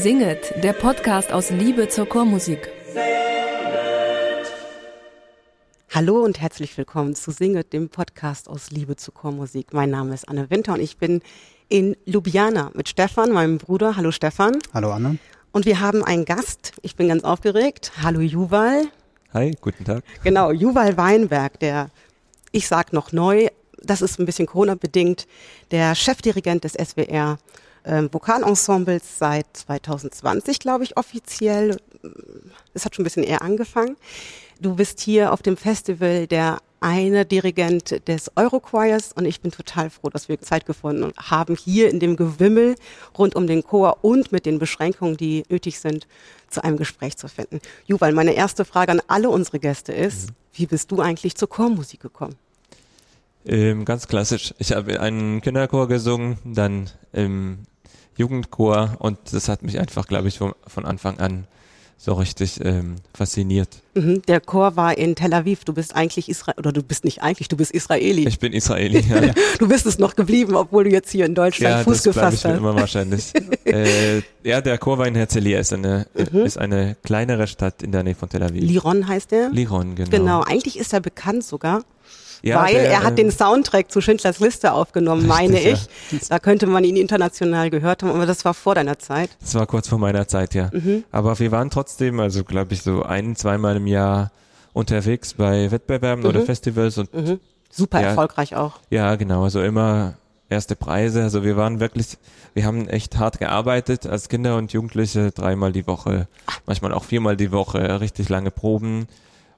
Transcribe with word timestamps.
Singet, 0.00 0.54
der 0.64 0.72
Podcast 0.72 1.30
aus 1.30 1.50
Liebe 1.50 1.86
zur 1.88 2.08
Chormusik. 2.08 2.70
Hallo 5.90 6.24
und 6.24 6.40
herzlich 6.40 6.78
willkommen 6.78 7.14
zu 7.14 7.32
Singet, 7.32 7.74
dem 7.74 7.90
Podcast 7.90 8.48
aus 8.48 8.70
Liebe 8.70 8.96
zur 8.96 9.12
Chormusik. 9.12 9.74
Mein 9.74 9.90
Name 9.90 10.14
ist 10.14 10.26
Anne 10.26 10.48
Winter 10.48 10.72
und 10.72 10.80
ich 10.80 10.96
bin 10.96 11.20
in 11.68 11.98
Ljubljana 12.06 12.70
mit 12.72 12.88
Stefan, 12.88 13.30
meinem 13.30 13.58
Bruder. 13.58 13.96
Hallo 13.96 14.10
Stefan. 14.10 14.56
Hallo 14.72 14.90
Anne. 14.90 15.18
Und 15.52 15.66
wir 15.66 15.80
haben 15.80 16.02
einen 16.02 16.24
Gast. 16.24 16.72
Ich 16.80 16.96
bin 16.96 17.08
ganz 17.08 17.22
aufgeregt. 17.22 17.92
Hallo 18.02 18.20
Juval. 18.20 18.84
Hi, 19.34 19.54
guten 19.60 19.84
Tag. 19.84 20.02
Genau, 20.24 20.50
Juval 20.50 20.96
Weinberg, 20.96 21.60
der, 21.60 21.90
ich 22.52 22.68
sag 22.68 22.94
noch 22.94 23.12
neu, 23.12 23.48
das 23.82 24.00
ist 24.00 24.18
ein 24.18 24.24
bisschen 24.24 24.46
Corona-bedingt, 24.46 25.26
der 25.72 25.94
Chefdirigent 25.94 26.64
des 26.64 26.72
SWR 26.72 27.36
ähm, 27.84 28.08
Vokalensembles 28.12 29.18
seit 29.18 29.46
2020, 29.52 30.58
glaube 30.58 30.84
ich, 30.84 30.96
offiziell. 30.96 31.76
Es 32.74 32.84
hat 32.84 32.94
schon 32.94 33.02
ein 33.02 33.04
bisschen 33.04 33.24
eher 33.24 33.42
angefangen. 33.42 33.96
Du 34.60 34.76
bist 34.76 35.00
hier 35.00 35.32
auf 35.32 35.42
dem 35.42 35.56
Festival 35.56 36.26
der 36.26 36.58
eine 36.80 37.26
Dirigent 37.26 38.08
des 38.08 38.30
Eurochoirs 38.36 39.12
und 39.12 39.26
ich 39.26 39.40
bin 39.40 39.50
total 39.50 39.90
froh, 39.90 40.08
dass 40.08 40.28
wir 40.28 40.40
Zeit 40.40 40.66
gefunden 40.66 41.12
haben, 41.18 41.54
hier 41.54 41.90
in 41.90 42.00
dem 42.00 42.16
Gewimmel 42.16 42.74
rund 43.16 43.36
um 43.36 43.46
den 43.46 43.62
Chor 43.62 43.98
und 44.02 44.32
mit 44.32 44.46
den 44.46 44.58
Beschränkungen, 44.58 45.16
die 45.16 45.44
nötig 45.48 45.78
sind, 45.78 46.06
zu 46.48 46.64
einem 46.64 46.78
Gespräch 46.78 47.16
zu 47.16 47.28
finden. 47.28 47.60
Juval, 47.86 48.12
meine 48.12 48.32
erste 48.32 48.64
Frage 48.64 48.92
an 48.92 49.02
alle 49.08 49.30
unsere 49.30 49.60
Gäste 49.60 49.92
ist, 49.92 50.30
mhm. 50.30 50.34
wie 50.54 50.66
bist 50.66 50.90
du 50.90 51.00
eigentlich 51.00 51.36
zur 51.36 51.48
Chormusik 51.48 52.00
gekommen? 52.00 52.36
Ähm, 53.46 53.84
ganz 53.84 54.06
klassisch. 54.06 54.54
Ich 54.58 54.72
habe 54.72 55.00
einen 55.00 55.40
Kinderchor 55.40 55.88
gesungen, 55.88 56.38
dann 56.44 56.90
im 57.12 57.60
Jugendchor 58.16 58.96
und 58.98 59.18
das 59.32 59.48
hat 59.48 59.62
mich 59.62 59.78
einfach, 59.78 60.06
glaube 60.06 60.28
ich, 60.28 60.38
von, 60.38 60.52
von 60.66 60.84
Anfang 60.84 61.18
an 61.18 61.46
so 62.02 62.14
richtig 62.14 62.64
ähm, 62.64 62.96
fasziniert. 63.12 63.68
Mhm, 63.94 64.22
der 64.22 64.40
Chor 64.40 64.74
war 64.74 64.96
in 64.96 65.16
Tel 65.16 65.34
Aviv. 65.34 65.64
Du 65.64 65.74
bist 65.74 65.94
eigentlich 65.94 66.30
Israel 66.30 66.54
oder 66.56 66.72
du 66.72 66.82
bist 66.82 67.04
nicht 67.04 67.22
eigentlich, 67.22 67.48
du 67.48 67.58
bist 67.58 67.72
Israeli. 67.72 68.26
Ich 68.26 68.38
bin 68.38 68.54
Israeli. 68.54 69.00
Ja. 69.00 69.34
du 69.58 69.68
bist 69.68 69.84
es 69.84 69.98
noch 69.98 70.16
geblieben, 70.16 70.54
obwohl 70.54 70.84
du 70.84 70.90
jetzt 70.90 71.10
hier 71.10 71.26
in 71.26 71.34
Deutschland 71.34 71.76
ja, 71.76 71.84
Fuß 71.84 72.02
das 72.02 72.14
gefasst 72.14 72.38
ich 72.38 72.44
hast. 72.46 72.56
immer 72.56 72.74
wahrscheinlich. 72.74 73.32
äh, 73.66 74.22
ja, 74.42 74.62
der 74.62 74.78
Chor 74.78 74.96
war 74.96 75.08
in 75.08 75.14
Herzliya, 75.14 75.60
ist 75.60 75.74
eine 75.74 76.06
mhm. 76.14 76.40
ist 76.40 76.56
eine 76.56 76.96
kleinere 77.02 77.46
Stadt 77.46 77.82
in 77.82 77.92
der 77.92 78.02
Nähe 78.02 78.14
von 78.14 78.30
Tel 78.30 78.44
Aviv. 78.44 78.62
Liron 78.62 79.06
heißt 79.06 79.30
der? 79.32 79.50
Liron, 79.50 79.94
genau. 79.94 80.10
Genau. 80.10 80.42
Eigentlich 80.42 80.78
ist 80.78 80.94
er 80.94 81.00
bekannt 81.00 81.44
sogar 81.44 81.82
ja, 82.42 82.62
weil 82.62 82.74
der, 82.74 82.90
er 82.90 83.02
hat 83.02 83.18
den 83.18 83.26
ähm, 83.26 83.32
Soundtrack 83.32 83.90
zu 83.90 84.00
Schindlers 84.00 84.40
Liste 84.40 84.72
aufgenommen, 84.72 85.26
meine 85.26 85.54
richtig, 85.54 85.88
ich. 86.10 86.20
Ja. 86.20 86.26
Da 86.30 86.38
könnte 86.38 86.66
man 86.66 86.84
ihn 86.84 86.96
international 86.96 87.70
gehört 87.70 88.02
haben, 88.02 88.12
aber 88.12 88.26
das 88.26 88.44
war 88.44 88.54
vor 88.54 88.74
deiner 88.74 88.98
Zeit. 88.98 89.30
Das 89.40 89.54
war 89.54 89.66
kurz 89.66 89.88
vor 89.88 89.98
meiner 89.98 90.26
Zeit, 90.28 90.54
ja. 90.54 90.70
Mhm. 90.72 91.04
Aber 91.10 91.38
wir 91.38 91.52
waren 91.52 91.70
trotzdem, 91.70 92.20
also 92.20 92.44
glaube 92.44 92.74
ich, 92.74 92.82
so 92.82 93.02
ein, 93.02 93.36
zweimal 93.36 93.76
im 93.76 93.86
Jahr 93.86 94.30
unterwegs 94.72 95.34
bei 95.34 95.70
Wettbewerben 95.70 96.22
mhm. 96.22 96.30
oder 96.30 96.42
Festivals 96.42 96.98
und 96.98 97.12
mhm. 97.12 97.40
super 97.70 98.00
ja, 98.00 98.08
erfolgreich 98.08 98.56
auch. 98.56 98.80
Ja, 98.90 99.16
genau, 99.16 99.44
also 99.44 99.62
immer 99.62 100.14
erste 100.50 100.76
Preise. 100.76 101.22
Also 101.22 101.44
wir 101.44 101.56
waren 101.56 101.80
wirklich, 101.80 102.18
wir 102.54 102.64
haben 102.64 102.88
echt 102.88 103.18
hart 103.18 103.38
gearbeitet 103.38 104.06
als 104.06 104.28
Kinder 104.28 104.56
und 104.56 104.72
Jugendliche, 104.72 105.30
dreimal 105.30 105.72
die 105.72 105.86
Woche, 105.86 106.28
manchmal 106.66 106.92
auch 106.92 107.04
viermal 107.04 107.36
die 107.36 107.52
Woche, 107.52 108.00
richtig 108.00 108.28
lange 108.28 108.50
Proben. 108.50 109.06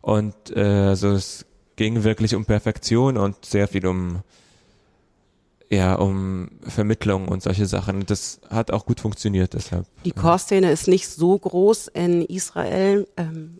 Und 0.01 0.35
äh, 0.55 0.61
also 0.63 1.11
es 1.11 1.47
ging 1.77 2.05
wirklich 2.05 2.35
um 2.35 2.45
Perfektion 2.45 3.17
und 3.17 3.45
sehr 3.45 3.69
viel 3.69 3.87
um 3.87 4.23
ja, 5.73 5.95
um 5.95 6.51
Vermittlung 6.69 7.29
und 7.29 7.43
solche 7.43 7.65
Sachen. 7.65 8.05
Das 8.05 8.41
hat 8.51 8.71
auch 8.71 8.85
gut 8.85 9.01
funktioniert 9.01 9.55
deshalb. 9.55 9.87
Die 10.05 10.13
Chorszene 10.13 10.71
ist 10.71 10.87
nicht 10.87 11.09
so 11.09 11.39
groß 11.39 11.89
in 11.89 12.21
Israel, 12.27 13.09
ähm, 13.17 13.59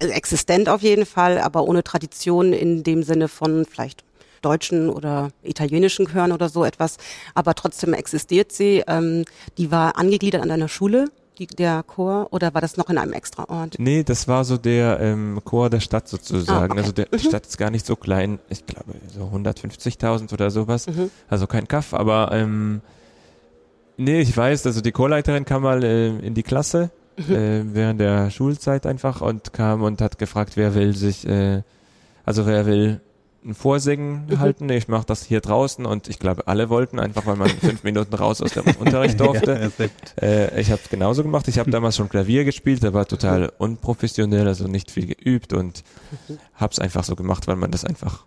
existent 0.00 0.68
auf 0.68 0.82
jeden 0.82 1.06
Fall, 1.06 1.38
aber 1.38 1.62
ohne 1.68 1.84
Tradition 1.84 2.52
in 2.52 2.82
dem 2.82 3.04
Sinne 3.04 3.28
von 3.28 3.64
vielleicht 3.66 4.02
deutschen 4.40 4.90
oder 4.90 5.28
italienischen 5.44 6.08
Chören 6.08 6.32
oder 6.32 6.48
so 6.48 6.64
etwas. 6.64 6.96
Aber 7.34 7.54
trotzdem 7.54 7.94
existiert 7.94 8.50
sie. 8.50 8.82
Ähm, 8.88 9.24
die 9.58 9.70
war 9.70 9.96
angegliedert 9.98 10.42
an 10.42 10.50
einer 10.50 10.68
Schule 10.68 11.04
die, 11.38 11.46
der 11.46 11.82
Chor 11.82 12.28
oder 12.30 12.54
war 12.54 12.60
das 12.60 12.76
noch 12.76 12.88
in 12.90 12.98
einem 12.98 13.12
extra 13.12 13.44
Ort? 13.48 13.76
Nee, 13.78 14.02
das 14.02 14.28
war 14.28 14.44
so 14.44 14.56
der 14.56 15.00
ähm, 15.00 15.40
Chor 15.44 15.70
der 15.70 15.80
Stadt 15.80 16.08
sozusagen. 16.08 16.72
Ah, 16.72 16.74
okay. 16.74 16.78
Also 16.78 16.92
der, 16.92 17.06
die 17.06 17.16
mhm. 17.16 17.28
Stadt 17.28 17.46
ist 17.46 17.58
gar 17.58 17.70
nicht 17.70 17.86
so 17.86 17.96
klein, 17.96 18.38
ich 18.48 18.66
glaube 18.66 18.92
so 19.08 19.24
150.000 19.24 20.32
oder 20.32 20.50
sowas. 20.50 20.86
Mhm. 20.86 21.10
Also 21.28 21.46
kein 21.46 21.68
Kaff, 21.68 21.94
aber 21.94 22.30
ähm, 22.32 22.80
nee, 23.96 24.20
ich 24.20 24.36
weiß, 24.36 24.66
also 24.66 24.80
die 24.80 24.92
Chorleiterin 24.92 25.44
kam 25.44 25.62
mal 25.62 25.82
äh, 25.82 26.08
in 26.18 26.34
die 26.34 26.42
Klasse 26.42 26.90
mhm. 27.16 27.34
äh, 27.34 27.74
während 27.74 28.00
der 28.00 28.30
Schulzeit 28.30 28.86
einfach 28.86 29.20
und 29.20 29.52
kam 29.52 29.82
und 29.82 30.00
hat 30.00 30.18
gefragt, 30.18 30.52
wer 30.56 30.74
will 30.74 30.94
sich, 30.94 31.26
äh, 31.26 31.62
also 32.24 32.46
wer 32.46 32.66
will 32.66 33.00
ein 33.44 33.54
Vorsingen 33.54 34.26
mhm. 34.26 34.38
halten. 34.38 34.68
Ich 34.70 34.88
mache 34.88 35.06
das 35.06 35.24
hier 35.24 35.40
draußen 35.40 35.84
und 35.86 36.08
ich 36.08 36.18
glaube, 36.18 36.46
alle 36.46 36.68
wollten 36.68 36.98
einfach, 36.98 37.26
weil 37.26 37.36
man 37.36 37.48
fünf 37.60 37.82
Minuten 37.82 38.14
raus 38.14 38.40
aus 38.40 38.52
dem 38.52 38.64
Unterricht 38.78 39.18
durfte. 39.20 39.70
ja, 39.78 40.26
äh, 40.26 40.60
ich 40.60 40.70
habe 40.70 40.80
es 40.82 40.88
genauso 40.88 41.22
gemacht. 41.22 41.48
Ich 41.48 41.58
habe 41.58 41.70
damals 41.70 41.96
schon 41.96 42.08
Klavier 42.08 42.44
gespielt, 42.44 42.84
aber 42.84 43.06
total 43.06 43.52
unprofessionell, 43.58 44.46
also 44.46 44.68
nicht 44.68 44.90
viel 44.90 45.06
geübt 45.06 45.52
und 45.52 45.82
habe 46.54 46.72
es 46.72 46.78
einfach 46.78 47.04
so 47.04 47.16
gemacht, 47.16 47.46
weil 47.48 47.56
man 47.56 47.70
das 47.70 47.84
einfach 47.84 48.24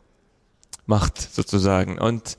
macht 0.86 1.20
sozusagen. 1.20 1.98
Und 1.98 2.38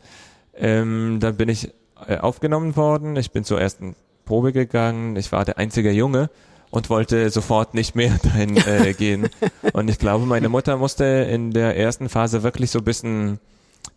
ähm, 0.55 1.19
dann 1.21 1.37
bin 1.37 1.49
ich 1.49 1.73
äh, 2.07 2.19
aufgenommen 2.19 2.77
worden. 2.77 3.17
Ich 3.17 3.31
bin 3.31 3.45
zur 3.45 3.61
ersten 3.61 3.97
Probe 4.25 4.53
gegangen. 4.53 5.17
Ich 5.17 5.33
war 5.33 5.45
der 5.45 5.59
einzige 5.59 5.91
Junge 5.93 6.31
und 6.71 6.91
wollte 6.91 7.31
sofort 7.31 7.75
nicht 7.75 7.95
mehr 7.95 8.19
dahin 8.23 8.57
äh, 8.57 8.93
gehen. 8.95 9.29
Und 9.73 9.89
ich 9.89 9.99
glaube, 9.99 10.27
meine 10.27 10.49
Mutter 10.49 10.77
musste 10.77 11.05
in 11.05 11.53
der 11.53 11.77
ersten 11.77 12.09
Phase 12.09 12.43
wirklich 12.43 12.71
so 12.71 12.81
ein 12.81 12.85
bisschen 12.85 13.39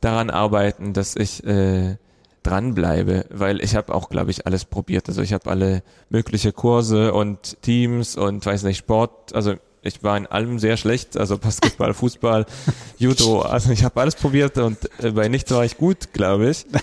daran 0.02 0.30
arbeiten, 0.30 0.94
dass 0.94 1.16
ich 1.16 1.44
äh, 1.46 1.97
dranbleibe, 2.44 3.25
weil 3.29 3.62
ich 3.62 3.75
habe 3.75 3.94
auch, 3.94 4.09
glaube 4.09 4.31
ich, 4.31 4.46
alles 4.46 4.66
probiert. 4.66 5.08
Also 5.09 5.22
ich 5.22 5.34
habe 5.34 5.50
alle 5.50 5.84
mögliche 6.09 6.52
Kurse 6.52 7.13
und 7.13 7.62
Teams 7.62 8.16
und 8.16 8.46
weiß 8.46 8.63
nicht, 8.63 8.78
Sport, 8.78 9.34
also 9.35 9.56
ich 9.81 10.03
war 10.03 10.18
in 10.18 10.28
allem 10.28 10.59
sehr 10.59 10.78
schlecht, 10.78 11.18
also 11.18 11.38
Basketball, 11.38 11.94
Fußball, 11.94 12.46
Judo, 12.97 13.41
also 13.41 13.72
ich 13.72 13.84
habe 13.84 14.00
alles 14.02 14.16
probiert 14.16 14.58
und 14.58 14.78
äh, 15.02 15.12
bei 15.12 15.28
nichts 15.28 15.52
war 15.52 15.66
ich 15.66 15.78
gut, 15.78 16.13
glaube 16.13 16.50
ich. 16.50 16.66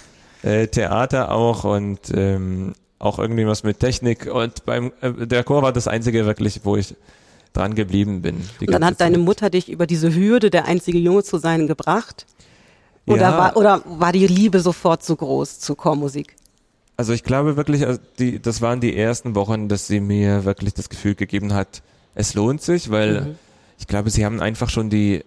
Äh, 0.42 0.68
Theater 0.68 1.32
auch 1.32 1.64
und 1.64 1.98
ähm, 2.14 2.74
auch 2.98 3.18
irgendwie 3.18 3.46
was 3.46 3.62
mit 3.62 3.80
Technik 3.80 4.26
und 4.32 4.64
beim 4.64 4.92
äh, 5.00 5.26
der 5.26 5.44
Chor 5.44 5.62
war 5.62 5.72
das 5.72 5.88
einzige 5.88 6.24
wirklich, 6.26 6.60
wo 6.64 6.76
ich 6.76 6.94
dran 7.52 7.74
geblieben 7.74 8.22
bin. 8.22 8.36
Und 8.60 8.70
dann 8.70 8.84
hat 8.84 9.00
deine 9.00 9.18
Mutter 9.18 9.50
dich 9.50 9.70
über 9.70 9.86
diese 9.86 10.14
Hürde, 10.14 10.50
der 10.50 10.66
einzige 10.66 10.98
Junge 10.98 11.22
zu 11.22 11.38
sein, 11.38 11.66
gebracht? 11.66 12.26
Oder, 13.06 13.22
ja. 13.22 13.38
war, 13.38 13.56
oder 13.56 13.82
war 13.86 14.12
die 14.12 14.26
Liebe 14.26 14.60
sofort 14.60 15.02
so 15.04 15.16
groß 15.16 15.60
zur 15.60 15.76
Chormusik? 15.76 16.36
Also 16.96 17.12
ich 17.12 17.22
glaube 17.22 17.56
wirklich, 17.56 17.86
also 17.86 18.00
die, 18.18 18.40
das 18.40 18.62
waren 18.62 18.80
die 18.80 18.96
ersten 18.96 19.34
Wochen, 19.34 19.68
dass 19.68 19.86
sie 19.86 20.00
mir 20.00 20.44
wirklich 20.44 20.74
das 20.74 20.88
Gefühl 20.88 21.14
gegeben 21.14 21.52
hat, 21.52 21.82
es 22.14 22.34
lohnt 22.34 22.62
sich, 22.62 22.90
weil 22.90 23.20
mhm. 23.20 23.34
ich 23.78 23.86
glaube, 23.86 24.10
sie 24.10 24.24
haben 24.24 24.40
einfach 24.40 24.70
schon 24.70 24.90
die 24.90 25.24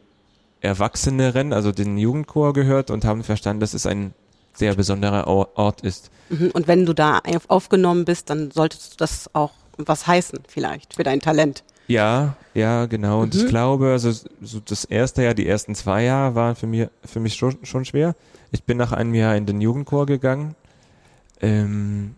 Erwachseneren, 0.61 1.53
also 1.53 1.71
den 1.71 1.97
Jugendchor 1.97 2.53
gehört 2.53 2.91
und 2.91 3.05
haben 3.05 3.23
verstanden, 3.23 3.61
das 3.61 3.73
ist 3.73 3.85
ein 3.85 4.13
sehr 4.53 4.75
besonderer 4.75 5.27
Ort 5.27 5.81
ist. 5.81 6.11
Mhm. 6.29 6.51
Und 6.51 6.67
wenn 6.67 6.85
du 6.85 6.93
da 6.93 7.21
aufgenommen 7.47 8.05
bist, 8.05 8.29
dann 8.29 8.51
solltest 8.51 8.93
du 8.93 8.97
das 8.97 9.29
auch 9.33 9.51
was 9.77 10.07
heißen 10.07 10.39
vielleicht 10.47 10.95
für 10.95 11.03
dein 11.03 11.21
Talent. 11.21 11.63
Ja, 11.87 12.35
ja, 12.53 12.85
genau. 12.85 13.21
Und 13.21 13.33
mhm. 13.33 13.41
ich 13.41 13.47
glaube, 13.47 13.87
also 13.87 14.11
so 14.41 14.59
das 14.59 14.85
erste 14.85 15.23
Jahr, 15.23 15.33
die 15.33 15.47
ersten 15.47 15.73
zwei 15.73 16.03
Jahre 16.03 16.35
waren 16.35 16.55
für 16.55 16.67
mich, 16.67 16.87
für 17.03 17.19
mich 17.19 17.35
schon, 17.35 17.65
schon 17.65 17.85
schwer. 17.85 18.15
Ich 18.51 18.63
bin 18.63 18.77
nach 18.77 18.91
einem 18.91 19.15
Jahr 19.15 19.35
in 19.35 19.45
den 19.45 19.61
Jugendchor 19.61 20.05
gegangen. 20.05 20.55
Ähm, 21.41 22.15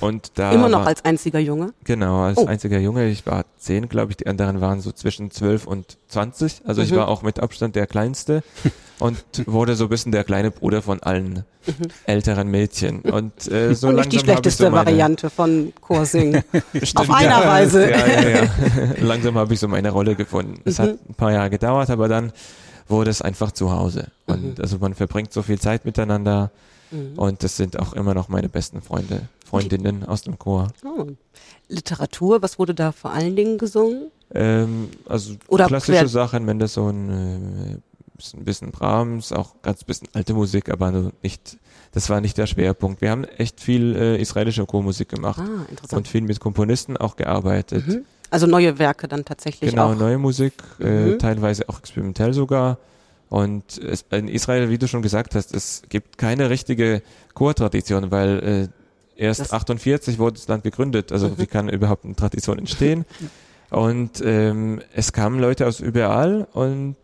und 0.00 0.32
da 0.34 0.52
Immer 0.52 0.68
noch 0.68 0.80
war, 0.80 0.88
als 0.88 1.04
einziger 1.04 1.38
Junge? 1.38 1.72
Genau, 1.84 2.24
als 2.24 2.38
oh. 2.38 2.46
einziger 2.46 2.78
Junge. 2.78 3.08
Ich 3.08 3.24
war 3.26 3.46
zehn, 3.56 3.88
glaube 3.88 4.12
ich. 4.12 4.18
Die 4.18 4.26
anderen 4.26 4.60
waren 4.60 4.80
so 4.80 4.92
zwischen 4.92 5.30
zwölf 5.30 5.66
und 5.66 5.96
zwanzig. 6.08 6.60
Also 6.66 6.82
mhm. 6.82 6.86
ich 6.86 6.94
war 6.94 7.08
auch 7.08 7.22
mit 7.22 7.40
Abstand 7.40 7.76
der 7.76 7.86
Kleinste 7.86 8.42
und 8.98 9.24
wurde 9.46 9.74
so 9.74 9.84
ein 9.84 9.88
bisschen 9.88 10.12
der 10.12 10.24
kleine 10.24 10.50
Bruder 10.50 10.82
von 10.82 11.02
allen 11.02 11.44
mhm. 11.66 11.86
älteren 12.04 12.48
Mädchen. 12.48 13.00
Und 13.00 13.50
äh, 13.50 13.74
so 13.74 13.88
und 13.88 13.96
nicht 13.96 14.12
die 14.12 14.18
schlechteste 14.18 14.64
so 14.64 14.70
meine, 14.70 14.86
Variante 14.86 15.30
von 15.30 15.72
Chorsingen. 15.80 16.44
Auf 16.94 17.10
einer 17.10 17.46
Weise. 17.46 17.90
Ja, 17.90 18.06
ja, 18.06 18.28
ja. 18.28 18.48
langsam 19.00 19.38
habe 19.38 19.54
ich 19.54 19.60
so 19.60 19.68
meine 19.68 19.90
Rolle 19.90 20.14
gefunden. 20.14 20.60
Es 20.66 20.78
mhm. 20.78 20.82
hat 20.82 20.90
ein 21.08 21.14
paar 21.14 21.32
Jahre 21.32 21.48
gedauert, 21.48 21.88
aber 21.88 22.08
dann 22.08 22.32
wurde 22.88 23.10
es 23.10 23.22
einfach 23.22 23.52
zu 23.52 23.70
Hause. 23.72 24.08
Und 24.26 24.58
mhm. 24.58 24.62
also 24.62 24.78
man 24.78 24.94
verbringt 24.94 25.32
so 25.32 25.42
viel 25.42 25.58
Zeit 25.58 25.84
miteinander. 25.84 26.50
Mhm. 26.90 27.18
Und 27.18 27.42
das 27.42 27.56
sind 27.56 27.78
auch 27.78 27.92
immer 27.92 28.14
noch 28.14 28.28
meine 28.28 28.48
besten 28.48 28.80
Freunde, 28.80 29.28
Freundinnen 29.44 30.04
aus 30.04 30.22
dem 30.22 30.38
Chor. 30.38 30.68
Oh. 30.84 31.06
Literatur, 31.68 32.42
was 32.42 32.58
wurde 32.58 32.74
da 32.74 32.92
vor 32.92 33.10
allen 33.10 33.34
Dingen 33.34 33.58
gesungen? 33.58 34.10
Ähm, 34.32 34.88
also 35.06 35.34
Oder 35.48 35.66
klassische 35.66 36.08
Sachen, 36.08 36.44
Mendelssohn, 36.44 37.10
äh, 37.10 37.78
ein 38.34 38.44
bisschen 38.44 38.70
Brahms, 38.70 39.32
auch 39.32 39.62
ganz 39.62 39.84
bisschen 39.84 40.08
alte 40.14 40.32
Musik, 40.34 40.70
aber 40.70 41.12
nicht, 41.22 41.58
das 41.92 42.08
war 42.08 42.20
nicht 42.20 42.38
der 42.38 42.46
Schwerpunkt. 42.46 43.00
Wir 43.00 43.10
haben 43.10 43.24
echt 43.24 43.60
viel 43.60 43.94
äh, 43.94 44.20
israelische 44.20 44.64
Chormusik 44.64 45.08
gemacht 45.08 45.40
ah, 45.40 45.94
und 45.94 46.08
viel 46.08 46.22
mit 46.22 46.40
Komponisten 46.40 46.96
auch 46.96 47.16
gearbeitet. 47.16 47.86
Mhm. 47.86 48.04
Also 48.30 48.46
neue 48.46 48.78
Werke 48.78 49.08
dann 49.08 49.24
tatsächlich 49.24 49.70
genau, 49.70 49.86
auch. 49.86 49.92
Genau, 49.92 50.04
neue 50.04 50.18
Musik, 50.18 50.54
äh, 50.80 50.84
mhm. 50.84 51.12
äh, 51.12 51.18
teilweise 51.18 51.68
auch 51.68 51.78
experimentell 51.78 52.32
sogar. 52.32 52.78
Und 53.28 53.78
es, 53.78 54.04
in 54.10 54.28
Israel, 54.28 54.70
wie 54.70 54.78
du 54.78 54.86
schon 54.86 55.02
gesagt 55.02 55.34
hast, 55.34 55.54
es 55.54 55.82
gibt 55.88 56.16
keine 56.18 56.48
richtige 56.50 57.02
Chortradition, 57.34 58.10
weil 58.10 58.70
äh, 59.16 59.22
erst 59.22 59.40
das 59.40 59.52
48 59.52 60.18
wurde 60.18 60.34
das 60.36 60.48
Land 60.48 60.62
gegründet. 60.62 61.12
Also 61.12 61.28
mhm. 61.28 61.38
wie 61.38 61.46
kann 61.46 61.68
überhaupt 61.68 62.04
eine 62.04 62.14
Tradition 62.14 62.58
entstehen? 62.58 63.04
Und 63.70 64.22
ähm, 64.24 64.80
es 64.94 65.12
kamen 65.12 65.40
Leute 65.40 65.66
aus 65.66 65.80
überall 65.80 66.46
und 66.52 66.96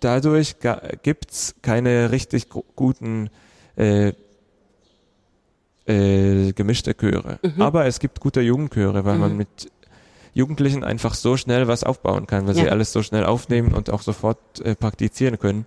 dadurch 0.00 0.56
gibt's 1.02 1.54
keine 1.62 2.10
richtig 2.10 2.48
guten 2.74 3.30
äh, 3.76 4.12
äh, 5.86 6.52
gemischte 6.52 6.94
Chöre. 6.94 7.38
Mhm. 7.42 7.62
Aber 7.62 7.86
es 7.86 8.00
gibt 8.00 8.20
gute 8.20 8.40
Jugendchöre, 8.40 9.04
weil 9.04 9.14
mhm. 9.14 9.20
man 9.20 9.36
mit 9.36 9.70
Jugendlichen 10.34 10.84
einfach 10.84 11.14
so 11.14 11.36
schnell 11.36 11.66
was 11.68 11.84
aufbauen 11.84 12.26
kann, 12.26 12.46
weil 12.46 12.56
ja. 12.56 12.64
sie 12.64 12.70
alles 12.70 12.92
so 12.92 13.02
schnell 13.02 13.24
aufnehmen 13.24 13.74
und 13.74 13.90
auch 13.90 14.02
sofort 14.02 14.38
äh, 14.62 14.74
praktizieren 14.74 15.38
können. 15.38 15.64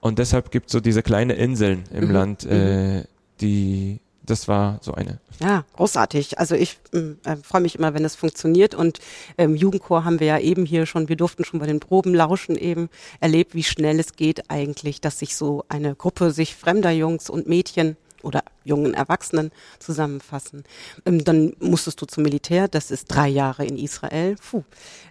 Und 0.00 0.18
deshalb 0.18 0.50
gibt 0.50 0.66
es 0.66 0.72
so 0.72 0.80
diese 0.80 1.02
kleine 1.02 1.34
Inseln 1.34 1.84
im 1.92 2.06
mhm. 2.06 2.10
Land, 2.10 2.46
äh, 2.48 3.00
mhm. 3.00 3.04
die 3.40 4.00
das 4.30 4.48
war 4.48 4.78
so 4.80 4.94
eine. 4.94 5.18
Ja, 5.40 5.64
großartig. 5.74 6.38
Also 6.38 6.54
ich 6.54 6.78
mm, 6.92 7.12
äh, 7.24 7.36
freue 7.42 7.62
mich 7.62 7.76
immer, 7.76 7.94
wenn 7.94 8.04
es 8.04 8.14
funktioniert. 8.14 8.74
Und 8.74 9.00
ähm, 9.36 9.56
Jugendchor 9.56 10.04
haben 10.04 10.20
wir 10.20 10.26
ja 10.26 10.38
eben 10.38 10.64
hier 10.64 10.86
schon, 10.86 11.08
wir 11.08 11.16
durften 11.16 11.44
schon 11.44 11.60
bei 11.60 11.66
den 11.66 11.80
Proben 11.80 12.14
lauschen 12.14 12.56
eben 12.56 12.88
erlebt, 13.20 13.54
wie 13.54 13.64
schnell 13.64 13.98
es 13.98 14.14
geht 14.14 14.50
eigentlich, 14.50 15.00
dass 15.00 15.18
sich 15.18 15.36
so 15.36 15.64
eine 15.68 15.94
Gruppe 15.94 16.30
sich 16.30 16.54
fremder 16.54 16.90
Jungs 16.90 17.28
und 17.28 17.48
Mädchen 17.48 17.96
oder 18.22 18.42
jungen 18.64 18.94
Erwachsenen 18.94 19.50
zusammenfassen. 19.78 20.64
Ähm, 21.06 21.24
dann 21.24 21.54
musstest 21.60 22.00
du 22.00 22.06
zum 22.06 22.22
Militär, 22.22 22.68
das 22.68 22.90
ist 22.90 23.06
drei 23.06 23.28
Jahre 23.28 23.64
in 23.64 23.78
Israel. 23.78 24.36
Puh. 24.36 24.64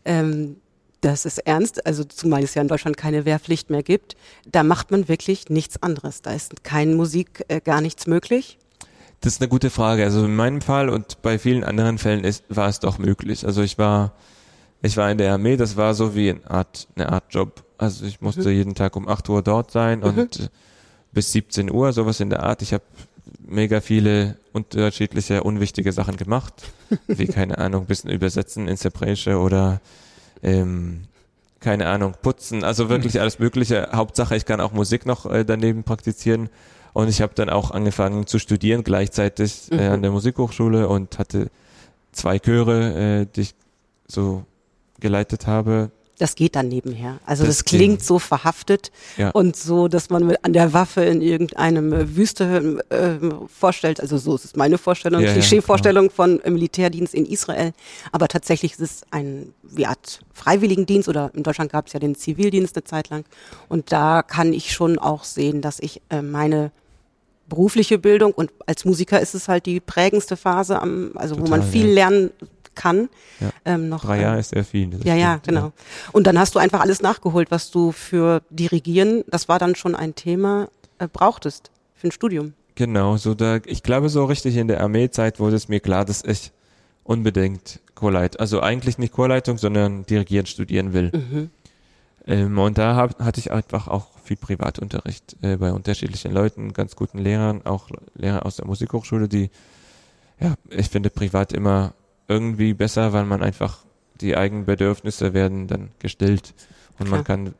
Ähm, 0.06 0.58
das 1.02 1.26
ist 1.26 1.38
ernst, 1.40 1.86
also 1.86 2.04
zumal 2.04 2.44
es 2.44 2.56
ja 2.56 2.62
in 2.62 2.68
Deutschland 2.68 2.98
keine 2.98 3.24
Wehrpflicht 3.24 3.70
mehr 3.70 3.84
gibt. 3.84 4.18
Da 4.46 4.64
macht 4.64 4.92
man 4.92 5.08
wirklich 5.08 5.50
nichts 5.50 5.82
anderes. 5.82 6.22
Da 6.22 6.34
ist 6.34 6.64
kein 6.64 6.94
Musik, 6.96 7.46
äh, 7.48 7.62
gar 7.62 7.80
nichts 7.80 8.06
möglich. 8.06 8.58
Das 9.22 9.34
ist 9.34 9.42
eine 9.42 9.50
gute 9.50 9.70
Frage. 9.70 10.04
Also 10.04 10.26
in 10.26 10.36
meinem 10.36 10.62
Fall 10.62 10.90
und 10.90 11.22
bei 11.22 11.40
vielen 11.40 11.64
anderen 11.64 11.98
Fällen 11.98 12.24
ist, 12.24 12.44
war 12.50 12.68
es 12.68 12.80
doch 12.80 12.98
möglich. 12.98 13.46
Also 13.46 13.62
ich 13.62 13.78
war, 13.78 14.14
ich 14.82 14.98
war 14.98 15.10
in 15.12 15.18
der 15.18 15.34
Armee, 15.34 15.58
das 15.58 15.78
war 15.78 15.94
so 15.94 16.16
wie 16.16 16.32
eine 16.32 16.50
Art, 16.50 16.88
eine 16.96 17.10
Art 17.10 17.26
Job. 17.30 17.64
Also 17.78 18.06
ich 18.06 18.22
musste 18.22 18.50
mhm. 18.50 18.56
jeden 18.56 18.76
Tag 18.76 18.96
um 18.96 19.08
8 19.08 19.28
Uhr 19.30 19.42
dort 19.42 19.72
sein 19.72 20.00
mhm. 20.00 20.06
und 20.06 20.52
bis 21.12 21.32
17 21.32 21.72
Uhr, 21.72 21.94
sowas 21.94 22.20
in 22.20 22.30
der 22.30 22.44
Art. 22.44 22.62
Ich 22.62 22.74
habe 22.74 22.84
mega 23.40 23.82
viele 23.82 24.38
unterschiedliche 24.54 25.44
unwichtige 25.44 25.92
Sachen 25.92 26.18
gemacht, 26.18 26.54
wie 27.08 27.28
keine 27.28 27.58
Ahnung, 27.58 27.86
bisschen 27.86 28.10
übersetzen 28.10 28.68
ins 28.68 28.84
Hebräische 28.84 29.38
oder 29.40 29.82
ähm, 30.44 31.06
keine 31.60 31.88
Ahnung, 31.88 32.14
putzen, 32.22 32.64
also 32.64 32.90
wirklich 32.90 33.20
alles 33.20 33.40
Mögliche. 33.40 33.90
Hauptsache, 33.94 34.36
ich 34.36 34.46
kann 34.46 34.62
auch 34.62 34.72
Musik 34.72 35.06
noch 35.06 35.26
äh, 35.26 35.44
daneben 35.44 35.84
praktizieren. 35.84 36.50
Und 36.94 37.08
ich 37.08 37.22
habe 37.22 37.34
dann 37.36 37.50
auch 37.50 37.72
angefangen 37.72 38.26
zu 38.26 38.40
studieren 38.40 38.84
gleichzeitig 38.84 39.72
äh, 39.72 39.76
mhm. 39.76 39.94
an 39.94 40.02
der 40.02 40.12
Musikhochschule 40.12 40.88
und 40.88 41.20
hatte 41.20 41.52
zwei 42.12 42.40
Chöre, 42.40 43.22
äh, 43.22 43.26
die 43.36 43.42
ich 43.42 43.56
so 44.08 44.44
geleitet 45.00 45.48
habe. 45.48 45.92
Das 46.20 46.36
geht 46.36 46.56
dann 46.56 46.68
nebenher. 46.68 47.18
Also 47.26 47.46
das, 47.46 47.58
das 47.58 47.66
klingt 47.66 48.04
so 48.04 48.20
verhaftet 48.20 48.92
ja. 49.18 49.30
und 49.32 49.56
so, 49.56 49.88
dass 49.88 50.10
man 50.10 50.36
an 50.42 50.54
der 50.54 50.74
Waffe 50.74 51.02
in 51.02 51.22
irgendeinem 51.22 51.94
äh, 51.94 52.16
Wüste 52.16 52.84
äh, 52.90 53.48
vorstellt. 53.48 54.02
Also 54.02 54.18
so 54.18 54.36
ist 54.36 54.44
es 54.46 54.56
meine 54.56 54.78
Vorstellung, 54.78 55.22
ja, 55.22 55.32
Klischeevorstellung 55.32 56.06
ja, 56.06 56.26
genau. 56.26 56.40
von 56.44 56.54
Militärdienst 56.54 57.16
in 57.16 57.26
Israel. 57.26 57.72
Aber 58.12 58.28
tatsächlich 58.28 58.74
ist 58.74 58.82
es 58.82 59.02
ein 59.12 59.54
wie 59.64 59.86
Art 59.86 60.20
Freiwilligendienst 60.34 61.08
oder 61.08 61.32
in 61.34 61.44
Deutschland 61.44 61.72
gab 61.72 61.88
es 61.88 61.94
ja 61.94 62.00
den 62.00 62.16
Zivildienst 62.16 62.76
eine 62.76 62.84
Zeit 62.84 63.10
lang. 63.10 63.24
Und 63.70 63.92
da 63.94 64.22
kann 64.22 64.52
ich 64.52 64.74
schon 64.74 65.00
auch 65.00 65.24
sehen, 65.24 65.62
dass 65.62 65.80
ich 65.80 66.02
äh, 66.10 66.22
meine 66.22 66.72
berufliche 67.48 67.98
Bildung 67.98 68.32
und 68.32 68.52
als 68.68 68.86
Musiker 68.86 69.20
ist 69.20 69.34
es 69.34 69.48
halt 69.48 69.66
die 69.66 69.80
prägendste 69.80 70.38
Phase, 70.38 70.80
am, 70.82 71.12
also 71.16 71.36
Total, 71.36 71.48
wo 71.48 71.50
man 71.50 71.64
viel 71.64 71.88
lernen 71.88 72.32
kann. 72.80 73.10
Ja. 73.40 73.50
Ähm, 73.66 73.90
noch, 73.90 74.06
Drei 74.06 74.22
Jahre 74.22 74.36
ähm, 74.36 74.40
ist 74.40 74.50
sehr 74.50 74.64
viel. 74.64 74.90
Ja, 75.04 75.16
ja, 75.16 75.40
genau. 75.46 75.66
Ja. 75.66 75.72
Und 76.14 76.26
dann 76.26 76.40
hast 76.40 76.56
du 76.56 76.60
einfach 76.60 76.80
alles 76.80 77.02
nachgeholt, 77.02 77.52
was 77.52 77.72
du 77.72 77.92
für 77.92 78.42
Dirigieren, 78.50 79.24
das 79.28 79.50
war 79.50 79.60
dann 79.60 79.76
schon 79.76 79.96
ein 79.96 80.16
Thema, 80.16 80.70
äh, 80.98 81.08
brauchtest 81.12 81.72
für 81.94 82.08
ein 82.08 82.12
Studium. 82.12 82.54
Genau, 82.76 83.18
so 83.18 83.34
da, 83.34 83.60
ich 83.66 83.84
glaube 83.84 84.08
so 84.08 84.24
richtig 84.24 84.56
in 84.56 84.70
der 84.70 84.80
Armeezeit 84.80 85.40
wurde 85.40 85.58
es 85.58 85.68
mir 85.68 85.82
klar, 85.82 86.06
dass 86.06 86.24
ich 86.24 86.52
unbedingt 87.04 87.82
Chorleit, 87.94 88.40
also 88.40 88.62
eigentlich 88.62 88.98
nicht 88.98 89.12
Chorleitung, 89.12 89.58
sondern 89.58 90.06
Dirigieren 90.06 90.46
studieren 90.46 90.94
will. 90.94 91.12
Mhm. 91.14 91.50
Ähm, 92.26 92.58
und 92.58 92.78
da 92.78 92.96
hab, 92.96 93.20
hatte 93.20 93.42
ich 93.42 93.52
einfach 93.52 93.90
auch 93.90 94.08
viel 94.24 94.38
Privatunterricht 94.38 95.36
äh, 95.42 95.58
bei 95.58 95.74
unterschiedlichen 95.74 96.32
Leuten, 96.32 96.72
ganz 96.72 96.96
guten 96.96 97.18
Lehrern, 97.18 97.66
auch 97.66 97.90
Lehrer 98.14 98.46
aus 98.46 98.56
der 98.56 98.68
Musikhochschule, 98.68 99.28
die, 99.28 99.50
ja, 100.40 100.54
ich 100.70 100.88
finde 100.88 101.10
privat 101.10 101.52
immer 101.52 101.94
irgendwie 102.30 102.74
besser, 102.74 103.12
weil 103.12 103.26
man 103.26 103.44
einfach 103.44 103.80
die 104.22 104.38
eigenen 104.38 104.66
Bedürfnisse 104.66 105.34
werden 105.34 105.68
dann 105.68 105.90
gestillt 106.00 106.54
und 107.00 107.08
Klar. 107.08 107.18
man 107.18 107.24
kann 107.26 107.54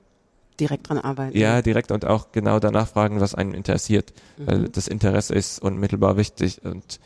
direkt 0.60 0.90
dran 0.90 1.00
arbeiten. 1.00 1.38
Ja, 1.38 1.62
direkt 1.62 1.92
und 1.92 2.06
auch 2.06 2.32
genau 2.32 2.60
danach 2.60 2.88
fragen, 2.88 3.20
was 3.20 3.34
einen 3.34 3.54
interessiert, 3.54 4.14
mhm. 4.38 4.48
weil 4.48 4.70
das 4.70 4.88
Interesse 4.88 5.34
ist 5.34 5.60
unmittelbar 5.60 6.18
wichtig 6.18 6.64
und 6.64 7.00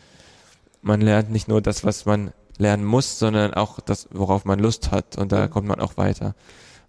man 0.82 1.02
lernt 1.02 1.32
nicht 1.32 1.48
nur 1.48 1.62
das, 1.62 1.84
was 1.84 2.06
man 2.06 2.34
lernen 2.58 2.84
muss, 2.84 3.18
sondern 3.18 3.54
auch 3.54 3.80
das, 3.80 4.08
worauf 4.12 4.46
man 4.46 4.60
Lust 4.60 4.92
hat 4.92 5.18
und 5.18 5.32
da 5.32 5.46
mhm. 5.46 5.50
kommt 5.50 5.68
man 5.68 5.80
auch 5.80 5.98
weiter. 5.98 6.36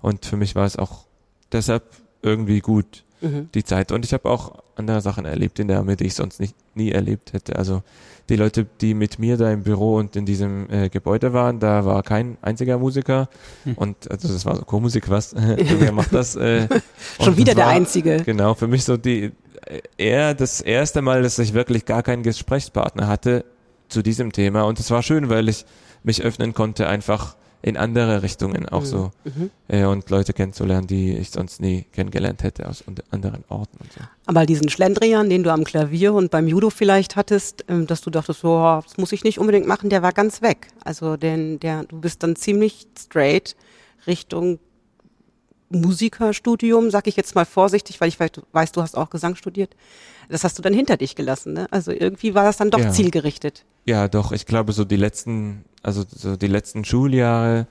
Und 0.01 0.27
für 0.27 0.37
mich 0.37 0.55
war 0.55 0.67
es 0.67 0.77
auch 0.77 1.05
deshalb 1.53 1.85
irgendwie 2.23 2.61
gut, 2.61 3.05
mhm. 3.25 3.49
die 3.55 3.65
Zeit. 3.65 3.93
Und 3.93 4.05
ich 4.05 4.13
habe 4.13 4.29
auch 4.29 4.63
andere 4.77 5.01
Sachen 5.01 5.25
erlebt 5.25 5.59
in 5.59 5.69
der 5.69 5.79
Armee, 5.79 5.97
die 5.97 6.07
ich 6.07 6.15
sonst 6.15 6.41
nicht, 6.41 6.55
nie 6.75 6.93
erlebt 6.93 7.33
hätte. 7.33 7.57
Also 7.57 7.83
die 8.29 8.37
Leute, 8.37 8.67
die 8.81 8.95
mit 8.95 9.19
mir 9.19 9.37
da 9.37 9.51
im 9.51 9.63
Büro 9.63 9.97
und 9.97 10.17
in 10.17 10.27
diesem 10.27 10.71
äh, 10.71 10.89
Gebäude 10.89 11.33
waren, 11.33 11.61
da 11.61 11.85
war 11.85 12.03
kein 12.03 12.39
einziger 12.43 12.79
Musiker. 12.79 13.29
Mhm. 13.65 13.75
Und 13.75 14.11
also 14.11 14.29
das 14.29 14.47
war 14.47 14.57
so 14.57 14.63
Chormusik, 14.65 15.11
was? 15.11 15.35
Wer 15.37 15.93
macht 15.93 16.13
das? 16.13 16.37
Äh, 16.37 16.69
Schon 17.21 17.37
wieder 17.37 17.57
war, 17.57 17.57
der 17.57 17.67
Einzige. 17.69 18.23
Genau, 18.25 18.55
für 18.55 18.69
mich 18.69 18.85
so 18.85 18.97
die 18.97 19.33
eher 19.97 20.35
das 20.35 20.61
erste 20.61 21.03
Mal, 21.03 21.23
dass 21.23 21.39
ich 21.39 21.55
wirklich 21.55 21.85
gar 21.85 22.03
keinen 22.03 22.23
Gesprächspartner 22.23 23.09
hatte 23.09 23.45
zu 23.89 24.03
diesem 24.03 24.33
Thema. 24.33 24.63
Und 24.63 24.79
es 24.81 24.91
war 24.91 25.03
schön, 25.03 25.29
weil 25.29 25.49
ich 25.49 25.65
mich 26.03 26.23
öffnen 26.23 26.55
konnte, 26.55 26.87
einfach 26.87 27.37
in 27.65 27.79
andere 27.79 28.23
Richtungen 28.23 28.69
auch 28.69 28.83
mhm. 28.83 28.87
so 28.87 29.11
mhm. 29.25 29.51
Äh, 29.69 29.87
und 29.87 30.11
Leute 30.11 30.35
kennenzulernen, 30.35 30.87
die 30.87 31.17
ich 31.17 31.31
sonst 31.31 31.63
nie 31.63 31.87
kennengelernt 31.93 32.43
hätte 32.43 32.69
aus 32.69 32.85
anderen 33.11 33.43
Orten 33.49 33.79
und 33.81 33.91
so. 33.91 34.01
Aber 34.27 34.45
diesen 34.45 34.69
Schlendrian, 34.69 35.31
den 35.31 35.43
du 35.43 35.51
am 35.51 35.65
Klavier 35.65 36.13
und 36.13 36.31
beim 36.31 36.47
Judo 36.47 36.69
vielleicht 36.69 37.17
hattest, 37.17 37.65
ähm, 37.69 37.87
dass 37.87 38.03
du 38.03 38.11
dachtest, 38.11 38.41
so, 38.41 38.59
oh, 38.59 38.83
das 38.85 38.99
muss 38.99 39.13
ich 39.13 39.25
nicht 39.25 39.39
unbedingt 39.39 39.67
machen, 39.67 39.89
der 39.89 40.03
war 40.03 40.13
ganz 40.13 40.43
weg. 40.43 40.69
Also 40.85 41.17
denn 41.17 41.59
der, 41.59 41.85
du 41.85 41.99
bist 41.99 42.23
dann 42.23 42.37
ziemlich 42.37 42.87
straight 42.99 43.57
Richtung 44.07 44.59
Musikerstudium, 45.71 46.91
sag 46.91 47.07
ich 47.07 47.17
jetzt 47.17 47.35
mal 47.35 47.47
vorsichtig, 47.47 47.99
weil 48.03 48.09
ich 48.09 48.19
weiß, 48.21 48.73
du 48.73 48.83
hast 48.83 48.95
auch 48.95 49.09
Gesang 49.09 49.37
studiert. 49.37 49.75
Das 50.29 50.45
hast 50.45 50.59
du 50.59 50.63
dann 50.63 50.75
hinter 50.75 50.99
dich 50.99 51.17
gelassen, 51.17 51.55
ne? 51.55 51.67
Also 51.71 51.93
irgendwie 51.93 52.35
war 52.35 52.45
das 52.45 52.59
dann 52.59 52.71
doch 52.71 52.81
ja. 52.81 52.91
zielgerichtet. 52.91 53.65
Ja, 53.85 54.09
doch. 54.09 54.33
Ich 54.33 54.47
glaube, 54.47 54.73
so 54.73 54.85
die 54.85 54.97
letzten 54.97 55.65
also 55.85 56.05
so 56.11 56.37
die 56.37 56.49
letzten 56.49 56.85
Schuljahre 56.85 57.67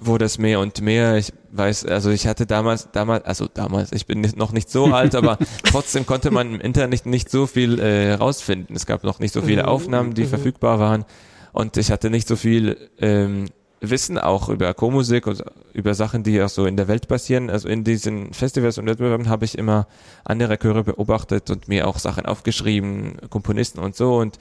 wurde 0.00 0.26
es 0.26 0.38
mehr 0.38 0.60
und 0.60 0.80
mehr. 0.80 1.16
Ich 1.16 1.32
weiß, 1.52 1.86
also 1.86 2.10
ich 2.10 2.26
hatte 2.26 2.44
damals, 2.44 2.90
damals, 2.92 3.24
also 3.24 3.48
damals, 3.52 3.92
ich 3.92 4.06
bin 4.06 4.20
noch 4.36 4.52
nicht 4.52 4.70
so 4.70 4.86
alt, 4.86 5.14
aber 5.14 5.38
trotzdem 5.64 6.06
konnte 6.06 6.30
man 6.30 6.54
im 6.54 6.60
Internet 6.60 7.06
nicht 7.06 7.30
so 7.30 7.46
viel 7.46 7.78
äh, 7.78 8.14
rausfinden. 8.14 8.76
Es 8.76 8.84
gab 8.84 9.02
noch 9.04 9.18
nicht 9.18 9.32
so 9.32 9.42
viele 9.42 9.62
mhm. 9.62 9.68
Aufnahmen, 9.68 10.14
die 10.14 10.24
mhm. 10.24 10.28
verfügbar 10.28 10.78
waren 10.78 11.04
und 11.52 11.76
ich 11.76 11.90
hatte 11.90 12.10
nicht 12.10 12.28
so 12.28 12.36
viel 12.36 12.76
ähm, 12.98 13.46
Wissen 13.80 14.18
auch 14.18 14.48
über 14.48 14.72
Chormusik 14.74 15.26
und 15.26 15.42
über 15.72 15.94
Sachen, 15.94 16.22
die 16.22 16.42
auch 16.42 16.48
so 16.48 16.66
in 16.66 16.76
der 16.76 16.88
Welt 16.88 17.08
passieren. 17.08 17.50
Also 17.50 17.68
in 17.68 17.84
diesen 17.84 18.32
Festivals 18.32 18.78
und 18.78 18.86
Wettbewerben 18.86 19.28
habe 19.28 19.44
ich 19.44 19.56
immer 19.56 19.86
andere 20.24 20.58
Chöre 20.58 20.82
beobachtet 20.82 21.50
und 21.50 21.68
mir 21.68 21.86
auch 21.86 21.98
Sachen 21.98 22.26
aufgeschrieben, 22.26 23.18
Komponisten 23.30 23.80
und 23.80 23.94
so 23.94 24.16
und 24.16 24.38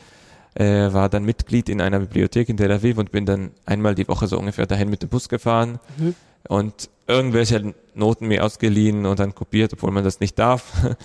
äh, 0.56 0.92
war 0.94 1.10
dann 1.10 1.24
Mitglied 1.24 1.70
in 1.70 1.82
einer 1.82 2.00
Bibliothek 2.00 2.50
in 2.50 2.58
Tel 2.58 2.72
Aviv 2.72 2.98
und 2.98 3.12
bin 3.12 3.26
dann 3.26 3.52
einmal 3.66 3.94
die 3.96 4.08
Woche 4.08 4.28
so 4.28 4.40
ungefähr 4.40 4.66
dahin 4.66 4.90
mit 4.90 5.04
dem 5.04 5.10
Bus 5.10 5.30
gefahren 5.30 5.80
mhm. 5.98 6.16
und 6.48 6.90
irgendwelche 7.08 7.74
Noten 7.94 8.28
mir 8.28 8.44
ausgeliehen 8.44 9.06
und 9.06 9.20
dann 9.20 9.36
kopiert, 9.36 9.74
obwohl 9.74 9.92
man 9.92 10.04
das 10.04 10.20
nicht 10.20 10.40
darf. 10.40 10.74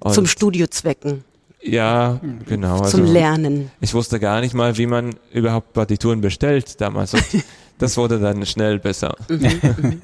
Und 0.00 0.14
Zum 0.14 0.26
Studiozwecken. 0.26 1.24
Ja, 1.60 2.20
genau. 2.46 2.84
Zum 2.84 3.00
also, 3.00 3.12
Lernen. 3.12 3.72
Ich 3.80 3.94
wusste 3.94 4.20
gar 4.20 4.40
nicht 4.40 4.54
mal, 4.54 4.78
wie 4.78 4.86
man 4.86 5.16
überhaupt 5.32 5.72
Partituren 5.72 6.20
bestellt 6.20 6.80
damals. 6.80 7.14
Und 7.14 7.24
das 7.78 7.96
wurde 7.96 8.20
dann 8.20 8.46
schnell 8.46 8.78
besser. 8.78 9.16
Mhm, 9.28 9.60
mhm. 9.76 10.00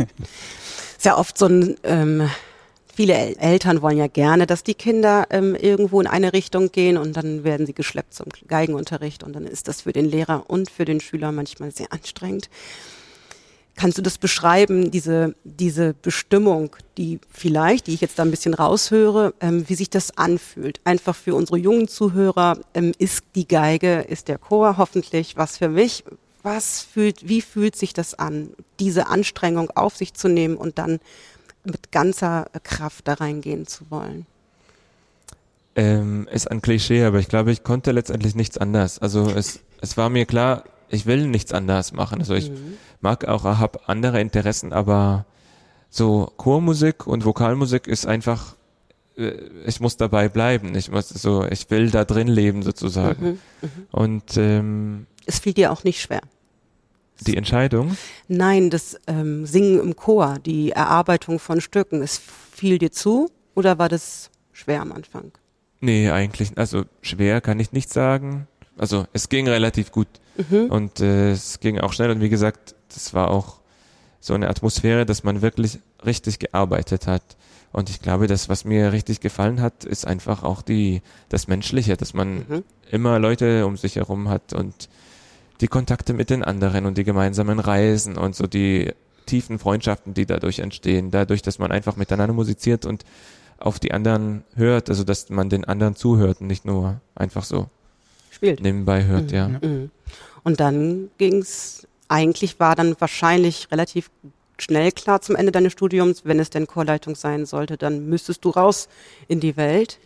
ist 0.96 1.04
ja 1.04 1.16
oft 1.16 1.38
so 1.38 1.46
ein, 1.46 1.76
ähm, 1.84 2.28
viele 2.95 3.37
Eltern 3.37 3.83
wollen 3.83 3.99
ja 3.99 4.07
gerne, 4.07 4.47
dass 4.47 4.63
die 4.63 4.75
Kinder 4.75 5.27
ähm, 5.31 5.55
irgendwo 5.55 6.01
in 6.01 6.07
eine 6.07 6.33
Richtung 6.33 6.73
gehen 6.73 6.97
und 6.97 7.17
dann 7.17 7.45
werden 7.45 7.67
sie 7.67 7.75
geschleppt 7.75 8.15
zum 8.15 8.27
Geigenunterricht 8.47 9.23
und 9.23 9.35
dann 9.35 9.47
ist 9.47 9.69
das 9.69 9.83
für 9.83 9.93
den 9.93 10.07
Lehrer 10.07 10.45
und 10.49 10.71
für 10.71 10.85
den 10.85 11.01
Schüler 11.01 11.33
manchmal 11.33 11.73
sehr 11.73 11.93
anstrengend. 11.93 12.49
Kannst 13.77 13.99
du 13.99 14.03
das 14.03 14.19
beschreiben, 14.19 14.93
diese, 14.93 15.35
diese 15.43 15.95
Bestimmung, 15.95 16.77
die 16.97 17.19
vielleicht, 17.29 17.89
die 17.89 17.95
ich 17.95 18.01
jetzt 18.01 18.19
da 18.19 18.23
ein 18.23 18.31
bisschen 18.31 18.55
raushöre, 18.55 19.35
ähm, 19.41 19.69
wie 19.69 19.75
sich 19.75 19.91
das 19.91 20.17
anfühlt? 20.17 20.81
Einfach 20.85 21.17
für 21.17 21.35
unsere 21.35 21.59
jungen 21.59 21.89
Zuhörer, 21.89 22.59
ähm, 22.75 22.93
ist 22.99 23.25
die 23.35 23.49
Geige, 23.49 24.03
ist 24.03 24.29
der 24.29 24.39
Chor 24.39 24.77
hoffentlich 24.79 25.37
was 25.37 25.59
für 25.59 25.69
mich? 25.69 26.05
Was 26.45 26.83
fühlt, 26.83 27.29
wie 27.29 27.41
fühlt 27.41 27.75
sich 27.75 27.95
das 27.95 28.15
an, 28.15 28.51
diese 28.79 29.09
Anstrengung 29.09 29.71
auf 29.71 29.97
sich 29.97 30.15
zu 30.15 30.29
nehmen 30.29 30.57
und 30.57 30.79
dann 30.79 31.01
mit 31.64 31.92
ganzer 31.92 32.47
Kraft 32.62 33.09
da 33.09 33.14
reingehen 33.14 33.66
zu 33.66 33.90
wollen? 33.90 34.26
Ähm, 35.76 36.28
ist 36.30 36.50
ein 36.50 36.62
Klischee, 36.62 37.04
aber 37.04 37.18
ich 37.18 37.28
glaube, 37.28 37.50
ich 37.50 37.64
konnte 37.64 37.92
letztendlich 37.92 38.35
nichts 38.35 38.59
anders. 38.59 39.00
Also 39.00 39.30
es, 39.30 39.61
es 39.80 39.97
war 39.97 40.09
mir 40.09 40.25
klar, 40.25 40.64
ich 40.88 41.06
will 41.06 41.26
nichts 41.26 41.52
anders 41.52 41.92
machen. 41.92 42.21
Also 42.21 42.35
ich 42.35 42.50
mhm. 42.50 42.75
mag 43.00 43.25
auch, 43.26 43.44
habe 43.44 43.80
andere 43.88 44.21
Interessen, 44.21 44.73
aber 44.73 45.26
so 45.90 46.33
Chormusik 46.37 47.06
und 47.06 47.25
Vokalmusik 47.25 47.87
ist 47.87 48.06
einfach, 48.06 48.54
äh, 49.16 49.33
ich 49.66 49.80
muss 49.80 49.97
dabei 49.97 50.28
bleiben. 50.28 50.75
Ich 50.76 50.90
muss 50.90 51.09
so, 51.09 51.44
ich 51.44 51.71
will 51.71 51.90
da 51.90 52.04
drin 52.04 52.28
leben 52.28 52.62
sozusagen. 52.62 53.25
Mhm, 53.25 53.38
mh. 53.62 53.68
Und 53.90 54.37
ähm, 54.37 55.06
es 55.26 55.38
fiel 55.38 55.54
dir 55.54 55.73
auch 55.73 55.85
nicht 55.85 56.00
schwer. 56.00 56.21
Die 57.26 57.37
Entscheidung? 57.37 57.97
Nein, 58.28 58.71
das 58.71 58.99
ähm, 59.07 59.47
Singen 59.47 59.81
im 59.81 59.97
Chor, 59.97 60.38
die 60.45 60.73
Erarbeitung 60.73 61.38
von 61.38 61.61
Stücken, 61.61 62.02
es 62.02 62.21
fiel 62.52 62.78
dir 62.78 62.93
zu 62.93 63.31
oder 63.54 63.78
war 63.78 63.88
das 63.88 64.31
schwer 64.52 64.83
am 64.83 64.93
Anfang? 64.93 65.33
Nee, 65.81 66.11
eigentlich, 66.11 66.57
also 66.57 66.85
schwer 67.02 67.40
kann 67.40 67.61
ich 67.61 67.73
nicht 67.73 67.93
sagen. 67.93 68.47
Also 68.76 69.07
es 69.12 69.28
ging 69.28 69.49
relativ 69.49 69.93
gut. 69.93 70.09
Mhm. 70.37 70.66
Und 70.71 71.00
äh, 71.00 71.33
es 71.33 71.61
ging 71.61 71.78
auch 71.78 71.93
schnell 71.93 72.11
und 72.11 72.21
wie 72.21 72.28
gesagt, 72.28 72.75
das 72.93 73.14
war 73.14 73.31
auch 73.31 73.61
so 74.21 74.35
eine 74.35 74.49
Atmosphäre, 74.49 75.04
dass 75.04 75.23
man 75.23 75.43
wirklich 75.43 75.78
richtig 76.04 76.38
gearbeitet 76.38 77.07
hat. 77.07 77.23
Und 77.73 77.90
ich 77.90 78.00
glaube, 78.00 78.26
das, 78.26 78.49
was 78.49 78.64
mir 78.64 78.93
richtig 78.93 79.21
gefallen 79.21 79.61
hat, 79.61 79.85
ist 79.85 80.07
einfach 80.07 80.43
auch 80.43 80.62
die, 80.62 81.02
das 81.28 81.49
Menschliche, 81.49 81.97
dass 81.97 82.14
man 82.14 82.37
mhm. 82.37 82.64
immer 82.90 83.19
Leute 83.19 83.66
um 83.66 83.76
sich 83.76 83.97
herum 83.97 84.28
hat 84.28 84.52
und 84.52 84.88
die 85.61 85.68
Kontakte 85.68 86.12
mit 86.12 86.30
den 86.30 86.42
anderen 86.42 86.87
und 86.87 86.99
die 86.99 87.04
gemeinsamen 87.04 87.58
Reisen 87.58 88.16
und 88.16 88.34
so 88.34 88.46
die 88.46 88.92
tiefen 89.26 89.58
Freundschaften, 89.58 90.14
die 90.14 90.26
dadurch 90.26 90.58
entstehen, 90.58 91.11
dadurch, 91.11 91.42
dass 91.42 91.58
man 91.58 91.73
einfach 91.73 91.96
miteinander 91.96 92.34
musiziert 92.34 92.84
und 92.84 93.04
auf 93.58 93.78
die 93.78 93.92
anderen 93.92 94.44
hört, 94.56 94.90
also 94.90 95.04
dass 95.04 95.30
man 95.30 95.49
den 95.49 95.64
anderen 95.64 95.96
zuhört 95.96 96.40
und 96.40 96.49
nicht 96.49 96.64
nur 96.64 97.00
einfach 97.14 97.44
so 97.44 97.68
spielt. 98.30 98.61
Nebenbei 98.61 99.04
hört, 99.04 99.30
mhm. 99.30 99.37
ja. 99.37 99.49
Mhm. 99.49 99.90
Und 100.42 100.61
dann 100.61 101.11
ging's, 101.18 101.87
eigentlich 102.08 102.61
war 102.61 102.76
dann 102.76 102.96
wahrscheinlich 102.99 103.68
relativ 103.70 104.11
schnell 104.58 104.92
klar 104.92 105.20
zum 105.20 105.37
Ende 105.37 105.52
deines 105.52 105.73
Studiums, 105.73 106.25
wenn 106.25 106.38
es 106.38 106.50
denn 106.50 106.66
Chorleitung 106.66 107.14
sein 107.14 107.46
sollte, 107.46 107.76
dann 107.76 108.08
müsstest 108.08 108.44
du 108.44 108.50
raus 108.50 108.88
in 109.28 109.40
die 109.40 109.56
Welt. 109.56 109.99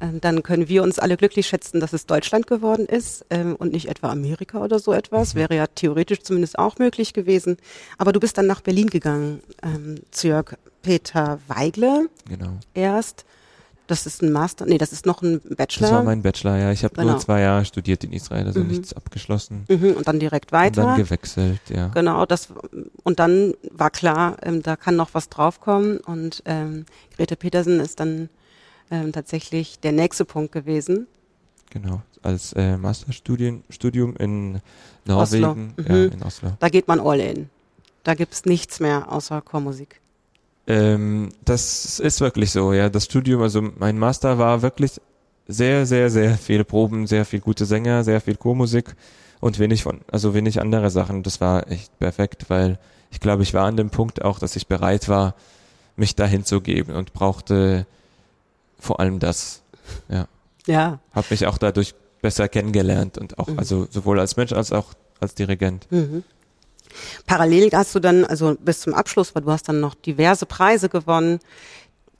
Ähm, 0.00 0.20
dann 0.20 0.42
können 0.42 0.68
wir 0.68 0.82
uns 0.82 0.98
alle 0.98 1.16
glücklich 1.16 1.46
schätzen, 1.46 1.80
dass 1.80 1.92
es 1.92 2.06
Deutschland 2.06 2.46
geworden 2.46 2.86
ist 2.86 3.24
ähm, 3.30 3.56
und 3.56 3.72
nicht 3.72 3.88
etwa 3.88 4.10
Amerika 4.10 4.62
oder 4.62 4.78
so 4.78 4.92
etwas. 4.92 5.34
Wäre 5.34 5.56
ja 5.56 5.66
theoretisch 5.66 6.22
zumindest 6.22 6.58
auch 6.58 6.78
möglich 6.78 7.12
gewesen. 7.12 7.56
Aber 7.96 8.12
du 8.12 8.20
bist 8.20 8.38
dann 8.38 8.46
nach 8.46 8.60
Berlin 8.60 8.88
gegangen, 8.88 9.40
ähm, 9.62 9.96
zu 10.10 10.28
Jörg 10.28 10.54
Peter 10.82 11.40
Weigle. 11.48 12.08
Genau. 12.28 12.58
Erst 12.74 13.24
das 13.88 14.04
ist 14.04 14.22
ein 14.22 14.30
Master, 14.30 14.66
nee, 14.66 14.76
das 14.76 14.92
ist 14.92 15.06
noch 15.06 15.22
ein 15.22 15.40
Bachelor. 15.40 15.88
Das 15.88 15.96
war 15.96 16.02
mein 16.04 16.20
Bachelor, 16.20 16.58
ja. 16.58 16.70
Ich 16.72 16.84
habe 16.84 16.94
genau. 16.94 17.12
nur 17.12 17.20
zwei 17.20 17.40
Jahre 17.40 17.64
studiert 17.64 18.04
in 18.04 18.12
Israel, 18.12 18.46
also 18.46 18.60
mhm. 18.60 18.68
nichts 18.68 18.92
abgeschlossen. 18.92 19.64
Mhm, 19.66 19.92
und 19.92 20.06
dann 20.06 20.20
direkt 20.20 20.52
weiter. 20.52 20.82
Und 20.82 20.88
dann 20.90 20.96
gewechselt, 20.98 21.60
ja. 21.70 21.88
Genau, 21.88 22.26
das 22.26 22.48
und 23.02 23.18
dann 23.18 23.54
war 23.72 23.88
klar, 23.88 24.36
ähm, 24.42 24.62
da 24.62 24.76
kann 24.76 24.94
noch 24.94 25.14
was 25.14 25.30
draufkommen. 25.30 25.98
Und 26.00 26.42
ähm, 26.44 26.84
Grete 27.16 27.34
Petersen 27.34 27.80
ist 27.80 27.98
dann 27.98 28.28
ähm, 28.90 29.12
tatsächlich 29.12 29.80
der 29.80 29.92
nächste 29.92 30.24
Punkt 30.24 30.52
gewesen. 30.52 31.06
Genau, 31.70 32.02
als 32.22 32.52
äh, 32.54 32.76
Masterstudium 32.76 33.62
Studium 33.68 34.16
in 34.16 34.60
Norwegen, 35.04 35.74
mhm. 35.76 35.86
ja, 35.86 36.04
in 36.04 36.22
Oslo. 36.22 36.52
Da 36.58 36.68
geht 36.68 36.88
man 36.88 37.00
all 37.00 37.20
in. 37.20 37.50
Da 38.04 38.14
gibt's 38.14 38.44
nichts 38.44 38.80
mehr 38.80 39.12
außer 39.12 39.42
Chormusik. 39.42 40.00
Ähm, 40.66 41.30
das 41.44 41.98
ist 41.98 42.20
wirklich 42.20 42.50
so, 42.50 42.72
ja. 42.72 42.88
Das 42.88 43.04
Studium, 43.04 43.42
also 43.42 43.62
mein 43.62 43.98
Master 43.98 44.38
war 44.38 44.62
wirklich 44.62 45.00
sehr, 45.46 45.86
sehr, 45.86 46.10
sehr 46.10 46.36
viele 46.36 46.64
Proben, 46.64 47.06
sehr 47.06 47.24
viel 47.24 47.40
gute 47.40 47.64
Sänger, 47.64 48.04
sehr 48.04 48.20
viel 48.20 48.36
Chormusik 48.36 48.94
und 49.40 49.58
wenig 49.58 49.82
von, 49.82 50.00
also 50.10 50.34
wenig 50.34 50.60
andere 50.60 50.90
Sachen. 50.90 51.22
Das 51.22 51.40
war 51.40 51.70
echt 51.70 51.98
perfekt, 51.98 52.46
weil 52.48 52.78
ich 53.10 53.20
glaube, 53.20 53.42
ich 53.42 53.54
war 53.54 53.66
an 53.66 53.76
dem 53.76 53.90
Punkt 53.90 54.22
auch, 54.22 54.38
dass 54.38 54.56
ich 54.56 54.66
bereit 54.66 55.08
war, 55.08 55.34
mich 55.96 56.14
dahin 56.14 56.44
zu 56.44 56.60
geben 56.60 56.94
und 56.94 57.12
brauchte 57.12 57.86
vor 58.78 59.00
allem 59.00 59.18
das. 59.18 59.62
Ja. 60.08 60.26
Ja. 60.66 60.98
Hab 61.12 61.30
mich 61.30 61.46
auch 61.46 61.58
dadurch 61.58 61.94
besser 62.20 62.48
kennengelernt 62.48 63.18
und 63.18 63.38
auch, 63.38 63.48
mhm. 63.48 63.58
also 63.58 63.86
sowohl 63.90 64.20
als 64.20 64.36
Mensch 64.36 64.52
als 64.52 64.72
auch 64.72 64.92
als 65.20 65.34
Dirigent. 65.34 65.90
Mhm. 65.90 66.24
Parallel 67.26 67.70
hast 67.72 67.94
du 67.94 68.00
dann, 68.00 68.24
also 68.24 68.56
bis 68.58 68.80
zum 68.80 68.94
Abschluss, 68.94 69.34
weil 69.34 69.42
du 69.42 69.50
hast 69.50 69.68
dann 69.68 69.80
noch 69.80 69.94
diverse 69.94 70.46
Preise 70.46 70.88
gewonnen. 70.88 71.40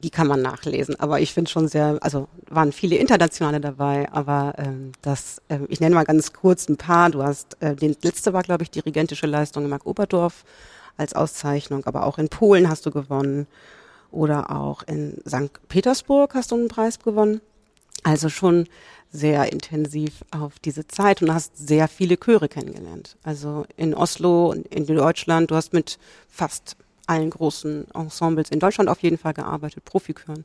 Die 0.00 0.10
kann 0.10 0.28
man 0.28 0.40
nachlesen, 0.40 0.94
aber 1.00 1.20
ich 1.20 1.34
finde 1.34 1.50
schon 1.50 1.66
sehr, 1.66 1.98
also 2.02 2.28
waren 2.48 2.70
viele 2.70 2.96
internationale 2.96 3.60
dabei, 3.60 4.08
aber 4.12 4.54
ähm, 4.56 4.92
das, 5.02 5.42
äh, 5.48 5.58
ich 5.68 5.80
nenne 5.80 5.96
mal 5.96 6.04
ganz 6.04 6.32
kurz 6.32 6.68
ein 6.68 6.76
paar. 6.76 7.10
Du 7.10 7.24
hast, 7.24 7.60
äh, 7.60 7.74
den 7.74 7.96
letzte 8.02 8.32
war, 8.32 8.44
glaube 8.44 8.62
ich, 8.62 8.70
dirigentische 8.70 9.26
Leistung 9.26 9.64
in 9.64 9.70
Mark 9.70 9.86
Oberdorf 9.86 10.44
als 10.96 11.14
Auszeichnung, 11.14 11.84
aber 11.84 12.06
auch 12.06 12.18
in 12.18 12.28
Polen 12.28 12.68
hast 12.68 12.86
du 12.86 12.92
gewonnen 12.92 13.48
oder 14.10 14.50
auch 14.50 14.82
in 14.84 15.18
St. 15.26 15.50
Petersburg 15.68 16.34
hast 16.34 16.50
du 16.50 16.56
einen 16.56 16.68
Preis 16.68 16.98
gewonnen. 16.98 17.40
Also 18.02 18.28
schon 18.28 18.66
sehr 19.10 19.52
intensiv 19.52 20.24
auf 20.30 20.58
diese 20.58 20.86
Zeit 20.86 21.22
und 21.22 21.32
hast 21.32 21.56
sehr 21.56 21.88
viele 21.88 22.16
Chöre 22.18 22.48
kennengelernt. 22.48 23.16
Also 23.22 23.66
in 23.76 23.94
Oslo 23.94 24.50
und 24.50 24.66
in 24.68 24.86
Deutschland, 24.86 25.50
du 25.50 25.54
hast 25.54 25.72
mit 25.72 25.98
fast 26.28 26.76
allen 27.06 27.30
großen 27.30 27.86
Ensembles 27.94 28.50
in 28.50 28.60
Deutschland 28.60 28.90
auf 28.90 29.02
jeden 29.02 29.18
Fall 29.18 29.32
gearbeitet, 29.32 29.84
Profikören, 29.84 30.44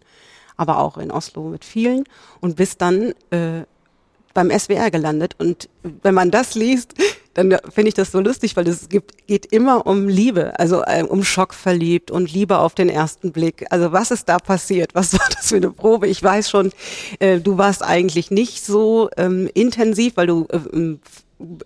aber 0.55 0.79
auch 0.79 0.97
in 0.97 1.11
Oslo 1.11 1.43
mit 1.49 1.65
vielen 1.65 2.05
und 2.39 2.55
bist 2.55 2.81
dann 2.81 3.13
äh, 3.31 3.63
beim 4.33 4.49
SWR 4.49 4.89
gelandet. 4.91 5.35
Und 5.39 5.69
wenn 5.83 6.13
man 6.13 6.31
das 6.31 6.55
liest, 6.55 6.93
dann 7.33 7.57
finde 7.71 7.89
ich 7.89 7.93
das 7.93 8.11
so 8.11 8.19
lustig, 8.19 8.55
weil 8.55 8.67
es 8.67 8.89
gibt, 8.89 9.27
geht 9.27 9.47
immer 9.47 9.85
um 9.87 10.07
Liebe, 10.07 10.57
also 10.59 10.83
äh, 10.85 11.03
um 11.03 11.23
Schock 11.23 11.53
verliebt 11.53 12.11
und 12.11 12.31
Liebe 12.31 12.59
auf 12.59 12.75
den 12.75 12.89
ersten 12.89 13.31
Blick. 13.31 13.65
Also 13.69 13.91
was 13.91 14.11
ist 14.11 14.29
da 14.29 14.37
passiert? 14.37 14.93
Was 14.93 15.13
war 15.13 15.27
das 15.35 15.47
für 15.49 15.55
eine 15.55 15.71
Probe? 15.71 16.07
Ich 16.07 16.21
weiß 16.21 16.49
schon, 16.49 16.71
äh, 17.19 17.39
du 17.39 17.57
warst 17.57 17.83
eigentlich 17.83 18.31
nicht 18.31 18.63
so 18.63 19.09
ähm, 19.17 19.49
intensiv, 19.53 20.17
weil 20.17 20.27
du 20.27 20.47
äh, 20.51 20.97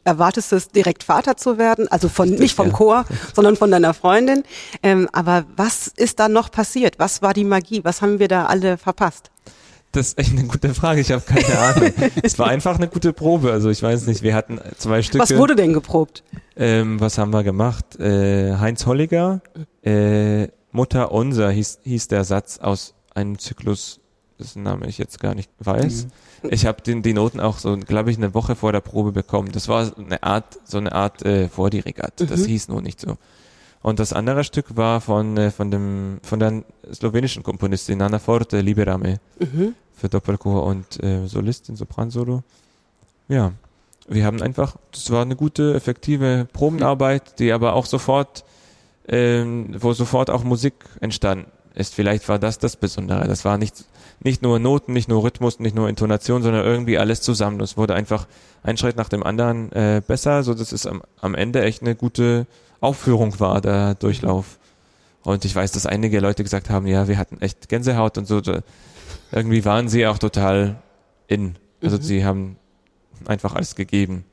erwartest 0.04 0.54
es, 0.54 0.70
direkt 0.70 1.04
Vater 1.04 1.38
zu 1.38 1.58
werden, 1.58 1.88
also 1.88 2.10
von 2.10 2.30
nicht 2.30 2.56
vom 2.56 2.72
Chor, 2.72 3.06
sondern 3.34 3.56
von 3.56 3.70
deiner 3.70 3.94
Freundin. 3.94 4.44
Ähm, 4.84 5.08
aber 5.12 5.46
was 5.56 5.88
ist 5.88 6.20
da 6.20 6.30
noch 6.30 6.52
passiert? 6.52 7.00
Was 7.00 7.22
war 7.22 7.34
die 7.34 7.44
Magie? 7.44 7.84
Was 7.84 8.02
haben 8.02 8.20
wir 8.20 8.28
da 8.28 8.46
alle 8.46 8.78
verpasst? 8.78 9.30
Das 9.98 10.10
ist 10.10 10.20
echt 10.20 10.32
eine 10.34 10.44
gute 10.44 10.76
Frage. 10.76 11.02
Ich 11.02 11.12
habe 11.12 11.24
keine 11.24 11.58
Ahnung. 11.58 11.92
es 12.22 12.38
war 12.38 12.48
einfach 12.50 12.76
eine 12.76 12.88
gute 12.88 13.14
Probe. 13.14 13.52
Also 13.52 13.72
ich 13.72 13.82
weiß 13.82 14.06
nicht. 14.06 14.22
Wir 14.22 14.36
hatten 14.36 14.60
zwei 14.78 15.02
Stücke. 15.02 15.24
Was 15.24 15.36
wurde 15.36 15.56
denn 15.56 15.74
geprobt? 15.74 16.24
Ähm, 16.56 17.00
was 17.00 17.18
haben 17.18 17.34
wir 17.34 17.44
gemacht? 17.44 18.00
Äh, 18.00 18.58
Heinz 18.58 18.86
Holliger, 18.86 19.42
äh, 19.84 20.50
Mutter 20.72 21.12
unser 21.12 21.50
hieß, 21.50 21.80
hieß 21.84 22.10
der 22.10 22.26
Satz 22.26 22.60
aus 22.60 22.94
einem 23.16 23.40
Zyklus, 23.40 24.00
dessen 24.40 24.62
Name 24.62 24.86
ich 24.86 25.00
jetzt 25.00 25.20
gar 25.20 25.34
nicht 25.34 25.50
weiß. 25.58 26.06
Mhm. 26.44 26.50
Ich 26.52 26.68
habe 26.68 26.84
die 26.84 27.14
Noten 27.14 27.40
auch 27.40 27.58
so, 27.58 27.76
glaube 27.76 28.12
ich, 28.12 28.18
eine 28.18 28.36
Woche 28.36 28.56
vor 28.56 28.72
der 28.72 28.82
Probe 28.82 29.12
bekommen. 29.12 29.52
Das 29.52 29.68
war 29.68 29.92
eine 29.98 30.22
Art, 30.22 30.60
so 30.64 30.78
eine 30.78 30.92
Art 30.92 31.26
äh, 31.26 31.50
Vordirigat. 31.50 32.22
Das 32.22 32.42
mhm. 32.42 32.46
hieß 32.46 32.68
nur 32.68 32.84
nicht 32.84 33.02
so. 33.02 33.18
Und 33.82 34.00
das 34.00 34.14
andere 34.14 34.44
Stück 34.44 34.76
war 34.76 35.02
von, 35.02 35.38
äh, 35.38 35.52
von 35.52 35.72
dem, 35.72 36.20
von 36.24 36.40
der 36.40 36.64
slowenischen 36.94 37.44
Komponistin 37.44 38.00
Nana 38.00 38.20
Forte, 38.20 38.62
Liberame, 38.62 39.20
mhm. 39.40 39.76
für 39.94 40.10
Doppelchor 40.10 40.64
und 40.64 41.02
äh, 41.04 41.28
Solistin, 41.28 41.76
Sopransolo. 41.76 42.44
Ja, 43.28 43.54
wir 44.08 44.26
haben 44.26 44.42
einfach, 44.42 44.78
das 44.92 45.12
war 45.12 45.22
eine 45.22 45.36
gute, 45.36 45.74
effektive 45.74 46.48
Probenarbeit, 46.54 47.40
die 47.40 47.52
aber 47.52 47.74
auch 47.74 47.86
sofort, 47.86 48.46
ähm, 49.08 49.76
wo 49.80 49.94
sofort 49.94 50.30
auch 50.30 50.44
Musik 50.44 50.74
entstanden 51.02 51.52
ist. 51.76 51.94
Vielleicht 51.94 52.28
war 52.30 52.40
das 52.40 52.58
das 52.58 52.78
Besondere. 52.78 53.28
Das 53.28 53.46
war 53.46 53.58
nicht, 53.58 53.86
nicht 54.22 54.42
nur 54.42 54.60
Noten, 54.60 54.94
nicht 54.94 55.10
nur 55.10 55.24
Rhythmus, 55.24 55.60
nicht 55.60 55.76
nur 55.76 55.90
Intonation, 55.90 56.42
sondern 56.42 56.66
irgendwie 56.66 56.98
alles 56.98 57.22
zusammen. 57.22 57.60
Es 57.60 57.78
wurde 57.78 57.96
einfach 57.96 58.28
ein 58.64 58.78
Schritt 58.78 58.96
nach 58.96 59.10
dem 59.10 59.24
anderen 59.24 59.72
äh, 59.74 60.02
besser, 60.06 60.44
so 60.44 60.54
dass 60.54 60.72
es 60.72 60.86
am, 60.86 61.02
am 61.22 61.36
Ende 61.36 61.64
echt 61.64 61.82
eine 61.82 61.96
gute 61.96 62.48
Aufführung 62.80 63.40
war, 63.40 63.62
der 63.62 63.96
Durchlauf. 63.96 64.60
Und 65.24 65.44
ich 65.46 65.56
weiß, 65.56 65.72
dass 65.72 65.86
einige 65.86 66.20
Leute 66.20 66.44
gesagt 66.44 66.70
haben, 66.70 66.88
ja, 66.88 67.08
wir 67.08 67.18
hatten 67.18 67.42
echt 67.42 67.70
Gänsehaut 67.70 68.18
und 68.18 68.26
so. 68.26 68.42
Irgendwie 69.32 69.66
waren 69.66 69.90
sie 69.90 70.08
auch 70.08 70.18
total 70.18 70.82
in. 71.28 71.56
Also 71.82 71.98
mhm. 71.98 72.02
sie 72.02 72.26
haben 72.26 72.56
einfach 73.26 73.54
alles 73.54 73.76
gegeben. 73.76 74.24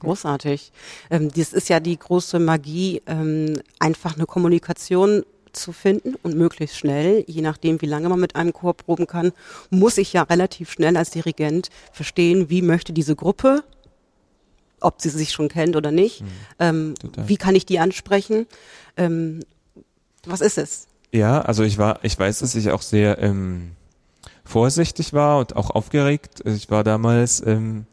Großartig. 0.00 0.72
Ähm, 1.10 1.30
das 1.34 1.52
ist 1.52 1.68
ja 1.68 1.78
die 1.78 1.96
große 1.96 2.40
Magie, 2.40 3.02
ähm, 3.06 3.60
einfach 3.78 4.16
eine 4.16 4.26
Kommunikation 4.26 5.22
zu 5.52 5.72
finden 5.72 6.14
und 6.22 6.34
möglichst 6.36 6.76
schnell, 6.78 7.24
je 7.28 7.42
nachdem, 7.42 7.80
wie 7.82 7.86
lange 7.86 8.08
man 8.08 8.18
mit 8.18 8.34
einem 8.36 8.52
Chor 8.52 8.74
proben 8.74 9.06
kann, 9.06 9.32
muss 9.70 9.98
ich 9.98 10.12
ja 10.12 10.22
relativ 10.22 10.72
schnell 10.72 10.96
als 10.96 11.10
Dirigent 11.10 11.68
verstehen, 11.92 12.50
wie 12.50 12.62
möchte 12.62 12.92
diese 12.92 13.14
Gruppe, 13.14 13.62
ob 14.82 15.00
sie 15.00 15.10
sich 15.10 15.32
schon 15.32 15.48
kennt 15.48 15.76
oder 15.76 15.90
nicht, 15.90 16.22
mhm. 16.22 16.26
ähm, 16.58 16.94
wie 17.26 17.36
kann 17.36 17.54
ich 17.54 17.66
die 17.66 17.78
ansprechen, 17.78 18.46
ähm, 18.96 19.40
was 20.24 20.40
ist 20.40 20.58
es? 20.58 20.86
Ja, 21.12 21.42
also 21.42 21.62
ich 21.62 21.78
war, 21.78 22.00
ich 22.02 22.18
weiß, 22.18 22.38
dass 22.38 22.54
ich 22.54 22.70
auch 22.70 22.82
sehr 22.82 23.18
ähm, 23.18 23.72
vorsichtig 24.44 25.12
war 25.12 25.38
und 25.38 25.56
auch 25.56 25.70
aufgeregt. 25.70 26.42
Ich 26.44 26.70
war 26.70 26.84
damals 26.84 27.44
ähm, 27.46 27.86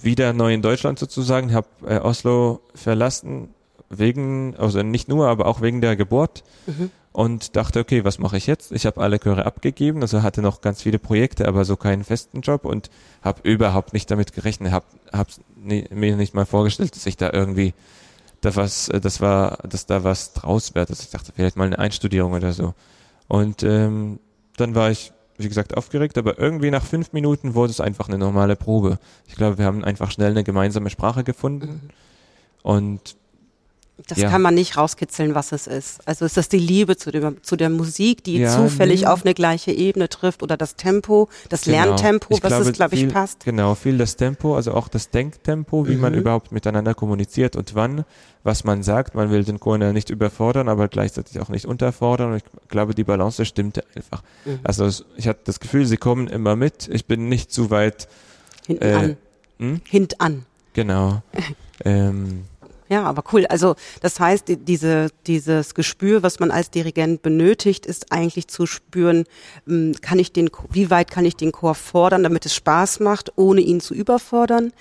wieder 0.00 0.32
neu 0.32 0.52
in 0.52 0.62
Deutschland 0.62 0.98
sozusagen, 0.98 1.52
habe 1.52 1.68
äh, 1.86 1.98
Oslo 1.98 2.60
verlassen 2.74 3.48
wegen, 3.88 4.56
also 4.56 4.82
nicht 4.82 5.08
nur, 5.08 5.28
aber 5.28 5.46
auch 5.46 5.60
wegen 5.60 5.80
der 5.80 5.96
Geburt 5.96 6.44
mhm. 6.66 6.90
und 7.12 7.56
dachte, 7.56 7.80
okay, 7.80 8.04
was 8.04 8.18
mache 8.18 8.36
ich 8.36 8.46
jetzt? 8.46 8.72
Ich 8.72 8.86
habe 8.86 9.00
alle 9.00 9.18
Chöre 9.18 9.44
abgegeben, 9.44 10.02
also 10.02 10.22
hatte 10.22 10.42
noch 10.42 10.60
ganz 10.60 10.82
viele 10.82 10.98
Projekte, 10.98 11.46
aber 11.46 11.64
so 11.64 11.76
keinen 11.76 12.04
festen 12.04 12.40
Job 12.40 12.64
und 12.64 12.90
habe 13.22 13.48
überhaupt 13.48 13.92
nicht 13.92 14.10
damit 14.10 14.32
gerechnet, 14.32 14.72
habe 14.72 14.86
hab 15.12 15.28
nie, 15.62 15.86
mir 15.90 16.16
nicht 16.16 16.34
mal 16.34 16.46
vorgestellt, 16.46 16.94
dass 16.94 17.06
ich 17.06 17.16
da 17.16 17.30
irgendwie 17.32 17.74
da 18.40 18.54
was, 18.56 18.88
äh, 18.88 19.00
das 19.00 19.20
war, 19.20 19.58
dass 19.68 19.86
da 19.86 20.04
was 20.04 20.32
draus 20.32 20.74
wäre. 20.74 20.86
Dass 20.86 21.00
ich 21.00 21.10
dachte, 21.10 21.32
vielleicht 21.34 21.56
mal 21.56 21.66
eine 21.66 21.78
Einstudierung 21.78 22.32
oder 22.32 22.52
so. 22.52 22.74
Und 23.28 23.62
ähm, 23.62 24.18
dann 24.56 24.74
war 24.74 24.90
ich 24.90 25.12
wie 25.38 25.48
gesagt, 25.48 25.76
aufgeregt, 25.76 26.18
aber 26.18 26.38
irgendwie 26.38 26.70
nach 26.70 26.84
fünf 26.84 27.12
Minuten 27.12 27.54
wurde 27.54 27.70
es 27.70 27.80
einfach 27.80 28.08
eine 28.08 28.18
normale 28.18 28.56
Probe. 28.56 28.98
Ich 29.26 29.34
glaube, 29.34 29.58
wir 29.58 29.64
haben 29.64 29.84
einfach 29.84 30.10
schnell 30.10 30.30
eine 30.30 30.44
gemeinsame 30.44 30.90
Sprache 30.90 31.24
gefunden. 31.24 31.66
Mhm. 31.66 31.90
Und 32.62 33.16
das 34.08 34.18
ja. 34.18 34.28
kann 34.28 34.42
man 34.42 34.54
nicht 34.54 34.76
rauskitzeln, 34.76 35.34
was 35.34 35.52
es 35.52 35.66
ist. 35.66 36.06
Also 36.06 36.24
ist 36.24 36.36
das 36.36 36.48
die 36.48 36.58
Liebe 36.58 36.96
zu, 36.96 37.10
dem, 37.10 37.42
zu 37.42 37.56
der 37.56 37.70
Musik, 37.70 38.24
die 38.24 38.38
ja, 38.38 38.54
zufällig 38.54 39.02
nee. 39.02 39.06
auf 39.06 39.24
eine 39.24 39.34
gleiche 39.34 39.70
Ebene 39.70 40.08
trifft 40.08 40.42
oder 40.42 40.56
das 40.56 40.76
Tempo, 40.76 41.28
das 41.50 41.62
genau. 41.62 41.84
Lerntempo, 41.84 42.34
ich 42.34 42.42
was 42.42 42.48
glaube, 42.48 42.70
es, 42.70 42.72
glaube 42.72 42.94
ich, 42.96 43.08
passt. 43.08 43.44
Genau, 43.44 43.74
viel 43.74 43.98
das 43.98 44.16
Tempo, 44.16 44.56
also 44.56 44.72
auch 44.72 44.88
das 44.88 45.10
Denktempo, 45.10 45.86
wie 45.86 45.94
mhm. 45.94 46.00
man 46.00 46.14
überhaupt 46.14 46.52
miteinander 46.52 46.94
kommuniziert 46.94 47.54
und 47.54 47.74
wann, 47.74 48.04
was 48.42 48.64
man 48.64 48.82
sagt. 48.82 49.14
Man 49.14 49.30
will 49.30 49.44
den 49.44 49.60
Chor 49.60 49.78
nicht 49.78 50.10
überfordern, 50.10 50.68
aber 50.68 50.88
gleichzeitig 50.88 51.40
auch 51.40 51.48
nicht 51.48 51.66
unterfordern. 51.66 52.32
Und 52.32 52.36
ich 52.38 52.68
glaube, 52.68 52.94
die 52.94 53.04
Balance 53.04 53.44
stimmte 53.44 53.84
einfach. 53.94 54.22
Mhm. 54.44 54.60
Also 54.64 54.88
ich 55.16 55.28
hatte 55.28 55.40
das 55.44 55.60
Gefühl, 55.60 55.86
sie 55.86 55.98
kommen 55.98 56.28
immer 56.28 56.56
mit. 56.56 56.88
Ich 56.88 57.06
bin 57.06 57.28
nicht 57.28 57.52
zu 57.52 57.70
weit. 57.70 58.08
Hinten 58.66 58.84
äh, 58.84 58.92
an. 58.92 59.16
Hm? 59.58 59.80
Hintan. 59.84 60.46
Genau. 60.72 61.22
ähm, 61.84 62.44
ja, 62.92 63.04
aber 63.04 63.24
cool. 63.32 63.46
Also 63.46 63.74
das 64.02 64.20
heißt, 64.20 64.48
die, 64.48 64.58
diese, 64.58 65.08
dieses 65.26 65.74
Gespür, 65.74 66.22
was 66.22 66.40
man 66.40 66.50
als 66.50 66.70
Dirigent 66.70 67.22
benötigt, 67.22 67.86
ist 67.86 68.12
eigentlich 68.12 68.48
zu 68.48 68.66
spüren, 68.66 69.24
hm, 69.66 69.94
kann 70.02 70.18
ich 70.18 70.32
den, 70.32 70.50
wie 70.70 70.90
weit 70.90 71.10
kann 71.10 71.24
ich 71.24 71.34
den 71.34 71.52
Chor 71.52 71.74
fordern, 71.74 72.22
damit 72.22 72.44
es 72.44 72.54
Spaß 72.54 73.00
macht, 73.00 73.32
ohne 73.36 73.62
ihn 73.62 73.80
zu 73.80 73.94
überfordern. 73.94 74.74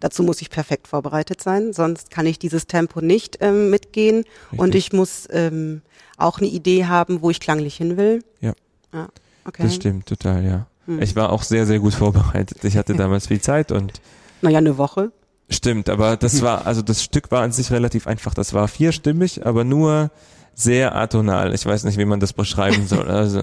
Dazu 0.00 0.22
muss 0.22 0.40
ich 0.40 0.48
perfekt 0.48 0.88
vorbereitet 0.88 1.42
sein, 1.42 1.74
sonst 1.74 2.10
kann 2.10 2.24
ich 2.24 2.38
dieses 2.38 2.66
Tempo 2.66 3.02
nicht 3.02 3.36
ähm, 3.40 3.68
mitgehen 3.68 4.24
Richtig. 4.44 4.58
und 4.58 4.74
ich 4.74 4.92
muss 4.94 5.28
ähm, 5.30 5.82
auch 6.16 6.38
eine 6.38 6.48
Idee 6.48 6.86
haben, 6.86 7.20
wo 7.20 7.28
ich 7.28 7.38
klanglich 7.38 7.76
hin 7.76 7.98
will. 7.98 8.24
Ja. 8.40 8.54
ja 8.94 9.08
okay. 9.44 9.64
Das 9.64 9.74
stimmt 9.74 10.06
total, 10.06 10.42
ja. 10.42 10.66
Hm. 10.86 11.02
Ich 11.02 11.14
war 11.16 11.32
auch 11.32 11.42
sehr, 11.42 11.66
sehr 11.66 11.80
gut 11.80 11.92
vorbereitet. 12.02 12.64
Ich 12.64 12.78
hatte 12.78 12.94
damals 12.94 13.26
viel 13.26 13.42
Zeit 13.42 13.72
und 13.72 14.00
naja, 14.40 14.56
eine 14.56 14.78
Woche. 14.78 15.12
Stimmt, 15.50 15.88
aber 15.88 16.16
das 16.16 16.42
war, 16.42 16.66
also 16.66 16.82
das 16.82 17.02
Stück 17.02 17.30
war 17.30 17.42
an 17.42 17.52
sich 17.52 17.70
relativ 17.70 18.06
einfach. 18.06 18.34
Das 18.34 18.54
war 18.54 18.68
vierstimmig, 18.68 19.46
aber 19.46 19.64
nur 19.64 20.10
sehr 20.54 20.96
atonal. 20.96 21.54
Ich 21.54 21.64
weiß 21.64 21.84
nicht, 21.84 21.98
wie 21.98 22.04
man 22.04 22.20
das 22.20 22.32
beschreiben 22.32 22.86
soll. 22.86 23.08
Also 23.08 23.42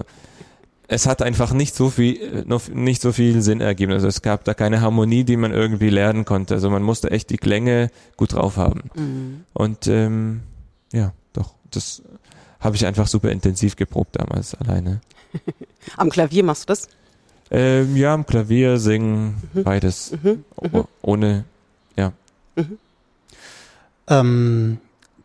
es 0.88 1.06
hat 1.06 1.20
einfach 1.20 1.52
nicht 1.52 1.74
so 1.74 1.90
viel, 1.90 2.44
noch 2.46 2.68
nicht 2.68 3.02
so 3.02 3.10
viel 3.10 3.42
Sinn 3.42 3.60
ergeben. 3.60 3.92
Also 3.92 4.06
es 4.06 4.22
gab 4.22 4.44
da 4.44 4.54
keine 4.54 4.80
Harmonie, 4.80 5.24
die 5.24 5.36
man 5.36 5.52
irgendwie 5.52 5.90
lernen 5.90 6.24
konnte. 6.24 6.54
Also 6.54 6.70
man 6.70 6.82
musste 6.82 7.10
echt 7.10 7.30
die 7.30 7.38
Klänge 7.38 7.90
gut 8.16 8.34
drauf 8.34 8.56
haben. 8.56 8.84
Mhm. 8.94 9.44
Und 9.52 9.88
ähm, 9.88 10.42
ja, 10.92 11.12
doch, 11.32 11.54
das 11.72 12.02
habe 12.60 12.76
ich 12.76 12.86
einfach 12.86 13.08
super 13.08 13.30
intensiv 13.30 13.74
geprobt 13.74 14.16
damals 14.16 14.54
alleine. 14.54 15.00
Am 15.96 16.08
Klavier 16.08 16.44
machst 16.44 16.64
du 16.64 16.66
das? 16.68 16.88
Ähm, 17.50 17.96
ja, 17.96 18.12
am 18.12 18.26
Klavier 18.26 18.78
singen, 18.78 19.36
mhm. 19.52 19.62
beides. 19.62 20.12
Mhm. 20.22 20.44
mhm. 20.60 20.84
Ohne 21.00 21.44
ja. 21.96 22.12
Mhm. 22.54 22.78
Ähm, 24.08 24.78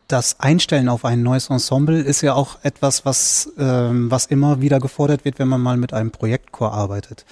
das 0.08 0.40
Einstellen 0.40 0.90
auf 0.90 1.06
ein 1.06 1.24
neues 1.24 1.50
Ensemble 1.50 2.02
ist 2.02 2.22
ja 2.22 2.34
auch 2.34 2.58
etwas, 2.64 3.06
was, 3.06 3.52
ähm, 3.58 4.12
was 4.12 4.26
immer 4.26 4.60
wieder 4.60 4.80
gefordert 4.80 5.24
wird, 5.24 5.40
wenn 5.40 5.48
man 5.48 5.62
mal 5.62 5.78
mit 5.78 5.94
einem 5.94 6.12
Projektchor 6.12 6.74
arbeitet. 6.74 7.26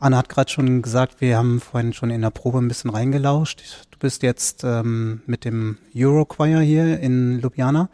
Anna 0.00 0.18
hat 0.18 0.28
gerade 0.28 0.50
schon 0.50 0.82
gesagt, 0.82 1.22
wir 1.22 1.38
haben 1.38 1.60
vorhin 1.60 1.94
schon 1.94 2.10
in 2.10 2.20
der 2.20 2.30
Probe 2.30 2.58
ein 2.58 2.68
bisschen 2.68 2.90
reingelauscht. 2.90 3.62
Du 3.90 3.98
bist 3.98 4.22
jetzt 4.22 4.62
ähm, 4.64 5.22
mit 5.24 5.46
dem 5.46 5.78
Eurochoir 5.96 6.60
hier 6.60 7.00
in 7.00 7.40
Ljubljana 7.40 7.88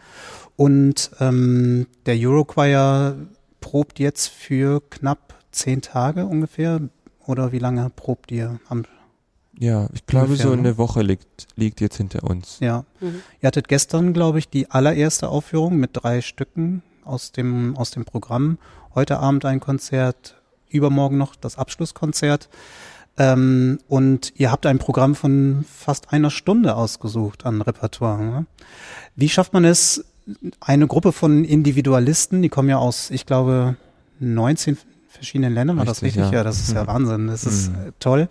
und 0.56 1.10
ähm, 1.20 1.86
der 2.06 2.16
Eurochoir 2.18 3.14
probt 3.60 4.00
jetzt 4.00 4.28
für 4.28 4.82
knapp 4.90 5.34
zehn 5.52 5.82
Tage 5.82 6.26
ungefähr. 6.26 6.80
Oder 7.26 7.52
wie 7.52 7.60
lange 7.60 7.90
probt 7.94 8.32
ihr 8.32 8.58
am 8.68 8.84
ja, 9.60 9.88
ich 9.92 10.06
glaube, 10.06 10.28
ungefähr, 10.28 10.46
so 10.46 10.52
eine 10.52 10.78
Woche 10.78 11.02
liegt, 11.02 11.46
liegt 11.54 11.82
jetzt 11.82 11.98
hinter 11.98 12.24
uns. 12.24 12.56
Ja. 12.60 12.86
Mhm. 13.00 13.20
Ihr 13.42 13.46
hattet 13.46 13.68
gestern, 13.68 14.14
glaube 14.14 14.38
ich, 14.38 14.48
die 14.48 14.70
allererste 14.70 15.28
Aufführung 15.28 15.76
mit 15.76 15.90
drei 15.92 16.22
Stücken 16.22 16.82
aus 17.04 17.30
dem, 17.30 17.76
aus 17.76 17.90
dem 17.90 18.06
Programm. 18.06 18.56
Heute 18.94 19.18
Abend 19.18 19.44
ein 19.44 19.60
Konzert, 19.60 20.40
übermorgen 20.70 21.18
noch 21.18 21.36
das 21.36 21.58
Abschlusskonzert. 21.58 22.48
Ähm, 23.18 23.80
und 23.86 24.32
ihr 24.36 24.50
habt 24.50 24.64
ein 24.64 24.78
Programm 24.78 25.14
von 25.14 25.66
fast 25.70 26.10
einer 26.10 26.30
Stunde 26.30 26.74
ausgesucht 26.74 27.44
an 27.44 27.60
Repertoire. 27.60 28.24
Ne? 28.24 28.46
Wie 29.14 29.28
schafft 29.28 29.52
man 29.52 29.66
es, 29.66 30.06
eine 30.60 30.86
Gruppe 30.86 31.12
von 31.12 31.44
Individualisten, 31.44 32.40
die 32.40 32.48
kommen 32.48 32.70
ja 32.70 32.78
aus, 32.78 33.10
ich 33.10 33.26
glaube, 33.26 33.76
19 34.20 34.78
verschiedenen 35.08 35.52
Ländern, 35.52 35.76
war 35.76 35.84
das 35.84 36.00
richtig? 36.00 36.22
Ja, 36.22 36.32
ja 36.32 36.44
das 36.44 36.60
ist 36.60 36.72
ja 36.72 36.84
mhm. 36.84 36.86
Wahnsinn, 36.86 37.26
das 37.26 37.44
ist 37.44 37.72
mhm. 37.72 37.92
toll. 38.00 38.28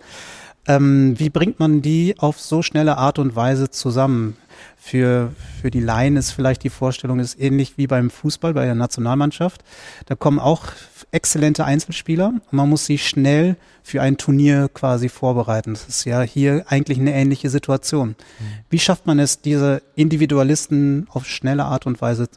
Ähm, 0.66 1.18
wie 1.18 1.30
bringt 1.30 1.58
man 1.58 1.82
die 1.82 2.14
auf 2.18 2.38
so 2.40 2.62
schnelle 2.62 2.98
Art 2.98 3.18
und 3.18 3.34
Weise 3.34 3.70
zusammen? 3.70 4.36
Für, 4.76 5.32
für 5.60 5.70
die 5.70 5.80
Laien 5.80 6.16
ist 6.16 6.32
vielleicht 6.32 6.64
die 6.64 6.70
Vorstellung 6.70 7.18
ist 7.18 7.38
ähnlich 7.38 7.76
wie 7.76 7.86
beim 7.86 8.10
Fußball, 8.10 8.54
bei 8.54 8.64
der 8.64 8.74
Nationalmannschaft. 8.74 9.62
Da 10.06 10.14
kommen 10.14 10.38
auch 10.38 10.64
exzellente 11.12 11.64
Einzelspieler 11.64 12.28
und 12.28 12.52
man 12.52 12.68
muss 12.68 12.86
sie 12.86 12.98
schnell 12.98 13.56
für 13.82 14.00
ein 14.02 14.16
Turnier 14.16 14.68
quasi 14.72 15.08
vorbereiten. 15.08 15.74
Das 15.74 15.88
ist 15.88 16.04
ja 16.04 16.22
hier 16.22 16.64
eigentlich 16.68 16.98
eine 16.98 17.14
ähnliche 17.14 17.50
Situation. 17.50 18.10
Mhm. 18.10 18.44
Wie 18.70 18.78
schafft 18.78 19.06
man 19.06 19.18
es, 19.18 19.40
diese 19.40 19.82
Individualisten 19.96 21.06
auf 21.10 21.26
schnelle 21.26 21.64
Art 21.64 21.86
und 21.86 22.00
Weise 22.00 22.28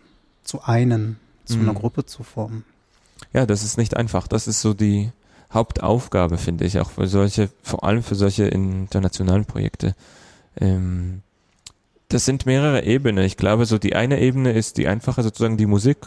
zu 0.44 0.64
einen, 0.64 1.20
zu 1.46 1.58
mhm. 1.58 1.70
einer 1.70 1.80
Gruppe 1.80 2.06
zu 2.06 2.24
formen? 2.24 2.66
Ja, 3.32 3.46
das 3.46 3.64
ist 3.64 3.78
nicht 3.78 3.96
einfach. 3.96 4.28
Das 4.28 4.48
ist 4.48 4.62
so 4.62 4.74
die, 4.74 5.12
Hauptaufgabe, 5.54 6.38
finde 6.38 6.66
ich, 6.66 6.80
auch 6.80 6.92
für 6.92 7.08
solche, 7.08 7.50
vor 7.62 7.84
allem 7.84 8.04
für 8.04 8.16
solche 8.16 8.46
internationalen 8.46 9.46
Projekte. 9.46 9.96
Ähm, 10.60 11.22
das 12.10 12.26
sind 12.26 12.46
mehrere 12.46 12.84
Ebenen. 12.84 13.24
Ich 13.26 13.38
glaube, 13.38 13.66
so 13.66 13.78
die 13.78 13.96
eine 13.96 14.20
Ebene 14.20 14.52
ist 14.52 14.78
die 14.78 14.88
einfache, 14.88 15.24
sozusagen 15.24 15.58
die 15.58 15.66
Musik. 15.66 15.98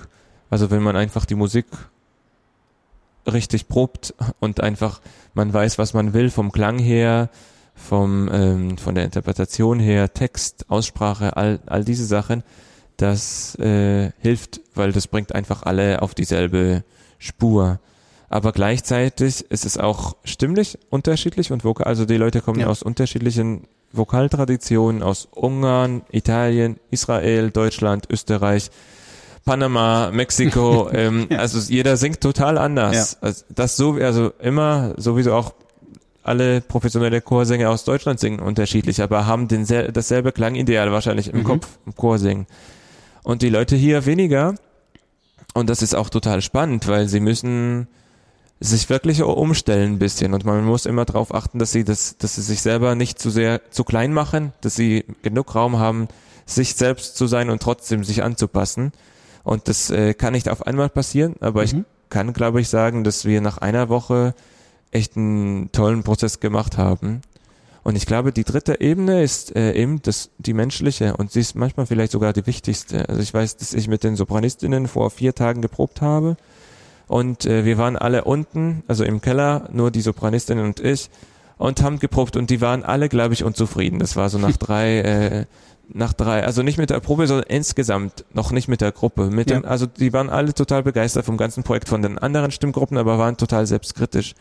Also 0.50 0.70
wenn 0.70 0.82
man 0.82 0.96
einfach 0.96 1.24
die 1.24 1.34
Musik 1.34 1.66
richtig 3.26 3.68
probt 3.68 4.14
und 4.38 4.60
einfach 4.60 5.00
man 5.34 5.52
weiß, 5.52 5.78
was 5.78 5.94
man 5.94 6.12
will 6.12 6.30
vom 6.30 6.52
Klang 6.52 6.78
her, 6.78 7.28
vom 7.74 8.30
ähm, 8.32 8.78
von 8.78 8.94
der 8.94 9.04
Interpretation 9.04 9.80
her, 9.80 10.14
Text, 10.14 10.66
Aussprache, 10.68 11.36
all 11.36 11.58
all 11.66 11.84
diese 11.84 12.06
Sachen, 12.06 12.44
das 12.96 13.56
äh, 13.56 14.12
hilft, 14.20 14.60
weil 14.74 14.92
das 14.92 15.08
bringt 15.08 15.34
einfach 15.34 15.64
alle 15.64 16.02
auf 16.02 16.14
dieselbe 16.14 16.84
Spur 17.18 17.80
aber 18.28 18.52
gleichzeitig 18.52 19.50
ist 19.50 19.64
es 19.64 19.78
auch 19.78 20.16
stimmlich 20.24 20.78
unterschiedlich 20.90 21.52
und 21.52 21.64
vokal, 21.64 21.86
also 21.86 22.04
die 22.04 22.16
Leute 22.16 22.40
kommen 22.40 22.60
ja. 22.60 22.66
aus 22.66 22.82
unterschiedlichen 22.82 23.68
Vokaltraditionen, 23.92 25.02
aus 25.02 25.28
Ungarn, 25.30 26.02
Italien, 26.10 26.78
Israel, 26.90 27.50
Deutschland, 27.50 28.08
Österreich, 28.10 28.70
Panama, 29.44 30.10
Mexiko, 30.12 30.90
ähm, 30.92 31.28
ja. 31.30 31.38
also 31.38 31.58
jeder 31.72 31.96
singt 31.96 32.20
total 32.20 32.58
anders. 32.58 33.12
Ja. 33.12 33.28
Also 33.28 33.44
das 33.48 33.76
so, 33.76 33.94
also 33.94 34.32
immer 34.40 34.94
sowieso 34.96 35.34
auch 35.34 35.54
alle 36.24 36.60
professionelle 36.60 37.20
Chorsänger 37.20 37.70
aus 37.70 37.84
Deutschland 37.84 38.18
singen 38.18 38.40
unterschiedlich, 38.40 39.00
aber 39.00 39.26
haben 39.26 39.46
den 39.46 39.64
dasselbe 39.92 40.32
Klangideal 40.32 40.90
wahrscheinlich 40.90 41.28
im 41.28 41.40
mhm. 41.40 41.44
Kopf 41.44 41.68
im 41.86 41.94
Chorsingen. 41.94 42.46
Und 43.22 43.42
die 43.42 43.48
Leute 43.48 43.76
hier 43.76 44.06
weniger, 44.06 44.56
und 45.54 45.70
das 45.70 45.82
ist 45.82 45.94
auch 45.94 46.10
total 46.10 46.42
spannend, 46.42 46.88
weil 46.88 47.06
sie 47.06 47.20
müssen 47.20 47.86
sich 48.60 48.88
wirklich 48.88 49.22
umstellen 49.22 49.94
ein 49.94 49.98
bisschen 49.98 50.32
und 50.32 50.44
man 50.44 50.64
muss 50.64 50.86
immer 50.86 51.04
darauf 51.04 51.34
achten, 51.34 51.58
dass 51.58 51.72
sie 51.72 51.84
das, 51.84 52.16
dass 52.18 52.36
sie 52.36 52.42
sich 52.42 52.62
selber 52.62 52.94
nicht 52.94 53.18
zu 53.18 53.30
sehr 53.30 53.60
zu 53.70 53.84
klein 53.84 54.14
machen, 54.14 54.52
dass 54.62 54.74
sie 54.74 55.04
genug 55.22 55.54
Raum 55.54 55.78
haben, 55.78 56.08
sich 56.46 56.74
selbst 56.74 57.16
zu 57.16 57.26
sein 57.26 57.50
und 57.50 57.60
trotzdem 57.60 58.04
sich 58.04 58.22
anzupassen. 58.22 58.92
Und 59.44 59.68
das 59.68 59.90
äh, 59.90 60.14
kann 60.14 60.32
nicht 60.32 60.48
auf 60.48 60.66
einmal 60.66 60.88
passieren, 60.88 61.34
aber 61.40 61.60
mhm. 61.60 61.66
ich 61.66 61.74
kann, 62.08 62.32
glaube 62.32 62.60
ich, 62.60 62.68
sagen, 62.68 63.04
dass 63.04 63.24
wir 63.24 63.40
nach 63.40 63.58
einer 63.58 63.88
Woche 63.88 64.34
echt 64.90 65.16
einen 65.16 65.70
tollen 65.72 66.02
Prozess 66.02 66.40
gemacht 66.40 66.78
haben. 66.78 67.20
Und 67.82 67.94
ich 67.94 68.06
glaube, 68.06 68.32
die 68.32 68.42
dritte 68.42 68.80
Ebene 68.80 69.22
ist 69.22 69.54
äh, 69.54 69.72
eben 69.74 70.02
das, 70.02 70.30
die 70.38 70.54
menschliche 70.54 71.16
und 71.16 71.30
sie 71.30 71.40
ist 71.40 71.54
manchmal 71.54 71.86
vielleicht 71.86 72.12
sogar 72.12 72.32
die 72.32 72.46
wichtigste. 72.46 73.08
Also 73.08 73.20
ich 73.20 73.32
weiß, 73.32 73.58
dass 73.58 73.74
ich 73.74 73.86
mit 73.86 74.02
den 74.02 74.16
Sopranistinnen 74.16 74.88
vor 74.88 75.10
vier 75.10 75.34
Tagen 75.34 75.62
geprobt 75.62 76.00
habe 76.00 76.36
und 77.08 77.46
äh, 77.46 77.64
wir 77.64 77.78
waren 77.78 77.96
alle 77.96 78.24
unten, 78.24 78.82
also 78.88 79.04
im 79.04 79.20
Keller, 79.20 79.68
nur 79.72 79.90
die 79.90 80.00
Sopranistinnen 80.00 80.64
und 80.64 80.80
ich 80.80 81.10
und 81.58 81.82
haben 81.82 81.98
geprobt 81.98 82.36
und 82.36 82.50
die 82.50 82.60
waren 82.60 82.84
alle, 82.84 83.08
glaube 83.08 83.34
ich, 83.34 83.44
unzufrieden. 83.44 83.98
Das 83.98 84.16
war 84.16 84.28
so 84.28 84.38
nach 84.38 84.56
drei, 84.58 85.00
äh, 85.00 85.44
nach 85.88 86.12
drei, 86.12 86.44
also 86.44 86.62
nicht 86.62 86.78
mit 86.78 86.90
der 86.90 87.00
Probe, 87.00 87.26
sondern 87.26 87.46
insgesamt 87.48 88.24
noch 88.32 88.50
nicht 88.50 88.68
mit 88.68 88.80
der 88.80 88.92
Gruppe. 88.92 89.30
Mit 89.30 89.50
ja. 89.50 89.58
den, 89.58 89.64
also 89.64 89.86
die 89.86 90.12
waren 90.12 90.28
alle 90.30 90.52
total 90.52 90.82
begeistert 90.82 91.24
vom 91.24 91.36
ganzen 91.36 91.62
Projekt 91.62 91.88
von 91.88 92.02
den 92.02 92.18
anderen 92.18 92.50
Stimmgruppen, 92.50 92.98
aber 92.98 93.18
waren 93.18 93.36
total 93.36 93.66
selbstkritisch 93.66 94.34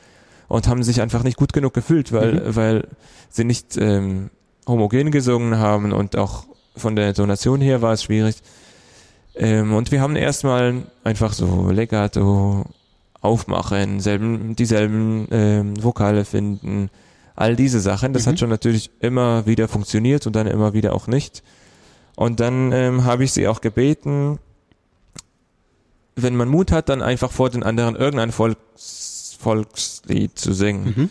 und 0.47 0.67
haben 0.67 0.83
sich 0.83 1.01
einfach 1.01 1.23
nicht 1.23 1.37
gut 1.37 1.53
genug 1.53 1.73
gefühlt, 1.73 2.11
weil, 2.11 2.33
mhm. 2.33 2.55
weil 2.55 2.87
sie 3.29 3.43
nicht 3.43 3.77
ähm, 3.77 4.29
homogen 4.67 5.11
gesungen 5.11 5.57
haben 5.57 5.93
und 5.93 6.17
auch 6.17 6.45
von 6.75 6.95
der 6.95 7.13
Donation 7.13 7.61
her 7.61 7.81
war 7.81 7.93
es 7.93 8.03
schwierig. 8.03 8.37
Ähm, 9.37 9.73
und 9.73 9.91
wir 9.91 10.01
haben 10.01 10.15
erstmal 10.15 10.83
einfach 11.03 11.33
so 11.33 11.69
Legato 11.69 12.65
aufmachen, 13.21 13.99
selben, 13.99 14.55
dieselben 14.55 15.27
ähm, 15.31 15.83
Vokale 15.83 16.25
finden, 16.25 16.89
all 17.35 17.55
diese 17.55 17.79
Sachen. 17.79 18.13
Das 18.13 18.25
mhm. 18.25 18.31
hat 18.31 18.39
schon 18.39 18.49
natürlich 18.49 18.91
immer 18.99 19.45
wieder 19.45 19.67
funktioniert 19.67 20.25
und 20.27 20.35
dann 20.35 20.47
immer 20.47 20.73
wieder 20.73 20.93
auch 20.93 21.07
nicht. 21.07 21.43
Und 22.15 22.39
dann 22.39 22.71
ähm, 22.71 23.03
habe 23.03 23.25
ich 23.25 23.33
sie 23.33 23.47
auch 23.47 23.61
gebeten, 23.61 24.39
wenn 26.15 26.35
man 26.35 26.47
Mut 26.47 26.71
hat, 26.71 26.87
dann 26.87 27.01
einfach 27.01 27.31
vor 27.31 27.49
den 27.49 27.63
anderen 27.63 27.95
irgendein 27.95 28.31
Volks, 28.31 29.37
Volkslied 29.39 30.39
zu 30.39 30.53
singen. 30.53 30.93
Mhm. 30.95 31.09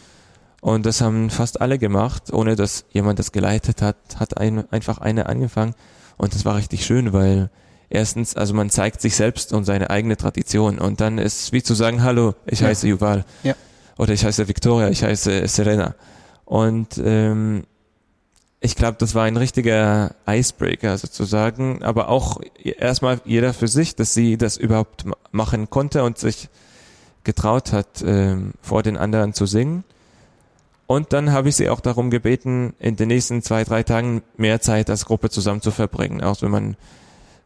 Und 0.62 0.87
das 0.87 1.02
haben 1.02 1.28
fast 1.28 1.60
alle 1.60 1.78
gemacht, 1.78 2.32
ohne 2.32 2.56
dass 2.56 2.87
jemand 2.90 3.18
das 3.18 3.32
geleitet 3.32 3.82
hat, 3.82 3.96
hat 4.16 4.38
ein, 4.38 4.64
einfach 4.72 4.96
eine 4.96 5.26
angefangen. 5.26 5.74
Und 6.16 6.34
das 6.34 6.46
war 6.46 6.56
richtig 6.56 6.87
schön, 6.87 7.12
weil 7.12 7.50
erstens, 7.90 8.37
also 8.37 8.55
man 8.55 8.70
zeigt 8.70 9.01
sich 9.01 9.16
selbst 9.16 9.53
und 9.53 9.64
seine 9.64 9.90
eigene 9.90 10.16
Tradition. 10.16 10.79
Und 10.79 11.01
dann 11.01 11.18
ist 11.18 11.40
es 11.40 11.53
wie 11.53 11.62
zu 11.62 11.75
sagen, 11.75 12.03
hallo, 12.03 12.35
ich 12.47 12.61
ja. 12.61 12.68
heiße 12.68 12.88
Yuval. 12.88 13.25
Ja. 13.42 13.55
Oder 13.99 14.12
ich 14.12 14.25
heiße 14.25 14.49
Victoria, 14.49 14.88
ich 14.88 15.03
heiße 15.03 15.47
Serena. 15.47 15.94
Und 16.44 17.01
ähm, 17.03 17.64
ich 18.61 18.77
glaube, 18.77 18.97
das 18.99 19.14
war 19.14 19.25
ein 19.25 19.37
richtiger 19.37 20.14
Icebreaker 20.27 20.97
sozusagen, 20.97 21.83
aber 21.83 22.09
auch 22.09 22.40
erstmal 22.62 23.20
jeder 23.25 23.53
für 23.53 23.68
sich, 23.68 23.94
dass 23.94 24.14
sie 24.14 24.38
das 24.38 24.57
überhaupt 24.57 25.05
machen 25.33 25.68
konnte 25.68 26.03
und 26.03 26.18
sich 26.18 26.49
getraut 27.25 27.73
hat, 27.73 28.03
ähm, 28.07 28.53
vor 28.62 28.83
den 28.83 28.97
anderen 28.97 29.35
zu 29.35 29.47
singen. 29.47 29.85
Und 30.87 31.12
dann 31.12 31.33
habe 31.33 31.49
ich 31.49 31.57
sie 31.57 31.68
auch 31.68 31.81
darum 31.81 32.11
gebeten, 32.11 32.75
in 32.79 32.97
den 32.97 33.09
nächsten 33.09 33.42
zwei, 33.42 33.64
drei 33.64 33.83
Tagen 33.83 34.23
mehr 34.37 34.61
Zeit 34.61 34.90
als 34.90 35.07
Gruppe 35.07 35.31
zusammen 35.31 35.62
zu 35.62 35.70
verbringen, 35.70 36.23
auch 36.23 36.40
wenn 36.42 36.51
man 36.51 36.77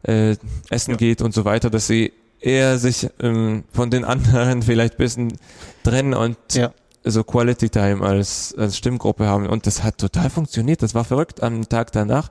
äh, 0.03 0.35
essen 0.69 0.91
ja. 0.91 0.97
geht 0.97 1.21
und 1.21 1.33
so 1.33 1.45
weiter, 1.45 1.69
dass 1.69 1.87
sie 1.87 2.13
eher 2.39 2.77
sich 2.77 3.09
ähm, 3.19 3.63
von 3.73 3.89
den 3.89 4.05
anderen 4.05 4.61
vielleicht 4.63 4.97
bisschen 4.97 5.37
trennen 5.83 6.13
und 6.13 6.37
ja 6.53 6.71
so 7.11 7.23
Quality 7.23 7.69
Time 7.69 8.05
als, 8.05 8.53
als 8.57 8.77
Stimmgruppe 8.77 9.27
haben 9.27 9.47
und 9.47 9.67
das 9.67 9.83
hat 9.83 9.97
total 9.97 10.29
funktioniert. 10.29 10.81
Das 10.81 10.95
war 10.95 11.03
verrückt. 11.03 11.43
Am 11.43 11.67
Tag 11.67 11.91
danach 11.91 12.29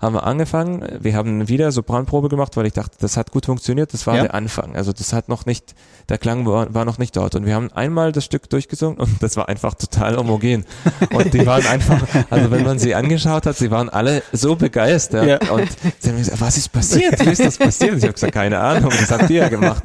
haben 0.00 0.14
wir 0.14 0.24
angefangen. 0.24 0.84
Wir 1.00 1.14
haben 1.14 1.48
wieder 1.48 1.72
Sopranprobe 1.72 2.28
gemacht, 2.28 2.56
weil 2.56 2.66
ich 2.66 2.72
dachte, 2.72 2.96
das 3.00 3.16
hat 3.16 3.30
gut 3.30 3.46
funktioniert. 3.46 3.92
Das 3.92 4.06
war 4.06 4.16
ja. 4.16 4.22
der 4.22 4.34
Anfang. 4.34 4.76
Also 4.76 4.92
das 4.92 5.12
hat 5.12 5.28
noch 5.28 5.46
nicht, 5.46 5.74
der 6.08 6.18
Klang 6.18 6.46
war, 6.46 6.72
war 6.74 6.84
noch 6.84 6.98
nicht 6.98 7.16
dort. 7.16 7.34
Und 7.34 7.46
wir 7.46 7.54
haben 7.54 7.72
einmal 7.72 8.12
das 8.12 8.24
Stück 8.24 8.48
durchgesungen 8.50 8.98
und 8.98 9.22
das 9.22 9.36
war 9.36 9.48
einfach 9.48 9.74
total 9.74 10.16
homogen. 10.16 10.64
Und 11.12 11.34
die 11.34 11.46
waren 11.46 11.66
einfach, 11.66 12.06
also 12.30 12.50
wenn 12.50 12.64
man 12.64 12.78
sie 12.78 12.94
angeschaut 12.94 13.46
hat, 13.46 13.56
sie 13.56 13.70
waren 13.70 13.88
alle 13.88 14.22
so 14.32 14.56
begeistert 14.56 15.26
ja. 15.26 15.50
und 15.52 15.68
sie 15.98 16.10
haben 16.10 16.18
gesagt, 16.18 16.40
was 16.40 16.56
ist 16.56 16.72
passiert? 16.72 17.24
Wie 17.24 17.30
ist 17.30 17.44
das 17.44 17.58
passiert? 17.58 17.96
Ich 17.96 18.02
habe 18.02 18.12
gesagt, 18.12 18.32
keine 18.32 18.58
Ahnung, 18.58 18.90
das 18.90 19.10
habt 19.10 19.30
ihr 19.30 19.42
ja 19.42 19.48
gemacht. 19.48 19.82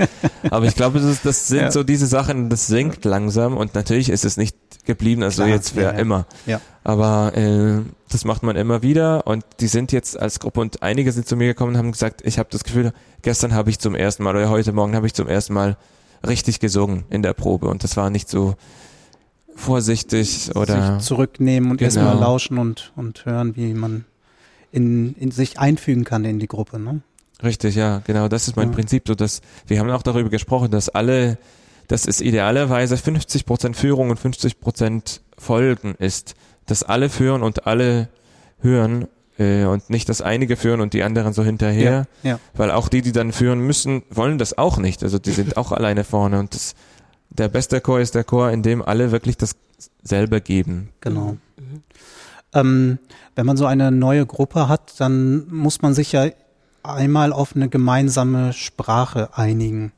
Aber 0.50 0.66
ich 0.66 0.76
glaube, 0.76 1.00
das, 1.00 1.22
das 1.22 1.48
sind 1.48 1.60
ja. 1.60 1.72
so 1.72 1.84
diese 1.84 2.08
Sachen, 2.08 2.50
das 2.50 2.68
sinkt 2.68 3.06
langsam 3.06 3.58
und 3.58 3.76
natürlich 3.76 4.10
ist 4.10 4.26
es 4.26 4.33
nicht 4.38 4.58
geblieben, 4.86 5.24
also 5.24 5.44
Klar, 5.44 5.56
jetzt 5.56 5.72
für 5.72 5.82
ja, 5.82 5.90
immer. 5.92 6.26
Ja. 6.46 6.60
Aber 6.84 7.36
äh, 7.38 7.82
das 8.10 8.26
macht 8.26 8.44
man 8.44 8.56
immer 8.56 8.82
wieder 8.82 9.26
und 9.28 9.46
die 9.60 9.68
sind 9.68 9.92
jetzt 9.92 10.20
als 10.20 10.40
Gruppe 10.40 10.60
und 10.60 10.84
einige 10.84 11.12
sind 11.12 11.28
zu 11.28 11.36
mir 11.36 11.48
gekommen 11.48 11.74
und 11.74 11.78
haben 11.78 11.92
gesagt, 11.92 12.22
ich 12.26 12.38
habe 12.38 12.50
das 12.52 12.64
Gefühl, 12.64 12.92
gestern 13.22 13.54
habe 13.54 13.70
ich 13.70 13.80
zum 13.80 13.96
ersten 13.96 14.24
Mal 14.24 14.36
oder 14.36 14.50
heute 14.50 14.74
Morgen 14.74 14.96
habe 14.96 15.08
ich 15.08 15.14
zum 15.14 15.28
ersten 15.28 15.54
Mal 15.54 15.78
richtig 16.26 16.60
gesungen 16.60 17.06
in 17.10 17.22
der 17.22 17.34
Probe 17.34 17.68
und 17.68 17.84
das 17.84 17.96
war 17.96 18.10
nicht 18.10 18.30
so 18.30 18.56
vorsichtig 19.56 20.56
oder 20.56 20.98
sich 20.98 21.08
zurücknehmen 21.08 21.72
und 21.72 21.78
genau. 21.78 21.86
erstmal 21.86 22.18
lauschen 22.18 22.58
und 22.58 22.92
und 22.96 23.26
hören, 23.26 23.56
wie 23.56 23.74
man 23.74 24.06
in, 24.72 25.16
in 25.16 25.32
sich 25.32 25.60
einfügen 25.60 26.04
kann 26.04 26.26
in 26.26 26.40
die 26.40 26.48
Gruppe, 26.48 26.80
ne? 26.80 27.02
Richtig, 27.44 27.76
ja, 27.76 28.02
genau. 28.06 28.30
Das 28.30 28.48
ist 28.48 28.56
mein 28.56 28.70
ja. 28.70 28.76
Prinzip. 28.76 29.04
So, 29.08 29.16
dass 29.16 29.42
wir 29.68 29.80
haben 29.80 29.90
auch 29.90 30.02
darüber 30.02 30.30
gesprochen, 30.30 30.72
dass 30.72 30.90
alle 30.90 31.38
dass 31.94 32.08
es 32.08 32.22
idealerweise 32.22 32.98
50 32.98 33.46
Prozent 33.46 33.78
Führung 33.78 34.10
und 34.10 34.20
50 34.20 34.60
Prozent 34.60 35.22
Folgen 35.38 35.94
ist. 35.94 36.34
Dass 36.66 36.82
alle 36.82 37.08
führen 37.08 37.44
und 37.44 37.68
alle 37.68 38.10
hören 38.62 39.08
äh, 39.38 39.66
und 39.66 39.92
nicht, 39.92 40.10
dass 40.10 40.20
einige 40.20 40.58
führen 40.58 40.82
und 40.82 40.94
die 40.94 41.04
anderen 41.04 41.34
so 41.34 41.44
hinterher. 41.44 42.08
Ja, 42.24 42.32
ja. 42.32 42.40
Weil 42.56 42.72
auch 42.72 42.90
die, 42.90 43.04
die 43.04 43.12
dann 43.12 43.32
führen 43.32 43.60
müssen, 43.60 44.02
wollen 44.10 44.40
das 44.40 44.58
auch 44.58 44.80
nicht. 44.80 45.04
Also 45.04 45.20
die 45.20 45.34
sind 45.34 45.56
auch 45.56 45.72
alleine 45.72 46.04
vorne 46.04 46.40
und 46.40 46.56
das, 46.56 46.74
der 47.30 47.48
beste 47.48 47.80
Chor 47.80 48.00
ist 48.00 48.16
der 48.16 48.24
Chor, 48.24 48.50
in 48.50 48.64
dem 48.64 48.82
alle 48.82 49.12
wirklich 49.12 49.38
das 49.38 49.56
selber 50.02 50.40
geben. 50.40 50.90
Genau. 51.00 51.38
Mhm. 51.58 51.84
Ähm, 52.54 53.00
wenn 53.36 53.46
man 53.46 53.56
so 53.56 53.68
eine 53.68 53.92
neue 53.92 54.26
Gruppe 54.26 54.68
hat, 54.68 55.00
dann 55.00 55.48
muss 55.48 55.84
man 55.84 55.94
sich 55.94 56.12
ja 56.12 56.26
einmal 56.82 57.32
auf 57.32 57.56
eine 57.56 57.70
gemeinsame 57.70 58.52
Sprache 58.52 59.38
einigen. 59.38 59.92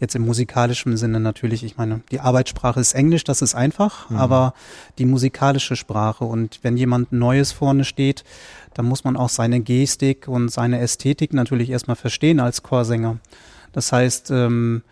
Jetzt 0.00 0.14
im 0.14 0.24
musikalischen 0.24 0.96
Sinne 0.96 1.20
natürlich, 1.20 1.62
ich 1.62 1.76
meine, 1.76 2.00
die 2.10 2.20
Arbeitssprache 2.20 2.80
ist 2.80 2.94
Englisch, 2.94 3.22
das 3.22 3.42
ist 3.42 3.54
einfach, 3.54 4.08
mhm. 4.08 4.16
aber 4.16 4.54
die 4.98 5.04
musikalische 5.04 5.76
Sprache 5.76 6.24
und 6.24 6.60
wenn 6.62 6.78
jemand 6.78 7.12
Neues 7.12 7.52
vorne 7.52 7.84
steht, 7.84 8.24
dann 8.72 8.86
muss 8.86 9.04
man 9.04 9.16
auch 9.18 9.28
seine 9.28 9.60
Gestik 9.60 10.26
und 10.26 10.48
seine 10.48 10.80
Ästhetik 10.80 11.34
natürlich 11.34 11.68
erstmal 11.68 11.96
verstehen 11.96 12.40
als 12.40 12.62
Chorsänger. 12.62 13.18
Das 13.72 13.92
heißt, 13.92 14.30
ähm, 14.30 14.82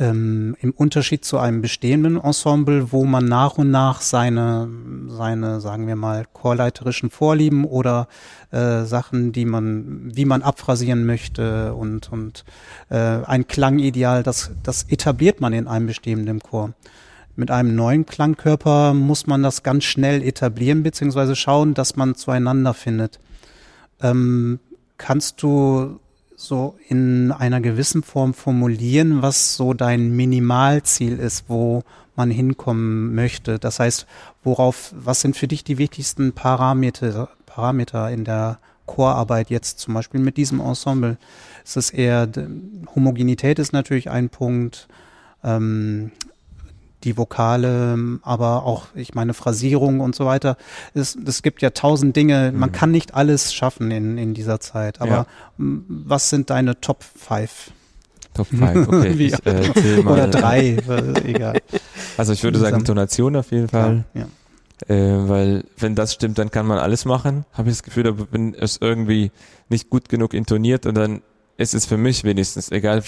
ähm, 0.00 0.56
im 0.60 0.72
Unterschied 0.72 1.24
zu 1.24 1.38
einem 1.38 1.60
bestehenden 1.60 2.18
Ensemble, 2.18 2.90
wo 2.90 3.04
man 3.04 3.26
nach 3.26 3.58
und 3.58 3.70
nach 3.70 4.00
seine, 4.00 4.68
seine, 5.08 5.60
sagen 5.60 5.86
wir 5.86 5.94
mal, 5.94 6.24
chorleiterischen 6.32 7.10
Vorlieben 7.10 7.64
oder 7.66 8.08
äh, 8.50 8.84
Sachen, 8.84 9.32
die 9.32 9.44
man, 9.44 10.10
wie 10.16 10.24
man 10.24 10.42
abphrasieren 10.42 11.04
möchte 11.04 11.74
und, 11.74 12.10
und 12.10 12.44
äh, 12.88 12.96
ein 12.96 13.46
Klangideal, 13.46 14.22
das, 14.22 14.50
das 14.62 14.84
etabliert 14.84 15.42
man 15.42 15.52
in 15.52 15.68
einem 15.68 15.86
bestehenden 15.86 16.40
Chor. 16.40 16.72
Mit 17.36 17.50
einem 17.50 17.76
neuen 17.76 18.06
Klangkörper 18.06 18.94
muss 18.94 19.26
man 19.26 19.42
das 19.42 19.62
ganz 19.62 19.84
schnell 19.84 20.22
etablieren, 20.22 20.82
beziehungsweise 20.82 21.36
schauen, 21.36 21.74
dass 21.74 21.96
man 21.96 22.14
zueinander 22.14 22.72
findet. 22.72 23.20
Ähm, 24.02 24.60
kannst 24.96 25.42
du 25.42 26.00
so 26.40 26.76
in 26.88 27.32
einer 27.32 27.60
gewissen 27.60 28.02
Form 28.02 28.32
formulieren, 28.32 29.20
was 29.20 29.56
so 29.56 29.74
dein 29.74 30.16
Minimalziel 30.16 31.18
ist, 31.18 31.44
wo 31.48 31.82
man 32.16 32.30
hinkommen 32.30 33.14
möchte. 33.14 33.58
Das 33.58 33.78
heißt, 33.78 34.06
worauf, 34.42 34.94
was 34.96 35.20
sind 35.20 35.36
für 35.36 35.48
dich 35.48 35.64
die 35.64 35.78
wichtigsten 35.78 36.32
Parameter, 36.32 37.28
Parameter 37.44 38.10
in 38.10 38.24
der 38.24 38.58
Chorarbeit 38.86 39.50
jetzt 39.50 39.80
zum 39.80 39.94
Beispiel 39.94 40.20
mit 40.20 40.38
diesem 40.38 40.60
Ensemble? 40.60 41.18
Ist 41.62 41.76
es 41.76 41.90
eher, 41.90 42.26
Homogenität 42.94 43.58
ist 43.58 43.72
natürlich 43.72 44.10
ein 44.10 44.30
Punkt, 44.30 44.88
ähm, 45.44 46.10
die 47.04 47.16
Vokale, 47.16 48.18
aber 48.22 48.64
auch, 48.64 48.86
ich 48.94 49.14
meine, 49.14 49.34
Phrasierung 49.34 50.00
und 50.00 50.14
so 50.14 50.26
weiter. 50.26 50.56
Es, 50.94 51.16
es 51.16 51.42
gibt 51.42 51.62
ja 51.62 51.70
tausend 51.70 52.14
Dinge. 52.16 52.52
Man 52.54 52.70
mhm. 52.70 52.74
kann 52.74 52.90
nicht 52.90 53.14
alles 53.14 53.54
schaffen 53.54 53.90
in, 53.90 54.18
in 54.18 54.34
dieser 54.34 54.60
Zeit. 54.60 55.00
Aber 55.00 55.10
ja. 55.10 55.26
was 55.56 56.30
sind 56.30 56.50
deine 56.50 56.80
Top 56.80 57.02
5? 57.02 57.72
Top 58.34 58.46
5, 58.46 58.88
okay. 58.88 59.08
ich, 59.08 59.46
äh, 59.46 60.00
Oder 60.00 60.28
drei, 60.28 60.76
egal. 61.24 61.60
Also 62.16 62.34
ich 62.34 62.42
würde 62.42 62.58
sagen 62.58 62.84
Tonation 62.84 63.34
auf 63.36 63.50
jeden 63.50 63.68
Fall. 63.68 64.04
Ja, 64.12 64.20
ja. 64.88 64.94
Äh, 64.94 65.28
weil 65.28 65.64
wenn 65.78 65.94
das 65.94 66.12
stimmt, 66.12 66.38
dann 66.38 66.50
kann 66.50 66.66
man 66.66 66.78
alles 66.78 67.06
machen. 67.06 67.46
Habe 67.52 67.70
ich 67.70 67.76
das 67.76 67.82
Gefühl, 67.82 68.06
aber 68.08 68.26
wenn 68.30 68.54
es 68.54 68.78
irgendwie 68.80 69.30
nicht 69.70 69.88
gut 69.88 70.08
genug 70.10 70.34
intoniert 70.34 70.84
und 70.84 70.96
dann 70.96 71.22
ist 71.56 71.74
es 71.74 71.86
für 71.86 71.96
mich 71.96 72.24
wenigstens, 72.24 72.70
egal 72.70 73.02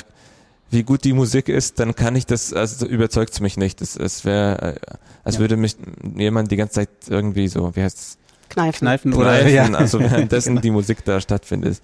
wie 0.73 0.83
gut 0.83 1.05
die 1.05 1.13
Musik 1.13 1.49
ist, 1.49 1.79
dann 1.79 1.95
kann 1.95 2.17
ich 2.17 2.27
das, 2.27 2.53
also 2.53 2.87
überzeugt 2.87 3.33
es 3.35 3.41
mich 3.41 3.57
nicht. 3.57 3.81
Es, 3.83 3.95
es 3.97 4.25
wäre, 4.25 4.75
äh, 4.77 4.81
als 5.23 5.37
Ja. 5.37 5.41
würde 5.43 5.57
mich 5.57 5.77
jemand 6.17 6.51
die 6.51 6.57
ganze 6.57 6.75
Zeit 6.75 6.89
irgendwie 7.09 7.47
so, 7.49 7.77
wie 7.77 7.83
heißt's, 7.83 8.19
Kneifen. 8.49 8.81
Kneifen 8.87 9.15
oder 9.15 9.39
kneifen, 9.41 9.53
ja. 9.55 9.79
also 9.79 10.01
währenddessen 10.01 10.51
Genau. 10.51 10.61
die 10.63 10.71
Musik 10.71 11.05
da 11.05 11.21
stattfindet. 11.21 11.81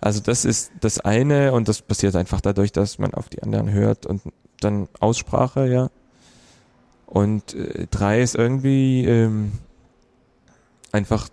Also 0.00 0.20
das 0.20 0.44
ist 0.44 0.70
das 0.80 1.00
eine 1.00 1.52
und 1.52 1.68
das 1.68 1.82
passiert 1.82 2.14
einfach 2.16 2.40
dadurch, 2.40 2.72
dass 2.72 2.98
man 2.98 3.14
auf 3.14 3.28
die 3.28 3.42
anderen 3.42 3.70
hört 3.72 4.06
und 4.06 4.22
dann 4.60 4.88
Aussprache, 5.00 5.66
ja. 5.68 5.90
Und 7.06 7.54
äh, 7.54 7.86
drei 7.90 8.22
ist 8.22 8.34
irgendwie 8.34 9.04
ähm, 9.04 9.52
einfach 10.92 11.28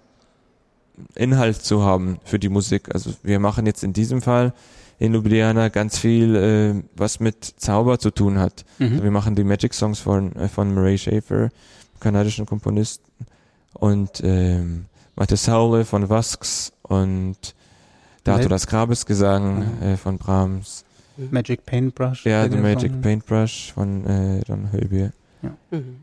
Inhalt 1.16 1.62
zu 1.64 1.84
haben 1.84 2.20
für 2.24 2.40
die 2.40 2.50
Musik. 2.50 2.94
Also 2.94 3.12
wir 3.24 3.40
machen 3.40 3.66
jetzt 3.66 3.84
in 3.84 3.94
diesem 3.94 4.22
Fall 4.22 4.54
in 5.00 5.14
Ljubljana 5.14 5.70
ganz 5.70 5.98
viel, 5.98 6.36
äh, 6.36 6.84
was 6.96 7.20
mit 7.20 7.44
Zauber 7.46 8.00
zu 8.00 8.12
tun 8.12 8.38
hat. 8.38 8.66
Also 8.80 8.94
Mhm. 8.96 9.04
wir 9.04 9.12
machen 9.12 9.36
die 9.36 9.44
Magic 9.44 9.74
Songs 9.74 10.00
von, 10.00 10.36
äh, 10.36 10.48
von 10.50 10.74
Murray 10.74 10.98
Schafer, 10.98 11.50
kanadischen 12.00 12.46
Komponisten, 12.46 13.06
und 13.74 14.22
ähm, 14.24 14.86
Matte 15.16 15.38
Saule 15.38 15.86
von 15.86 16.10
Vasks 16.10 16.72
und 16.82 17.38
Dato 18.24 18.48
das 18.50 18.68
Grabesgesang 18.68 19.82
äh, 19.82 19.98
von 19.98 20.18
Brahms. 20.18 20.84
Magic 21.32 21.66
Paintbrush. 21.66 22.26
Ja, 22.26 22.50
The 22.50 22.58
Magic 22.58 22.92
von- 22.92 23.02
Paintbrush 23.02 23.72
von 23.74 24.06
äh, 24.06 24.42
Don 24.48 24.72
Höbier. 24.72 25.12
Mhm. 25.72 25.98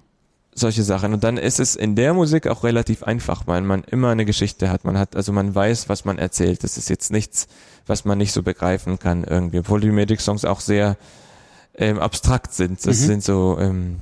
Solche 0.59 0.83
Sachen. 0.83 1.13
Und 1.13 1.23
dann 1.23 1.37
ist 1.37 1.61
es 1.61 1.77
in 1.77 1.95
der 1.97 2.15
Musik 2.15 2.47
auch 2.47 2.65
relativ 2.65 3.03
einfach, 3.03 3.47
weil 3.47 3.61
man 3.61 3.85
immer 3.85 4.09
eine 4.09 4.25
Geschichte 4.25 4.71
hat. 4.71 4.85
Man 4.85 4.97
hat, 4.99 5.15
also 5.15 5.31
man 5.33 5.55
weiß, 5.55 5.91
was 5.91 6.07
man 6.07 6.17
erzählt. 6.19 6.65
Das 6.65 6.79
ist 6.79 6.89
jetzt 6.89 7.13
nichts, 7.13 7.47
was 7.87 8.07
man 8.07 8.17
nicht 8.17 8.33
so 8.33 8.43
begreifen 8.43 8.99
kann 8.99 9.23
irgendwie. 9.23 9.59
Obwohl 9.59 9.81
die 9.81 9.91
Magic 9.91 10.21
Songs 10.23 10.47
auch 10.47 10.61
sehr 10.61 10.97
ähm, 11.77 11.99
abstrakt 11.99 12.55
sind. 12.55 12.85
Das 12.87 13.01
Mhm. 13.03 13.05
sind 13.07 13.25
so 13.25 13.59
ähm, 13.61 13.97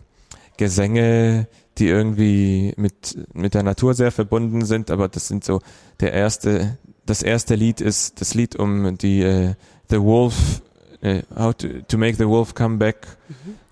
Gesänge, 0.56 1.48
die 1.78 1.88
irgendwie 1.88 2.72
mit, 2.76 3.18
mit 3.34 3.54
der 3.54 3.64
Natur 3.64 3.94
sehr 3.94 4.12
verbunden 4.12 4.64
sind, 4.64 4.92
aber 4.92 5.08
das 5.08 5.26
sind 5.26 5.42
so 5.44 5.60
der 5.98 6.12
erste, 6.12 6.78
das 7.04 7.22
erste 7.22 7.56
Lied 7.56 7.80
ist 7.80 8.20
das 8.20 8.34
Lied 8.34 8.54
um 8.54 8.96
die 8.96 9.22
äh, 9.22 9.54
The 9.90 10.00
Wolf, 10.00 10.62
äh, 11.04 11.22
How 11.38 11.54
to, 11.54 11.68
to 11.86 11.98
Make 11.98 12.16
the 12.16 12.26
Wolf 12.26 12.54
Come 12.54 12.78
Back. 12.78 13.06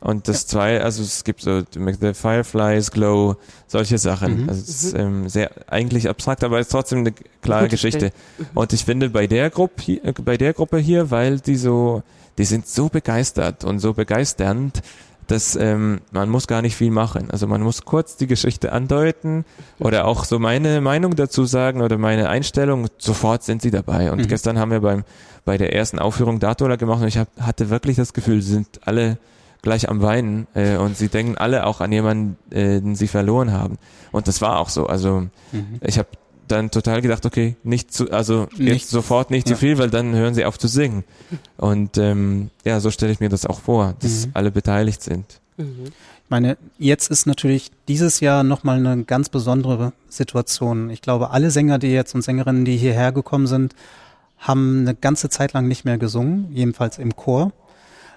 Und 0.01 0.29
das 0.29 0.47
zwei, 0.47 0.81
also 0.81 1.03
es 1.03 1.25
gibt 1.25 1.43
so 1.43 1.63
To 1.63 1.81
Make 1.81 1.99
the 2.01 2.13
Fireflies 2.13 2.91
Glow, 2.91 3.37
solche 3.67 3.99
Sachen. 3.99 4.43
Mhm. 4.43 4.49
Also 4.49 4.63
es 4.63 4.85
ist 4.85 4.95
ähm, 4.95 5.29
sehr 5.29 5.51
eigentlich 5.69 6.09
abstrakt, 6.09 6.45
aber 6.45 6.59
es 6.59 6.67
ist 6.67 6.73
trotzdem 6.73 7.01
eine 7.01 7.13
klare 7.41 7.65
Gutes 7.65 7.81
Geschichte. 7.81 8.13
Bild. 8.37 8.51
Und 8.55 8.73
ich 8.73 8.85
finde 8.85 9.11
bei 9.11 9.27
der 9.27 9.51
Gruppe 9.51 9.83
hier, 9.83 10.05
äh, 10.05 10.13
bei 10.13 10.37
der 10.37 10.53
Gruppe 10.53 10.79
hier, 10.79 11.11
weil 11.11 11.41
die 11.41 11.57
so, 11.57 12.03
die 12.37 12.45
sind 12.45 12.67
so 12.67 12.89
begeistert 12.89 13.65
und 13.65 13.79
so 13.79 13.95
begeisternd, 13.95 14.83
dass 15.33 15.57
ähm, 15.57 16.01
man 16.13 16.29
muss 16.29 16.47
gar 16.47 16.63
nicht 16.63 16.77
viel 16.77 16.91
machen. 16.91 17.31
Also 17.31 17.47
man 17.47 17.63
muss 17.63 17.85
kurz 17.85 18.17
die 18.17 18.27
Geschichte 18.27 18.73
andeuten 18.73 19.45
oder 19.79 20.07
auch 20.07 20.25
so 20.25 20.39
meine 20.39 20.81
Meinung 20.81 21.17
dazu 21.17 21.45
sagen 21.45 21.81
oder 21.81 21.99
meine 21.99 22.29
Einstellung. 22.29 22.87
Sofort 22.99 23.43
sind 23.43 23.63
sie 23.63 23.71
dabei. 23.71 24.13
Und 24.13 24.19
Mhm. 24.21 24.29
gestern 24.29 24.59
haben 24.59 24.71
wir 24.71 24.81
beim 24.81 25.05
bei 25.45 25.59
der 25.59 25.75
ersten 25.75 25.99
Aufführung 25.99 26.39
Datola 26.39 26.77
gemacht 26.77 27.01
und 27.03 27.09
ich 27.09 27.19
hab, 27.19 27.29
hatte 27.41 27.69
wirklich 27.69 27.97
das 27.97 28.13
Gefühl, 28.13 28.41
sie 28.43 28.53
sind 28.53 28.81
alle 28.85 29.19
gleich 29.63 29.89
am 29.89 30.01
Weinen 30.03 30.47
äh, 30.55 30.77
und 30.77 30.97
sie 30.97 31.09
denken 31.09 31.37
alle 31.37 31.67
auch 31.67 31.81
an 31.81 31.91
jemanden, 31.93 32.37
äh, 32.51 32.81
den 32.81 32.95
sie 32.95 33.09
verloren 33.09 33.53
haben. 33.53 33.79
Und 34.13 34.29
das 34.29 34.41
war 34.41 34.59
auch 34.61 34.69
so. 34.69 34.87
Also 34.87 35.23
Mhm. 35.53 35.81
ich 35.81 35.99
habe 35.99 36.09
dann 36.53 36.71
total 36.71 37.01
gedacht, 37.03 37.27
okay, 37.27 37.57
nicht 37.65 37.93
zu, 37.93 38.11
also 38.11 38.47
jetzt 38.53 38.59
Nicht- 38.59 38.89
sofort 38.89 39.31
nicht 39.31 39.49
ja. 39.49 39.55
zu 39.55 39.61
viel, 39.61 39.79
weil 39.79 39.91
dann 39.91 40.15
hören 40.15 40.35
sie 40.35 40.45
auf 40.45 40.59
zu 40.59 40.69
singen. 40.69 41.05
Und 41.57 41.99
ähm, 41.99 42.51
ja, 42.65 42.79
so 42.81 42.91
stelle 42.91 43.11
ich 43.13 43.21
mir 43.21 43.29
das 43.29 43.47
auch 43.47 43.61
vor, 43.61 43.95
dass 44.01 44.27
Mhm. 44.27 44.31
alle 44.35 44.51
beteiligt 44.51 45.03
sind. 45.03 45.41
Mhm. 45.57 45.85
Ich 45.87 46.31
meine, 46.31 46.57
jetzt 46.79 47.11
ist 47.11 47.27
natürlich 47.27 47.71
dieses 47.89 48.21
Jahr 48.21 48.43
nochmal 48.45 48.79
eine 48.87 49.05
ganz 49.05 49.29
besondere 49.29 49.93
Situation. 50.09 50.89
Ich 50.91 51.03
glaube, 51.03 51.31
alle 51.31 51.51
Sänger, 51.51 51.79
die 51.79 51.89
jetzt 51.89 52.15
und 52.15 52.23
Sängerinnen, 52.23 52.65
die 52.65 52.77
hierher 52.77 53.13
gekommen 53.13 53.47
sind, 53.47 53.75
haben 54.39 54.81
eine 54.81 54.95
ganze 54.95 55.29
Zeit 55.29 55.53
lang 55.53 55.69
nicht 55.69 55.85
mehr 55.85 55.99
gesungen, 55.99 56.49
jedenfalls 56.53 56.99
im 56.99 57.15
Chor. 57.17 57.53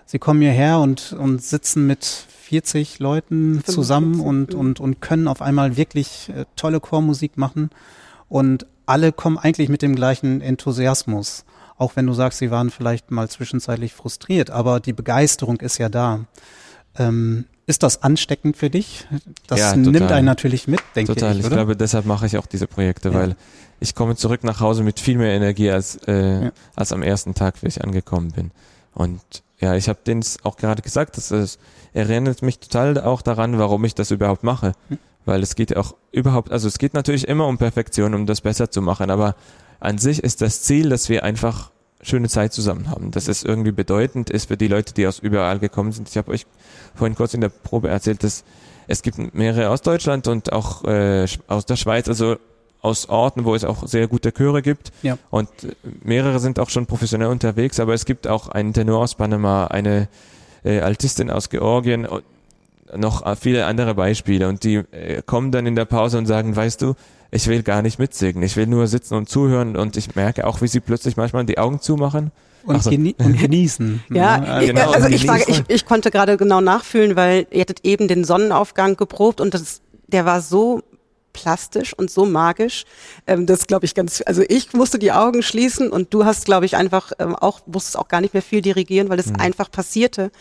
Sie 0.06 0.18
kommen 0.20 0.40
hierher 0.42 0.80
und, 0.80 1.14
und 1.14 1.44
sitzen 1.44 1.88
mit 1.88 2.06
40 2.06 3.00
Leuten 3.00 3.54
45, 3.56 3.76
zusammen 3.76 4.20
und, 4.22 4.54
und, 4.54 4.80
und 4.80 5.02
können 5.02 5.28
auf 5.28 5.42
einmal 5.42 5.78
wirklich 5.78 6.30
äh, 6.30 6.46
tolle 6.56 6.80
Chormusik 6.80 7.38
machen. 7.38 7.70
Und 8.30 8.66
alle 8.86 9.12
kommen 9.12 9.38
eigentlich 9.38 9.70
mit 9.70 9.82
dem 9.82 9.96
gleichen 9.96 10.42
Enthusiasmus. 10.42 11.46
Auch 11.78 11.96
wenn 11.96 12.06
du 12.08 12.14
sagst, 12.14 12.40
sie 12.40 12.52
waren 12.52 12.70
vielleicht 12.70 13.12
mal 13.12 13.28
zwischenzeitlich 13.30 13.94
frustriert, 13.94 14.50
aber 14.50 14.80
die 14.80 14.94
Begeisterung 14.94 15.58
ist 15.60 15.78
ja 15.78 15.90
da. 15.90 16.22
Ähm, 16.98 17.46
ist 17.68 17.84
das 17.84 18.04
ansteckend 18.04 18.56
für 18.58 18.70
dich? 18.70 19.08
Das 19.48 19.60
Ja, 19.60 19.76
nimmt 19.76 19.98
total. 19.98 20.14
einen 20.18 20.26
natürlich 20.26 20.68
mit, 20.68 20.80
denke 20.96 21.14
Total. 21.16 21.34
ich, 21.34 21.40
Ich, 21.40 21.46
oder? 21.46 21.56
glaube, 21.58 21.76
deshalb 21.76 22.06
mache 22.06 22.26
ich 22.28 22.38
auch 22.38 22.46
diese 22.46 22.68
Projekte, 22.68 23.10
Ja. 23.10 23.16
weil 23.16 23.36
ich 23.80 23.96
komme 23.96 24.16
zurück 24.16 24.44
nach 24.44 24.60
Hause 24.62 24.84
mit 24.84 25.00
viel 25.00 25.18
mehr 25.18 25.34
Energie 25.34 25.72
als, 25.72 25.96
äh, 26.08 26.44
Ja. 26.46 26.52
als 26.76 26.92
am 26.94 27.02
ersten 27.02 27.34
Tag, 27.34 27.56
wie 27.64 27.68
ich 27.68 27.84
angekommen 27.84 28.32
bin. 28.32 28.52
Und 28.94 29.20
ja, 29.60 29.74
ich 29.76 29.90
habe 29.90 30.00
denen 30.06 30.24
auch 30.44 30.58
gerade 30.58 30.82
gesagt, 30.82 31.18
dass 31.18 31.32
es 31.32 31.58
erinnert 31.94 32.42
mich 32.42 32.60
total 32.60 33.02
auch 33.02 33.22
daran, 33.22 33.58
warum 33.58 33.84
ich 33.84 33.96
das 33.96 34.12
überhaupt 34.12 34.44
mache. 34.44 34.74
Hm. 34.90 34.98
Weil 35.26 35.42
es 35.42 35.56
geht 35.56 35.76
auch 35.76 35.96
überhaupt, 36.12 36.52
also 36.52 36.68
es 36.68 36.78
geht 36.78 36.94
natürlich 36.94 37.28
immer 37.28 37.48
um 37.48 37.58
Perfektion, 37.58 38.14
um 38.14 38.26
das 38.26 38.42
besser 38.42 38.70
zu 38.70 38.82
machen, 38.82 39.10
aber 39.10 39.36
an 39.80 39.98
sich 39.98 40.24
ist 40.24 40.42
das 40.42 40.62
Ziel, 40.62 40.90
dass 40.90 41.10
wir 41.10 41.24
einfach 41.24 41.72
schöne 42.02 42.30
Zeit 42.30 42.54
zusammen 42.54 42.90
haben. 42.90 43.12
Dass 43.12 43.28
es 43.28 43.44
irgendwie 43.44 43.72
bedeutend 43.72 44.30
ist 44.30 44.48
für 44.48 44.58
die 44.58 44.68
Leute, 44.68 44.94
die 44.94 45.08
aus 45.08 45.20
überall 45.20 45.60
gekommen 45.60 45.92
sind. 45.92 46.08
Ich 46.10 46.18
habe 46.18 46.32
euch 46.32 46.46
vorhin 46.94 47.16
kurz 47.16 47.34
in 47.34 47.42
der 47.42 47.50
Probe 47.50 47.90
erzählt, 47.90 48.24
dass 48.24 48.44
es 48.88 49.02
gibt 49.02 49.34
mehrere 49.34 49.70
aus 49.70 49.82
Deutschland 49.82 50.28
und 50.28 50.54
auch 50.54 50.84
äh, 50.86 51.26
aus 51.48 51.66
der 51.66 51.76
Schweiz, 51.76 52.08
also 52.08 52.38
aus 52.82 53.10
Orten, 53.10 53.46
wo 53.46 53.56
es 53.56 53.64
auch 53.64 53.88
sehr 53.88 54.08
gute 54.08 54.32
Chöre 54.32 54.62
gibt. 54.62 54.92
Ja. 55.02 55.18
Und 55.32 55.50
mehrere 56.04 56.40
sind 56.40 56.60
auch 56.60 56.70
schon 56.70 56.86
professionell 56.86 57.30
unterwegs, 57.30 57.80
aber 57.80 57.96
es 57.96 58.06
gibt 58.06 58.28
auch 58.28 58.50
einen 58.50 58.74
Tenor 58.74 59.02
aus 59.02 59.16
Panama, 59.16 59.66
eine 59.68 60.08
äh, 60.64 60.82
Altistin 60.82 61.32
aus 61.32 61.50
Georgien 61.50 62.08
noch 62.96 63.26
äh, 63.26 63.36
viele 63.36 63.66
andere 63.66 63.96
Beispiele. 63.96 64.48
Und 64.48 64.64
die 64.64 64.76
äh, 64.92 65.22
kommen 65.26 65.52
dann 65.52 65.66
in 65.66 65.76
der 65.76 65.86
Pause 65.86 66.18
und 66.18 66.26
sagen, 66.26 66.56
weißt 66.56 66.82
du, 66.82 66.96
ich 67.32 67.48
will 67.48 67.64
gar 67.64 67.82
nicht 67.82 68.00
mitsingen, 68.00 68.44
ich 68.44 68.56
will 68.56 68.68
nur 68.68 68.88
sitzen 68.88 69.16
und 69.16 69.28
zuhören 69.30 69.76
und 69.76 69.98
ich 69.98 70.16
merke 70.16 70.48
auch, 70.48 70.62
wie 70.62 70.68
sie 70.68 70.80
plötzlich 70.80 71.18
manchmal 71.18 71.46
die 71.46 71.58
Augen 71.58 71.82
zumachen. 71.82 72.32
Und, 72.64 72.78
Ach 72.78 72.82
so. 72.84 72.90
genie 72.90 73.16
und 73.20 73.38
genießen. 73.40 74.04
Ja, 74.10 74.60
ich, 74.62 74.68
genau, 74.68 74.92
also 74.92 75.08
ich, 75.08 75.26
frage, 75.26 75.44
ich, 75.48 75.64
ich 75.68 75.86
konnte 75.86 76.12
gerade 76.12 76.38
genau 76.38 76.62
nachfühlen, 76.62 77.16
weil 77.16 77.46
ihr 77.52 77.62
hattet 77.62 77.82
eben 77.84 78.08
den 78.08 78.24
Sonnenaufgang 78.24 78.96
geprobt 78.98 79.42
und 79.42 79.54
das, 79.54 79.82
der 80.08 80.26
war 80.26 80.42
so 80.42 80.82
plastisch 81.36 81.94
und 81.94 82.10
so 82.10 82.26
magisch. 82.26 82.86
Ähm, 83.28 83.46
das 83.46 83.68
glaube 83.68 83.86
ich 83.86 83.94
ganz, 83.94 84.24
also 84.26 84.42
ich 84.48 84.72
musste 84.74 84.98
die 84.98 85.12
Augen 85.12 85.44
schließen 85.44 85.92
und 85.92 86.14
du 86.14 86.24
hast, 86.26 86.46
glaube 86.46 86.66
ich, 86.66 86.76
einfach 86.78 87.12
ähm, 87.20 87.36
auch, 87.36 87.60
musstest 87.68 88.00
auch 88.00 88.08
gar 88.08 88.22
nicht 88.22 88.34
mehr 88.34 88.42
viel 88.42 88.62
dirigieren, 88.62 89.10
weil 89.10 89.20
es 89.20 89.28
Mhm. 89.28 89.36
einfach 89.42 89.70
passierte. 89.70 90.32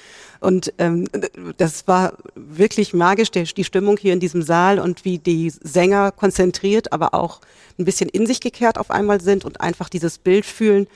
Und 0.41 0.73
ähm, 0.79 1.09
das 1.57 1.89
war 1.89 2.13
wirklich 2.35 2.95
magisch, 2.95 3.31
der, 3.33 3.43
die 3.43 3.65
Stimmung 3.65 3.97
hier 3.97 4.13
in 4.13 4.21
diesem 4.21 4.43
Saal 4.43 4.79
und 4.79 5.05
wie 5.05 5.19
die 5.19 5.51
Sänger 5.51 6.13
konzentriert, 6.13 6.93
aber 6.93 7.13
auch 7.15 7.41
ein 7.79 7.85
bisschen 7.85 8.09
in 8.09 8.27
sich 8.27 8.41
gekehrt 8.41 8.79
auf 8.79 8.91
einmal 8.91 9.21
sind 9.21 9.45
und 9.45 9.61
einfach 9.61 9.89
dieses 9.89 10.19
Bild 10.19 10.47
fühlen, 10.47 10.87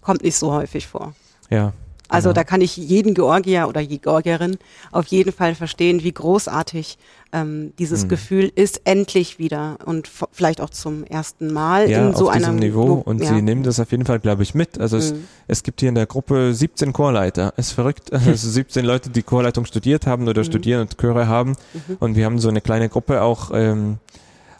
kommt 0.00 0.22
nicht 0.22 0.36
so 0.36 0.52
häufig 0.52 0.86
vor. 0.86 1.14
Ja. 1.50 1.72
Also 2.08 2.28
genau. 2.30 2.34
da 2.34 2.44
kann 2.44 2.60
ich 2.60 2.76
jeden 2.76 3.14
Georgier 3.14 3.68
oder 3.68 3.84
die 3.84 4.00
Georgierin 4.00 4.58
auf 4.92 5.06
jeden 5.06 5.32
Fall 5.32 5.54
verstehen, 5.54 6.02
wie 6.02 6.12
großartig 6.12 6.98
ähm, 7.32 7.74
dieses 7.78 8.04
Mhm. 8.04 8.08
Gefühl 8.08 8.52
ist, 8.54 8.80
endlich 8.84 9.38
wieder 9.38 9.76
und 9.84 10.08
vielleicht 10.32 10.60
auch 10.62 10.70
zum 10.70 11.04
ersten 11.04 11.52
Mal 11.52 11.90
ja, 11.90 12.06
in 12.08 12.14
so 12.14 12.28
auf 12.30 12.34
einem 12.34 12.56
Niveau 12.56 12.94
und 13.04 13.22
ja. 13.22 13.28
sie 13.34 13.42
nehmen 13.42 13.62
das 13.62 13.78
auf 13.78 13.90
jeden 13.90 14.06
Fall, 14.06 14.18
glaube 14.18 14.42
ich, 14.42 14.54
mit. 14.54 14.80
Also 14.80 14.96
es, 14.96 15.12
Mhm. 15.12 15.24
es 15.46 15.62
gibt 15.62 15.80
hier 15.80 15.90
in 15.90 15.94
der 15.94 16.06
Gruppe 16.06 16.54
17 16.54 16.92
Chorleiter. 16.94 17.52
Ist 17.58 17.72
verrückt. 17.72 18.10
Also 18.12 18.48
17 18.48 18.84
Leute, 18.84 19.10
die 19.10 19.22
Chorleitung 19.22 19.66
studiert 19.66 20.06
haben 20.06 20.26
oder 20.28 20.40
Mhm. 20.40 20.46
studieren 20.46 20.80
und 20.82 20.96
Chöre 20.98 21.26
haben. 21.28 21.50
Mhm. 21.74 21.96
Und 22.00 22.16
wir 22.16 22.24
haben 22.24 22.38
so 22.38 22.48
eine 22.48 22.62
kleine 22.62 22.88
Gruppe 22.88 23.20
auch 23.20 23.50
ähm, 23.52 23.98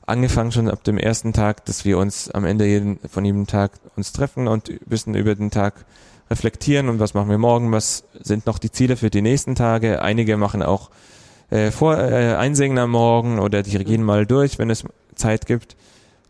angefangen 0.07 0.53
schon 0.53 0.69
ab 0.69 0.85
dem 0.85 0.99
ersten 0.99 1.33
Tag, 1.33 1.65
dass 1.67 1.85
wir 1.85 1.99
uns 1.99 2.31
am 2.31 2.45
Ende 2.45 2.67
jeden, 2.67 2.99
von 3.11 3.25
jedem 3.25 3.47
Tag 3.47 3.73
uns 3.97 4.13
treffen 4.13 4.49
und 4.49 4.71
bisschen 4.87 5.15
über 5.15 5.35
den 5.35 5.51
Tag 5.51 5.85
reflektieren 6.31 6.89
und 6.89 7.01
was 7.01 7.15
machen 7.15 7.31
wir 7.31 7.39
morgen, 7.39 7.73
was 7.73 8.05
sind 8.21 8.47
noch 8.47 8.59
die 8.59 8.71
Ziele 8.71 8.97
für 8.97 9.11
die 9.11 9.23
nächsten 9.23 9.55
Tage. 9.55 10.03
Einige 10.03 10.37
machen 10.37 10.63
auch 10.63 10.91
äh, 11.51 11.71
vor 11.71 11.97
äh, 11.99 12.35
Einsingen 12.35 12.79
am 12.79 12.91
Morgen 12.91 13.39
oder 13.39 13.63
die 13.63 13.79
gehen 13.85 14.03
mal 14.03 14.27
durch, 14.27 14.59
wenn 14.59 14.71
es 14.71 14.85
Zeit 15.15 15.47
gibt 15.47 15.77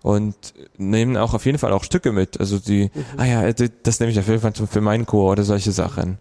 und 0.02 0.34
nehmen 0.76 1.16
auch 1.16 1.34
auf 1.34 1.44
jeden 1.44 1.58
Fall 1.58 1.72
auch 1.72 1.82
Stücke 1.84 2.12
mit. 2.12 2.38
Also 2.38 2.58
die, 2.58 2.90
Mhm. 2.94 3.04
ah 3.16 3.24
ja, 3.24 3.52
d- 3.52 3.70
das 3.82 3.98
nehme 3.98 4.12
ich 4.12 4.18
auf 4.18 4.28
jeden 4.28 4.40
Fall 4.40 4.52
für 4.54 4.80
meinen 4.80 5.06
Chor 5.06 5.32
oder 5.32 5.42
solche 5.42 5.72
Sachen. 5.72 6.18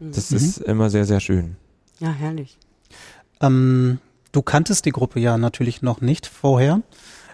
Das 0.00 0.30
Mhm. 0.30 0.36
ist 0.38 0.58
immer 0.58 0.88
sehr, 0.90 1.04
sehr 1.04 1.20
schön. 1.20 1.56
Ja, 2.00 2.10
herrlich. 2.10 2.56
Ähm, 3.40 3.98
du 4.32 4.42
kanntest 4.42 4.86
die 4.86 4.90
Gruppe 4.92 5.20
ja 5.20 5.36
natürlich 5.38 5.82
noch 5.82 6.00
nicht 6.00 6.26
vorher. 6.26 6.80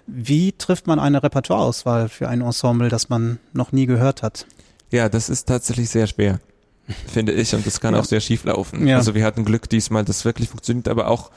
Wie 0.06 0.52
trifft 0.52 0.86
man 0.86 0.98
eine 0.98 1.22
Repertoireauswahl 1.22 2.08
für 2.08 2.28
ein 2.28 2.40
Ensemble, 2.42 2.88
das 2.88 3.08
man 3.08 3.38
noch 3.52 3.72
nie 3.72 3.86
gehört 3.86 4.22
hat? 4.22 4.46
Ja, 4.90 5.08
das 5.08 5.28
ist 5.28 5.46
tatsächlich 5.46 5.90
sehr 5.90 6.06
schwer. 6.06 6.40
finde 7.06 7.32
ich, 7.32 7.54
und 7.54 7.66
das 7.66 7.80
kann 7.80 7.94
Ja. 7.94 8.00
auch 8.00 8.04
sehr 8.04 8.20
schief 8.20 8.44
laufen. 8.44 8.86
Ja. 8.86 8.98
Also 8.98 9.14
wir 9.14 9.24
hatten 9.24 9.44
Glück 9.44 9.68
diesmal, 9.70 10.04
das 10.04 10.24
wirklich 10.24 10.48
funktioniert, 10.50 10.88
aber 10.88 11.08
auch 11.08 11.30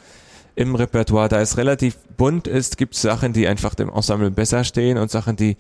im 0.56 0.76
Repertoire, 0.76 1.30
da 1.30 1.40
es 1.40 1.56
relativ 1.58 1.98
bunt 2.18 2.48
ist, 2.48 2.78
gibt 2.78 2.96
es 2.96 3.02
Sachen, 3.02 3.32
die 3.32 3.48
einfach 3.48 3.76
dem 3.76 3.90
Ensemble 3.90 4.32
besser 4.32 4.64
stehen 4.64 4.98
und 4.98 5.10
Sachen, 5.12 5.36
die, 5.38 5.56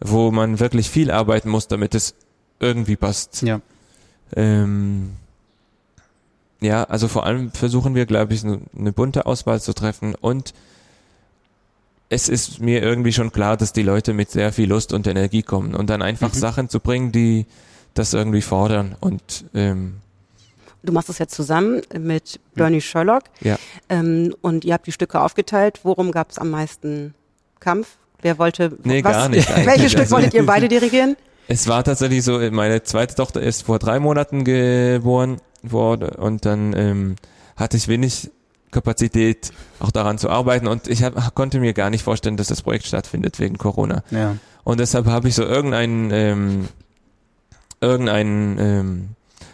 wo 0.00 0.30
man 0.30 0.58
wirklich 0.58 0.88
viel 0.90 1.10
arbeiten 1.10 1.48
muss, 1.50 1.68
damit 1.68 1.94
es 1.94 2.14
irgendwie 2.58 2.96
passt. 2.96 3.42
Ja. 3.42 3.60
Ähm, 4.34 5.10
ja, 6.60 6.84
also 6.84 7.06
vor 7.08 7.24
allem 7.26 7.52
versuchen 7.52 7.94
wir, 7.94 8.06
glaube 8.06 8.34
ich, 8.34 8.44
eine, 8.44 8.60
eine 8.76 8.92
bunte 8.92 9.26
Auswahl 9.26 9.60
zu 9.60 9.72
treffen 9.74 10.14
und 10.14 10.54
es 12.10 12.28
ist 12.28 12.60
mir 12.60 12.82
irgendwie 12.82 13.12
schon 13.12 13.32
klar, 13.32 13.56
dass 13.56 13.72
die 13.72 13.82
Leute 13.82 14.12
mit 14.12 14.30
sehr 14.30 14.52
viel 14.52 14.68
Lust 14.68 14.92
und 14.92 15.06
Energie 15.06 15.42
kommen 15.42 15.74
und 15.74 15.88
dann 15.88 16.02
einfach 16.02 16.34
Mhm. 16.34 16.38
Sachen 16.38 16.68
zu 16.68 16.78
bringen, 16.80 17.12
die 17.12 17.46
das 17.94 18.12
irgendwie 18.14 18.42
fordern 18.42 18.96
und 19.00 19.44
ähm, 19.54 19.94
Du 20.82 20.92
machst 20.92 21.08
das 21.10 21.18
jetzt 21.18 21.34
zusammen 21.34 21.82
mit 21.98 22.40
Bernie 22.54 22.80
Sherlock. 22.80 23.24
ja. 23.40 23.58
Ähm, 23.90 24.34
und 24.40 24.64
ihr 24.64 24.72
habt 24.74 24.86
die 24.86 24.92
Stücke 24.92 25.20
aufgeteilt. 25.20 25.80
Worum 25.82 26.10
gab 26.10 26.30
es 26.30 26.38
am 26.38 26.48
meisten 26.50 27.14
Kampf? 27.60 27.96
Wer 28.22 28.38
wollte 28.38 28.78
Nee, 28.84 29.04
was? 29.04 29.12
gar 29.12 29.28
nicht. 29.28 29.48
Welches 29.66 29.90
Stück 29.92 30.02
Also- 30.02 30.16
wolltet 30.16 30.32
ihr 30.34 30.46
beide 30.46 30.68
dirigieren? 30.68 31.16
Es 31.48 31.68
war 31.68 31.84
tatsächlich 31.84 32.22
so, 32.24 32.38
meine 32.50 32.82
zweite 32.84 33.14
Tochter 33.14 33.40
ist 33.42 33.62
vor 33.64 33.78
drei 33.78 33.98
Monaten 34.00 34.44
geboren 34.44 35.36
worden 35.62 36.10
und 36.16 36.46
dann 36.46 36.72
ähm, 36.74 37.16
hatte 37.56 37.76
ich 37.76 37.86
wenig 37.88 38.30
Kapazität, 38.70 39.52
auch 39.80 39.90
daran 39.90 40.18
zu 40.18 40.30
arbeiten 40.30 40.66
und 40.66 40.88
ich 40.88 41.02
hab, 41.02 41.34
konnte 41.34 41.60
mir 41.60 41.72
gar 41.72 41.90
nicht 41.90 42.02
vorstellen, 42.02 42.36
dass 42.36 42.48
das 42.48 42.62
Projekt 42.62 42.86
stattfindet 42.86 43.38
wegen 43.38 43.58
Corona. 43.58 44.02
Ja. 44.10 44.36
Und 44.64 44.80
deshalb 44.80 45.06
habe 45.06 45.28
ich 45.28 45.34
so 45.34 45.42
irgendeinen 45.42 46.10
ähm, 46.12 46.68
irgendeinen 47.80 48.58
ähm, 48.58 49.08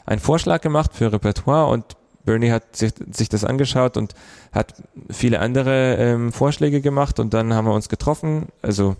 einen 0.04 0.20
Vorschlag 0.20 0.60
gemacht 0.60 0.92
für 0.94 1.12
Repertoire 1.12 1.66
und 1.66 1.84
Bernie 2.24 2.50
hat 2.50 2.76
sich, 2.76 2.92
sich 3.12 3.28
das 3.28 3.44
angeschaut 3.44 3.96
und 3.96 4.14
hat 4.52 4.74
viele 5.10 5.40
andere 5.40 5.96
ähm, 5.96 6.32
Vorschläge 6.32 6.80
gemacht 6.80 7.20
und 7.20 7.32
dann 7.32 7.54
haben 7.54 7.66
wir 7.66 7.72
uns 7.72 7.88
getroffen, 7.88 8.48
also 8.62 8.96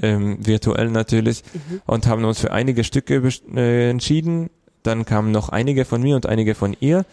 ähm, 0.00 0.38
virtuell 0.40 0.88
natürlich, 0.90 1.42
und 1.86 2.06
haben 2.06 2.24
uns 2.24 2.40
für 2.40 2.52
einige 2.52 2.84
Stücke 2.84 3.22
äh, 3.54 3.90
entschieden. 3.90 4.48
Dann 4.82 5.04
kamen 5.04 5.32
noch 5.32 5.50
einige 5.50 5.84
von 5.84 6.00
mir 6.02 6.16
und 6.16 6.26
einige 6.26 6.54
von 6.54 6.76
ihr. 6.80 7.04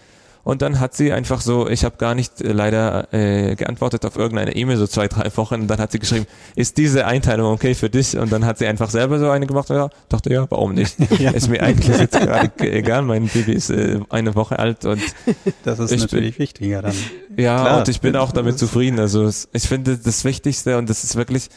Und 0.43 0.61
dann 0.61 0.79
hat 0.79 0.95
sie 0.95 1.11
einfach 1.11 1.41
so, 1.41 1.67
ich 1.67 1.83
habe 1.83 1.97
gar 1.97 2.15
nicht 2.15 2.41
äh, 2.41 2.51
leider 2.51 3.13
äh, 3.13 3.55
geantwortet 3.55 4.05
auf 4.05 4.15
irgendeine 4.15 4.55
E-Mail, 4.55 4.77
so 4.77 4.87
zwei, 4.87 5.07
drei 5.07 5.29
Wochen. 5.35 5.55
Und 5.55 5.67
dann 5.67 5.79
hat 5.79 5.91
sie 5.91 5.99
geschrieben, 5.99 6.25
ist 6.55 6.77
diese 6.77 7.05
Einteilung 7.05 7.51
okay 7.51 7.75
für 7.75 7.89
dich? 7.89 8.17
Und 8.17 8.31
dann 8.31 8.45
hat 8.45 8.57
sie 8.57 8.65
einfach 8.65 8.89
selber 8.89 9.19
so 9.19 9.29
eine 9.29 9.47
gemacht. 9.47 9.69
Ja, 9.69 9.89
dachte, 10.07 10.31
ja, 10.33 10.45
warum 10.49 10.73
nicht? 10.73 10.95
Ja. 11.19 11.31
Ist 11.31 11.49
mir 11.49 11.61
eigentlich 11.61 11.97
jetzt 11.97 12.17
gerade 12.17 12.49
egal. 12.59 13.01
Mein 13.01 13.27
Baby 13.27 13.51
ist 13.51 13.69
äh, 13.69 13.99
eine 14.09 14.35
Woche 14.35 14.57
alt 14.57 14.85
und 14.85 15.01
Das 15.63 15.79
ist 15.79 15.91
Ich 15.91 16.01
natürlich 16.01 16.39
wichtiger 16.39 16.81
dann. 16.81 16.95
ja, 17.35 17.59
Klar. 17.61 17.77
und 17.79 17.89
ich 17.89 17.99
bin 17.99 18.15
auch 18.15 18.31
damit 18.31 18.57
zufrieden. 18.57 18.99
Also 18.99 19.29
ich 19.51 19.63
finde 19.67 19.97
das 19.97 20.23
Wichtigste 20.23 20.77
und 20.77 20.89
das 20.89 21.03
ist 21.03 21.15
wirklich 21.17 21.49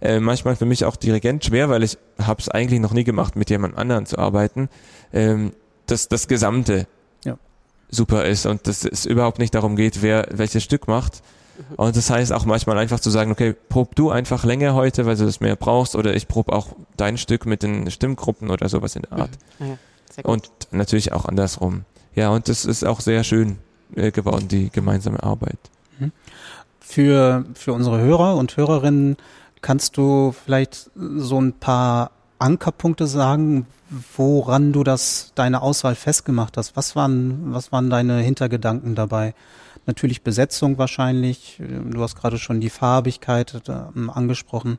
äh, 0.00 0.20
manchmal 0.20 0.54
für 0.54 0.66
mich 0.66 0.84
auch 0.84 0.94
Dirigent 0.96 1.44
schwer, 1.44 1.68
weil 1.68 1.82
ich 1.82 1.98
habe 2.22 2.40
es 2.40 2.48
eigentlich 2.48 2.80
noch 2.80 2.92
nie 2.92 3.04
gemacht, 3.04 3.34
mit 3.34 3.50
jemand 3.50 3.76
anderen 3.76 4.06
zu 4.06 4.18
arbeiten, 4.18 4.68
ähm, 5.12 5.52
dass 5.86 6.08
das 6.08 6.28
Gesamte. 6.28 6.86
Super 7.90 8.24
ist 8.24 8.46
und 8.46 8.66
dass 8.66 8.84
es 8.84 9.06
überhaupt 9.06 9.38
nicht 9.38 9.54
darum 9.54 9.76
geht, 9.76 10.02
wer 10.02 10.26
welches 10.30 10.62
Stück 10.62 10.88
macht. 10.88 11.22
Und 11.76 11.96
das 11.96 12.08
heißt 12.08 12.32
auch 12.32 12.44
manchmal 12.44 12.78
einfach 12.78 13.00
zu 13.00 13.10
sagen, 13.10 13.32
okay, 13.32 13.54
prob 13.68 13.96
du 13.96 14.10
einfach 14.10 14.44
länger 14.44 14.74
heute, 14.74 15.06
weil 15.06 15.16
du 15.16 15.24
das 15.24 15.40
mehr 15.40 15.56
brauchst, 15.56 15.96
oder 15.96 16.14
ich 16.14 16.28
prob 16.28 16.50
auch 16.50 16.68
dein 16.96 17.18
Stück 17.18 17.46
mit 17.46 17.62
den 17.62 17.90
Stimmgruppen 17.90 18.50
oder 18.50 18.68
sowas 18.68 18.94
in 18.94 19.02
der 19.02 19.12
Art. 19.12 19.30
Ah 19.58 19.64
ja. 19.64 20.24
Und 20.24 20.50
natürlich 20.70 21.12
auch 21.12 21.24
andersrum. 21.24 21.84
Ja, 22.14 22.30
und 22.30 22.48
das 22.48 22.64
ist 22.64 22.84
auch 22.84 23.00
sehr 23.00 23.24
schön 23.24 23.58
äh, 23.94 24.10
geworden, 24.10 24.48
die 24.48 24.70
gemeinsame 24.70 25.22
Arbeit. 25.22 25.58
Für, 26.80 27.44
für 27.54 27.72
unsere 27.72 27.98
Hörer 28.00 28.36
und 28.36 28.56
Hörerinnen 28.56 29.16
kannst 29.60 29.96
du 29.96 30.32
vielleicht 30.32 30.90
so 30.94 31.40
ein 31.40 31.52
paar 31.52 32.12
Ankerpunkte 32.38 33.06
sagen, 33.06 33.66
woran 34.16 34.72
du 34.72 34.84
das, 34.84 35.32
deine 35.34 35.62
Auswahl 35.62 35.94
festgemacht 35.94 36.56
hast. 36.56 36.76
Was 36.76 36.94
waren, 36.94 37.52
was 37.52 37.72
waren 37.72 37.90
deine 37.90 38.18
Hintergedanken 38.18 38.94
dabei? 38.94 39.34
Natürlich 39.86 40.22
Besetzung 40.22 40.76
wahrscheinlich. 40.78 41.58
Du 41.58 42.02
hast 42.02 42.16
gerade 42.16 42.38
schon 42.38 42.60
die 42.60 42.70
Farbigkeit 42.70 43.62
ähm, 43.68 44.10
angesprochen. 44.10 44.78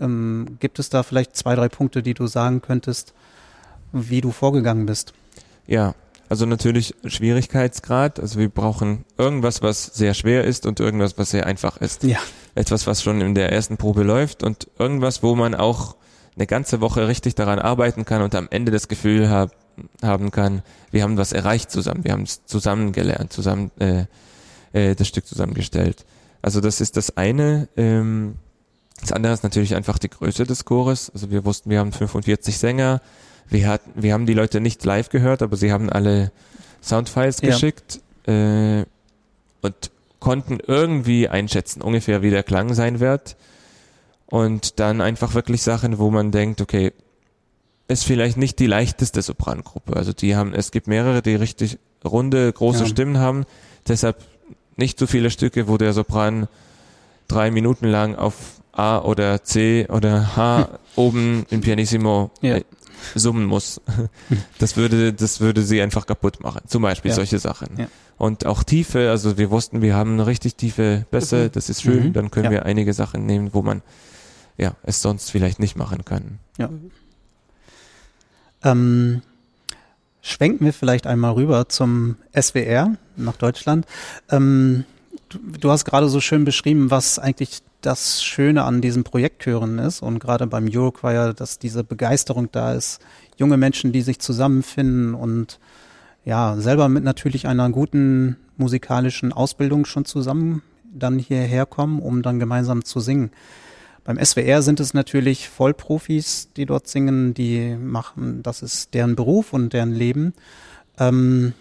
Ähm, 0.00 0.56
gibt 0.58 0.78
es 0.78 0.88
da 0.88 1.02
vielleicht 1.02 1.36
zwei, 1.36 1.54
drei 1.54 1.68
Punkte, 1.68 2.02
die 2.02 2.14
du 2.14 2.26
sagen 2.26 2.60
könntest, 2.60 3.14
wie 3.92 4.20
du 4.20 4.32
vorgegangen 4.32 4.86
bist? 4.86 5.12
Ja, 5.66 5.94
also 6.28 6.46
natürlich 6.46 6.94
Schwierigkeitsgrad. 7.04 8.18
Also 8.18 8.40
wir 8.40 8.48
brauchen 8.48 9.04
irgendwas, 9.18 9.62
was 9.62 9.84
sehr 9.84 10.14
schwer 10.14 10.44
ist 10.44 10.66
und 10.66 10.80
irgendwas, 10.80 11.18
was 11.18 11.30
sehr 11.30 11.46
einfach 11.46 11.76
ist. 11.76 12.02
Ja. 12.02 12.18
Etwas, 12.54 12.86
was 12.86 13.02
schon 13.02 13.20
in 13.20 13.34
der 13.34 13.52
ersten 13.52 13.76
Probe 13.76 14.02
läuft 14.02 14.42
und 14.42 14.68
irgendwas, 14.78 15.22
wo 15.22 15.36
man 15.36 15.54
auch 15.54 15.94
eine 16.36 16.46
ganze 16.46 16.80
Woche 16.80 17.08
richtig 17.08 17.34
daran 17.34 17.58
arbeiten 17.58 18.04
kann 18.04 18.22
und 18.22 18.34
am 18.34 18.48
Ende 18.50 18.72
das 18.72 18.88
Gefühl 18.88 19.28
hab, 19.28 19.52
haben 20.02 20.30
kann, 20.30 20.62
wir 20.90 21.02
haben 21.02 21.16
was 21.16 21.32
erreicht 21.32 21.70
zusammen, 21.70 22.04
wir 22.04 22.12
haben 22.12 22.22
es 22.22 22.44
zusammen 22.46 22.92
gelernt, 22.92 23.32
zusammen 23.32 23.70
äh, 23.78 24.04
äh, 24.72 24.94
das 24.94 25.08
Stück 25.08 25.26
zusammengestellt. 25.26 26.04
Also 26.40 26.60
das 26.60 26.80
ist 26.80 26.96
das 26.96 27.16
eine. 27.16 27.68
Ähm, 27.76 28.34
das 29.00 29.12
andere 29.12 29.32
ist 29.32 29.42
natürlich 29.42 29.74
einfach 29.74 29.98
die 29.98 30.08
Größe 30.10 30.44
des 30.44 30.64
Chores. 30.64 31.10
Also 31.14 31.30
wir 31.30 31.44
wussten, 31.44 31.70
wir 31.70 31.78
haben 31.78 31.92
45 31.92 32.56
Sänger. 32.58 33.00
Wir, 33.48 33.68
hatten, 33.68 33.90
wir 33.94 34.12
haben 34.12 34.26
die 34.26 34.34
Leute 34.34 34.60
nicht 34.60 34.84
live 34.84 35.08
gehört, 35.08 35.42
aber 35.42 35.56
sie 35.56 35.72
haben 35.72 35.90
alle 35.90 36.32
Soundfiles 36.82 37.40
Ja. 37.40 37.50
geschickt 37.50 38.00
äh, 38.26 38.84
und 39.60 39.90
konnten 40.20 40.58
irgendwie 40.66 41.28
einschätzen, 41.28 41.82
ungefähr 41.82 42.22
wie 42.22 42.30
der 42.30 42.42
Klang 42.42 42.74
sein 42.74 43.00
wird. 43.00 43.36
Und 44.32 44.80
dann 44.80 45.02
einfach 45.02 45.34
wirklich 45.34 45.60
Sachen, 45.60 45.98
wo 45.98 46.10
man 46.10 46.30
denkt, 46.30 46.62
okay, 46.62 46.94
ist 47.86 48.04
vielleicht 48.04 48.38
nicht 48.38 48.58
die 48.60 48.66
leichteste 48.66 49.20
Soprangruppe. 49.20 49.94
Also 49.94 50.14
die 50.14 50.34
haben, 50.36 50.54
es 50.54 50.70
gibt 50.70 50.86
mehrere, 50.86 51.20
die 51.20 51.34
richtig 51.34 51.78
runde, 52.02 52.50
große 52.50 52.84
Ja. 52.84 52.88
Stimmen 52.88 53.18
haben. 53.18 53.44
Deshalb 53.86 54.16
nicht 54.78 54.98
so 54.98 55.06
viele 55.06 55.28
Stücke, 55.30 55.68
wo 55.68 55.76
der 55.76 55.92
Sopran 55.92 56.48
drei 57.28 57.50
Minuten 57.50 57.86
lang 57.86 58.14
auf 58.14 58.62
A 58.72 59.00
oder 59.00 59.44
C 59.44 59.86
oder 59.90 60.34
H 60.34 60.78
oben 60.96 61.44
im 61.50 61.60
Pianissimo 61.60 62.30
Ja. 62.40 62.56
äh, 62.56 62.64
summen 63.14 63.44
muss. 63.44 63.82
Das 64.58 64.78
würde, 64.78 65.12
das 65.12 65.40
würde 65.40 65.60
sie 65.60 65.82
einfach 65.82 66.06
kaputt 66.06 66.40
machen. 66.42 66.62
Zum 66.68 66.80
Beispiel 66.80 67.10
Ja. 67.10 67.16
solche 67.16 67.38
Sachen. 67.38 67.68
Ja. 67.76 67.88
Und 68.16 68.46
auch 68.46 68.62
Tiefe, 68.62 69.10
also 69.10 69.36
wir 69.36 69.50
wussten, 69.50 69.82
wir 69.82 69.94
haben 69.94 70.14
eine 70.14 70.26
richtig 70.26 70.54
tiefe 70.54 71.04
Bässe, 71.10 71.50
das 71.50 71.68
ist 71.68 71.82
schön, 71.82 72.06
Mhm. 72.06 72.12
dann 72.14 72.30
können 72.30 72.50
wir 72.50 72.64
einige 72.64 72.94
Sachen 72.94 73.26
nehmen, 73.26 73.50
wo 73.52 73.60
man 73.60 73.82
ja, 74.56 74.74
es 74.82 75.02
sonst 75.02 75.30
vielleicht 75.30 75.58
nicht 75.58 75.76
machen 75.76 76.04
kann. 76.04 76.38
Ähm, 78.62 79.22
schwenken 80.20 80.64
wir 80.64 80.72
vielleicht 80.72 81.06
einmal 81.06 81.32
rüber 81.32 81.68
zum 81.68 82.16
SWR 82.38 82.96
nach 83.16 83.36
Deutschland. 83.36 83.86
Ähm, 84.30 84.84
du, 85.28 85.38
du 85.58 85.70
hast 85.70 85.84
gerade 85.84 86.08
so 86.08 86.20
schön 86.20 86.44
beschrieben, 86.44 86.90
was 86.90 87.18
eigentlich 87.18 87.60
das 87.80 88.22
Schöne 88.22 88.62
an 88.62 88.80
diesen 88.80 89.04
Projektchören 89.04 89.78
ist 89.78 90.02
und 90.02 90.20
gerade 90.20 90.46
beim 90.46 90.68
Eurochoir, 90.72 91.34
dass 91.34 91.58
diese 91.58 91.82
Begeisterung 91.82 92.48
da 92.52 92.74
ist, 92.74 93.00
junge 93.36 93.56
Menschen, 93.56 93.92
die 93.92 94.02
sich 94.02 94.20
zusammenfinden 94.20 95.14
und 95.14 95.58
ja, 96.24 96.56
selber 96.56 96.88
mit 96.88 97.02
natürlich 97.02 97.48
einer 97.48 97.68
guten 97.70 98.36
musikalischen 98.56 99.32
Ausbildung 99.32 99.84
schon 99.84 100.04
zusammen 100.04 100.62
dann 100.94 101.18
hierher 101.18 101.66
kommen, 101.66 102.00
um 102.00 102.22
dann 102.22 102.38
gemeinsam 102.38 102.84
zu 102.84 103.00
singen. 103.00 103.30
Beim 104.04 104.22
SWR 104.22 104.62
sind 104.62 104.80
es 104.80 104.94
natürlich 104.94 105.48
Vollprofis, 105.48 106.48
die 106.56 106.66
dort 106.66 106.88
singen, 106.88 107.34
die 107.34 107.76
machen, 107.76 108.42
das 108.42 108.62
ist 108.62 108.94
deren 108.94 109.14
Beruf 109.14 109.52
und 109.52 109.72
deren 109.72 109.92
Leben. 109.92 110.34
Ähm, 110.98 111.54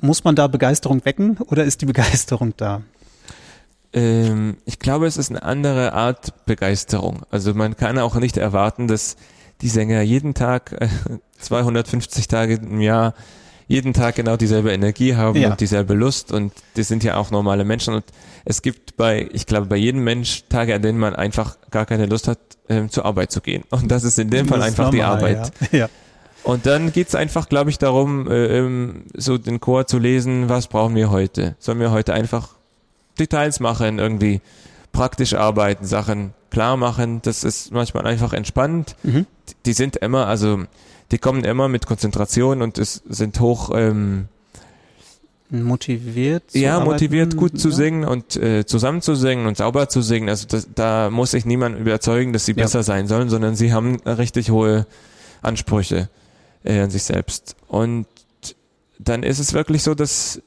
muss 0.00 0.24
man 0.24 0.34
da 0.34 0.46
Begeisterung 0.46 1.04
wecken 1.04 1.38
oder 1.38 1.64
ist 1.64 1.80
die 1.82 1.86
Begeisterung 1.86 2.54
da? 2.56 2.82
Ähm, 3.92 4.58
ich 4.64 4.78
glaube, 4.78 5.06
es 5.06 5.16
ist 5.16 5.30
eine 5.30 5.42
andere 5.42 5.92
Art 5.94 6.44
Begeisterung. 6.46 7.22
Also 7.30 7.54
man 7.54 7.76
kann 7.76 7.98
auch 7.98 8.14
nicht 8.16 8.36
erwarten, 8.36 8.86
dass 8.86 9.16
die 9.62 9.68
Sänger 9.68 10.02
jeden 10.02 10.34
Tag, 10.34 10.72
äh, 10.80 10.88
250 11.38 12.28
Tage 12.28 12.54
im 12.54 12.80
Jahr, 12.80 13.14
jeden 13.70 13.92
Tag 13.94 14.16
genau 14.16 14.36
dieselbe 14.36 14.72
Energie 14.72 15.14
haben 15.14 15.38
Ja. 15.40 15.50
und 15.52 15.60
dieselbe 15.60 15.94
Lust 15.94 16.32
und 16.32 16.52
die 16.76 16.82
sind 16.82 17.04
ja 17.04 17.16
auch 17.16 17.30
normale 17.30 17.64
Menschen 17.64 17.94
und 17.94 18.04
es 18.44 18.62
gibt 18.62 18.96
bei, 18.96 19.28
ich 19.32 19.46
glaube, 19.46 19.66
bei 19.66 19.76
jedem 19.76 20.02
Mensch 20.02 20.42
Tage, 20.48 20.74
an 20.74 20.82
denen 20.82 20.98
man 20.98 21.14
einfach 21.14 21.56
gar 21.70 21.86
keine 21.86 22.06
Lust 22.06 22.26
hat, 22.26 22.38
ähm, 22.68 22.90
zur 22.90 23.04
Arbeit 23.04 23.30
zu 23.30 23.40
gehen. 23.40 23.62
Und 23.70 23.88
das 23.92 24.02
ist 24.02 24.18
in 24.18 24.28
dem 24.28 24.48
Fall 24.48 24.58
Das 24.58 24.70
ist 24.70 24.80
einfach 24.80 24.90
die 24.90 24.96
normal, 24.98 25.16
Arbeit. 25.16 25.52
Ja. 25.70 25.78
ja. 25.78 25.88
Und 26.42 26.66
dann 26.66 26.90
geht's 26.92 27.14
einfach, 27.14 27.48
glaube 27.48 27.70
ich, 27.70 27.78
darum, 27.78 28.28
äh, 28.28 28.58
ähm, 28.58 29.04
so 29.14 29.38
den 29.38 29.60
Chor 29.60 29.86
zu 29.86 29.98
lesen, 29.98 30.48
was 30.48 30.66
brauchen 30.66 30.96
wir 30.96 31.10
heute? 31.10 31.54
Sollen 31.60 31.78
wir 31.78 31.92
heute 31.92 32.12
einfach 32.12 32.48
Details 33.20 33.60
machen, 33.60 34.00
irgendwie 34.00 34.40
praktisch 34.90 35.34
arbeiten, 35.34 35.84
Sachen 35.84 36.32
klar 36.50 36.76
machen? 36.76 37.20
Das 37.22 37.44
ist 37.44 37.72
manchmal 37.72 38.04
einfach 38.06 38.32
entspannt. 38.32 38.96
Mhm. 39.04 39.26
Die 39.64 39.74
sind 39.74 39.94
immer, 39.96 40.26
also 40.26 40.64
die 41.10 41.18
kommen 41.18 41.44
immer 41.44 41.68
mit 41.68 41.86
Konzentration 41.86 42.62
und 42.62 42.78
es 42.78 43.02
sind 43.08 43.40
hoch 43.40 43.70
ähm, 43.74 44.28
motiviert. 45.50 46.44
ja, 46.52 46.76
arbeiten, 46.76 46.90
motiviert 46.92 47.36
gut 47.36 47.58
zu 47.58 47.70
ja. 47.70 47.74
singen 47.74 48.04
und 48.04 48.36
äh, 48.36 48.64
zusammen 48.64 49.02
zu 49.02 49.14
singen 49.14 49.46
und 49.46 49.56
sauber 49.56 49.88
zu 49.88 50.02
singen. 50.02 50.28
Also 50.28 50.46
das, 50.48 50.68
da 50.74 51.10
muss 51.10 51.34
ich 51.34 51.44
niemanden 51.44 51.80
überzeugen, 51.80 52.32
dass 52.32 52.46
sie 52.46 52.52
Ja. 52.52 52.62
besser 52.62 52.82
sein 52.82 53.08
sollen, 53.08 53.28
sondern 53.28 53.56
sie 53.56 53.72
haben 53.72 53.96
richtig 54.06 54.50
hohe 54.50 54.86
Ansprüche 55.42 56.08
äh, 56.64 56.80
an 56.80 56.90
sich 56.90 57.02
selbst. 57.02 57.56
Und 57.66 58.06
dann 58.98 59.22
ist 59.22 59.38
es 59.38 59.52
wirklich 59.52 59.82
so, 59.82 59.94
dass, 59.94 60.40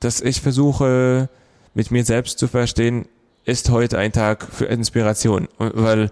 dass 0.00 0.20
ich 0.20 0.40
versuche, 0.40 1.28
mit 1.74 1.90
mir 1.90 2.04
selbst 2.04 2.38
zu 2.38 2.48
verstehen, 2.48 3.06
ist 3.44 3.70
heute 3.70 3.98
ein 3.98 4.12
Tag 4.12 4.48
für 4.50 4.64
Inspiration. 4.64 5.46
Weil 5.58 6.10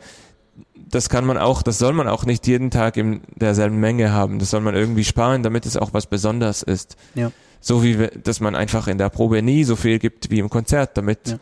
das 0.91 1.09
kann 1.09 1.24
man 1.24 1.39
auch, 1.39 1.62
das 1.62 1.78
soll 1.78 1.93
man 1.93 2.09
auch 2.09 2.24
nicht 2.26 2.47
jeden 2.47 2.70
Tag 2.70 2.97
in 2.97 3.22
derselben 3.37 3.80
Menge 3.80 4.12
haben. 4.12 4.39
Das 4.39 4.51
soll 4.51 4.61
man 4.61 4.74
irgendwie 4.74 5.05
sparen, 5.05 5.43
damit 5.43 5.66
es 5.66 5.76
auch 5.76 5.93
was 5.93 6.07
Besonderes 6.07 6.62
ist. 6.62 6.97
Ja. 7.14 7.30
So 7.61 7.82
wie, 7.82 7.99
wir- 7.99 8.09
dass 8.09 8.41
man 8.41 8.55
einfach 8.55 8.87
in 8.89 8.99
der 8.99 9.09
Probe 9.09 9.41
nie 9.43 9.64
so 9.64 9.76
viel 9.76 9.99
gibt 9.99 10.30
wie 10.30 10.39
im 10.39 10.51
Konzert, 10.51 10.97
damit 10.97 11.28
Ja. 11.28 11.39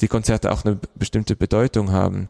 die 0.00 0.08
Konzerte 0.08 0.50
auch 0.50 0.64
eine 0.64 0.78
bestimmte 0.94 1.36
Bedeutung 1.36 1.92
haben. 1.92 2.28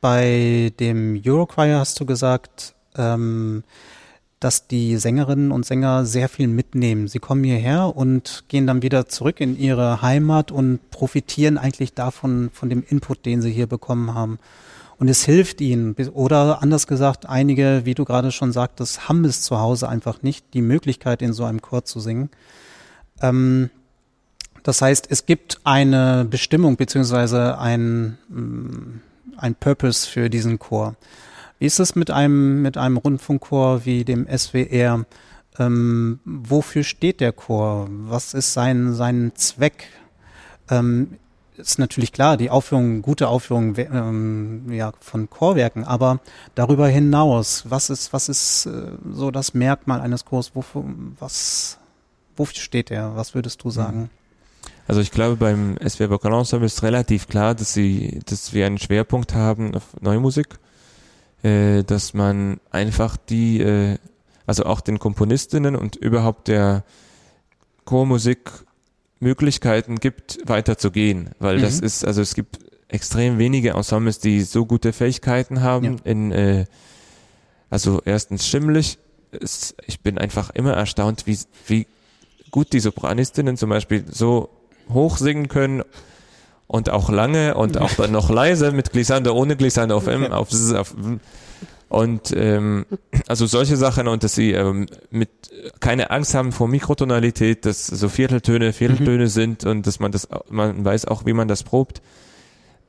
Bei 0.00 0.72
dem 0.80 1.20
Eurochoir 1.24 1.78
hast 1.78 2.00
du 2.00 2.06
gesagt, 2.06 2.74
ähm, 2.96 3.62
dass 4.38 4.66
die 4.66 4.96
Sängerinnen 4.96 5.52
und 5.52 5.66
Sänger 5.66 6.06
sehr 6.06 6.30
viel 6.30 6.48
mitnehmen. 6.48 7.08
Sie 7.08 7.18
kommen 7.18 7.44
hierher 7.44 7.94
und 7.94 8.44
gehen 8.48 8.66
dann 8.66 8.80
wieder 8.80 9.06
zurück 9.06 9.38
in 9.40 9.58
ihre 9.58 10.00
Heimat 10.00 10.50
und 10.50 10.90
profitieren 10.90 11.58
eigentlich 11.58 11.92
davon, 11.92 12.48
von 12.54 12.70
dem 12.70 12.82
Input, 12.88 13.26
den 13.26 13.42
sie 13.42 13.50
hier 13.52 13.66
bekommen 13.66 14.14
haben. 14.14 14.38
Und 15.00 15.08
es 15.08 15.24
hilft 15.24 15.62
ihnen. 15.62 15.96
Oder 16.12 16.62
anders 16.62 16.86
gesagt, 16.86 17.26
einige, 17.26 17.82
wie 17.84 17.94
du 17.94 18.04
gerade 18.04 18.30
schon 18.30 18.52
sagtest, 18.52 19.08
haben 19.08 19.24
es 19.24 19.40
zu 19.40 19.58
Hause 19.58 19.88
einfach 19.88 20.22
nicht, 20.22 20.52
die 20.52 20.60
Möglichkeit, 20.60 21.22
in 21.22 21.32
so 21.32 21.44
einem 21.44 21.62
Chor 21.62 21.86
zu 21.86 22.00
singen. 22.00 22.28
Ähm, 23.22 23.70
das 24.62 24.82
heißt, 24.82 25.06
es 25.08 25.24
gibt 25.24 25.58
eine 25.64 26.26
Bestimmung 26.28 26.76
beziehungsweise 26.76 27.58
ein, 27.58 28.18
mm, 28.28 29.00
ein 29.38 29.54
Purpose 29.54 30.06
für 30.06 30.28
diesen 30.28 30.58
Chor. 30.58 30.96
Wie 31.58 31.64
ist 31.64 31.80
es 31.80 31.94
mit 31.94 32.10
einem, 32.10 32.60
mit 32.60 32.76
einem 32.76 32.98
Rundfunkchor 32.98 33.86
wie 33.86 34.04
dem 34.04 34.26
SWR? 34.28 35.06
Ähm, 35.58 36.20
wofür 36.26 36.84
steht 36.84 37.20
der 37.20 37.32
Chor? 37.32 37.88
Was 37.90 38.34
ist 38.34 38.52
sein, 38.52 38.92
sein 38.92 39.32
Zweck? 39.34 39.86
Ähm, 40.68 41.16
ist 41.60 41.78
natürlich 41.78 42.12
klar, 42.12 42.36
die 42.36 42.50
Aufführung, 42.50 43.02
gute 43.02 43.28
Aufführung 43.28 43.76
ähm, 43.76 44.72
ja, 44.72 44.92
von 45.00 45.30
Chorwerken, 45.30 45.84
aber 45.84 46.20
darüber 46.54 46.88
hinaus, 46.88 47.64
was 47.68 47.90
ist, 47.90 48.12
was 48.12 48.28
ist 48.28 48.66
äh, 48.66 48.92
so 49.12 49.30
das 49.30 49.54
Merkmal 49.54 50.00
eines 50.00 50.24
Chors? 50.24 50.54
Wofür, 50.54 50.84
was, 51.18 51.78
wofür 52.36 52.60
steht 52.60 52.90
er? 52.90 53.16
Was 53.16 53.34
würdest 53.34 53.62
du 53.62 53.70
sagen? 53.70 54.10
Also 54.88 55.00
ich 55.00 55.12
glaube, 55.12 55.36
beim 55.36 55.76
SWR 55.86 56.10
Vokalensemble 56.10 56.66
ist 56.66 56.82
relativ 56.82 57.28
klar, 57.28 57.54
dass 57.54 57.72
sie, 57.72 58.20
dass 58.26 58.52
wir 58.52 58.66
einen 58.66 58.78
Schwerpunkt 58.78 59.34
haben 59.34 59.74
auf 59.76 59.84
Neue 60.00 60.18
Musik, 60.18 60.58
äh, 61.42 61.84
dass 61.84 62.12
man 62.12 62.58
einfach 62.70 63.16
die, 63.16 63.60
äh, 63.60 63.98
also 64.46 64.64
auch 64.64 64.80
den 64.80 64.98
Komponistinnen 64.98 65.76
und 65.76 65.94
überhaupt 65.96 66.48
der 66.48 66.82
Chormusik 67.84 68.50
Möglichkeiten 69.20 69.96
gibt, 69.96 70.38
weiterzugehen, 70.46 71.30
weil 71.38 71.58
Mhm. 71.58 71.62
das 71.62 71.80
ist, 71.80 72.04
also 72.04 72.22
es 72.22 72.34
gibt 72.34 72.58
extrem 72.88 73.38
wenige 73.38 73.70
Ensembles, 73.70 74.18
die 74.18 74.40
so 74.42 74.66
gute 74.66 74.92
Fähigkeiten 74.92 75.60
haben 75.62 75.84
Ja. 75.84 75.96
in, 76.04 76.32
äh, 76.32 76.64
also 77.68 78.00
erstens 78.04 78.46
stimmlich, 78.48 78.98
es, 79.30 79.74
ich 79.86 80.00
bin 80.00 80.18
einfach 80.18 80.50
immer 80.50 80.72
erstaunt, 80.72 81.26
wie, 81.26 81.38
wie 81.66 81.86
gut 82.50 82.72
die 82.72 82.80
Sopranistinnen 82.80 83.56
zum 83.56 83.70
Beispiel 83.70 84.04
so 84.10 84.48
hoch 84.92 85.18
singen 85.18 85.46
können 85.48 85.84
und 86.66 86.90
auch 86.90 87.10
lange 87.10 87.54
und 87.54 87.78
auch 87.78 87.92
dann 87.94 88.10
noch 88.10 88.28
leise 88.30 88.72
mit 88.72 88.90
Glissando, 88.90 89.32
ohne 89.34 89.54
Glissando 89.56 89.96
auf 89.96 90.06
M, 90.08 90.32
auf 90.32 90.48
auf 90.74 90.94
M. 90.94 91.20
Und 91.90 92.32
ähm, 92.36 92.86
also 93.26 93.46
solche 93.46 93.76
Sachen 93.76 94.06
und 94.06 94.22
dass 94.22 94.36
sie 94.36 94.52
ähm, 94.52 94.86
mit 95.10 95.28
keine 95.80 96.10
Angst 96.12 96.34
haben 96.34 96.52
vor 96.52 96.68
Mikrotonalität, 96.68 97.66
dass 97.66 97.88
so 97.88 98.08
Vierteltöne 98.08 98.72
Vierteltöne 98.72 99.26
sind 99.26 99.64
und 99.64 99.88
dass 99.88 99.98
man 99.98 100.12
das 100.12 100.28
man 100.48 100.84
weiß 100.84 101.06
auch, 101.06 101.26
wie 101.26 101.32
man 101.32 101.48
das 101.48 101.64
probt. 101.64 102.00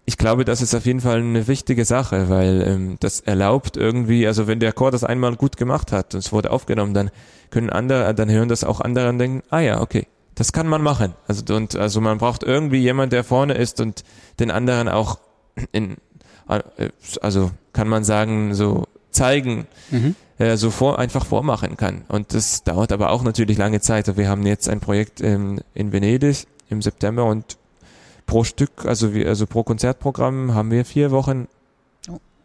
Ich 0.06 0.18
glaube, 0.18 0.46
das 0.46 0.62
ist 0.62 0.76
auf 0.76 0.86
jeden 0.86 1.02
Fall 1.02 1.18
eine 1.18 1.48
wichtige 1.48 1.84
Sache, 1.84 2.30
weil 2.30 2.62
ähm, 2.62 2.98
das 3.00 3.22
erlaubt 3.22 3.76
irgendwie, 3.76 4.28
also 4.28 4.46
wenn 4.46 4.60
der 4.60 4.72
Chor 4.72 4.92
das 4.92 5.04
einmal 5.04 5.36
gut 5.36 5.58
gemacht 5.58 5.92
hat 5.92 6.14
und 6.14 6.20
es 6.20 6.32
wurde 6.32 6.52
aufgenommen, 6.52 6.94
dann 6.94 7.10
können 7.50 7.72
andere, 7.72 8.14
dann 8.14 8.30
hören 8.30 8.50
das 8.50 8.64
auch 8.64 8.82
andere 8.82 9.10
und 9.10 9.18
denken, 9.18 9.42
ah 9.50 9.62
ja, 9.62 9.82
okay, 9.82 10.06
das 10.36 10.54
kann 10.54 10.68
man 10.68 10.84
machen. 10.84 11.16
Also 11.28 11.56
und 11.56 11.76
also 11.76 12.02
man 12.02 12.20
braucht 12.20 12.44
irgendwie 12.44 12.82
jemand, 12.82 13.14
der 13.14 13.24
vorne 13.24 13.56
ist 13.56 13.82
und 13.82 14.04
den 14.40 14.52
anderen 14.52 14.90
auch 14.90 15.20
in, 15.72 15.98
also 17.22 17.50
kann 17.74 17.88
man 17.88 18.04
sagen, 18.04 18.54
so 18.54 18.86
zeigen, 19.12 19.68
Mhm. 19.90 20.16
äh, 20.38 20.58
so 20.58 20.72
vor, 20.72 21.00
einfach 21.00 21.26
vormachen 21.26 21.78
kann. 21.78 22.04
Und 22.08 22.34
das 22.34 22.64
dauert 22.64 22.92
aber 22.92 23.12
auch 23.12 23.24
natürlich 23.24 23.58
lange 23.58 23.82
Zeit. 23.82 24.16
Wir 24.18 24.30
haben 24.30 24.46
jetzt 24.46 24.70
ein 24.70 24.80
Projekt 24.80 25.22
ähm, 25.22 25.60
in 25.74 25.92
Venedig 25.92 26.48
im 26.70 26.82
September 26.82 27.26
und 27.26 27.58
pro 28.26 28.44
Stück, 28.44 28.86
also 28.86 29.14
wir, 29.14 29.28
also 29.28 29.46
pro 29.46 29.64
Konzertprogramm 29.64 30.54
haben 30.54 30.72
wir 30.72 30.86
vier 30.86 31.12
Wochen 31.12 31.48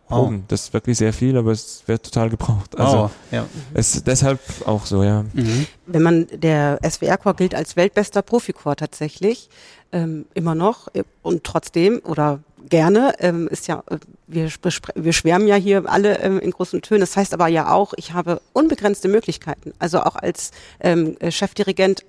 Proben. 0.08 0.44
Das 0.48 0.64
ist 0.64 0.72
wirklich 0.72 0.98
sehr 0.98 1.12
viel, 1.12 1.36
aber 1.36 1.50
es 1.50 1.82
wird 1.86 2.04
total 2.04 2.30
gebraucht. 2.30 2.78
Also 2.78 3.06
oh, 3.06 3.10
ja. 3.32 3.46
es 3.74 3.96
ist 3.96 4.06
deshalb 4.06 4.38
auch 4.64 4.86
so, 4.86 5.02
ja. 5.02 5.24
Mhm. 5.32 5.66
Wenn 5.86 6.02
man, 6.02 6.26
der 6.32 6.78
SWR-Chor 6.88 7.34
gilt 7.34 7.54
als 7.56 7.74
weltbester 7.74 8.22
Profichor 8.22 8.76
tatsächlich, 8.76 9.48
ähm, 9.90 10.26
immer 10.34 10.54
noch 10.54 10.94
äh, 10.94 11.02
und 11.22 11.42
trotzdem 11.42 12.00
oder 12.04 12.40
gerne 12.68 13.14
ähm, 13.18 13.48
ist 13.48 13.68
ja, 13.68 13.82
äh, 13.90 13.98
wir, 14.26 14.50
wir 14.94 15.12
schwärmen 15.12 15.48
ja 15.48 15.56
hier 15.56 15.84
alle 15.86 16.18
ähm, 16.18 16.38
in 16.38 16.50
großen 16.50 16.82
Tönen. 16.82 17.00
Das 17.00 17.16
heißt 17.16 17.34
aber 17.34 17.48
ja 17.48 17.72
auch, 17.72 17.94
ich 17.96 18.12
habe 18.12 18.40
unbegrenzte 18.52 19.08
Möglichkeiten. 19.08 19.72
Also 19.78 20.00
auch 20.00 20.16
als 20.16 20.50
ähm, 20.80 21.16
äh, 21.20 21.30
Chefdirigent 21.30 22.04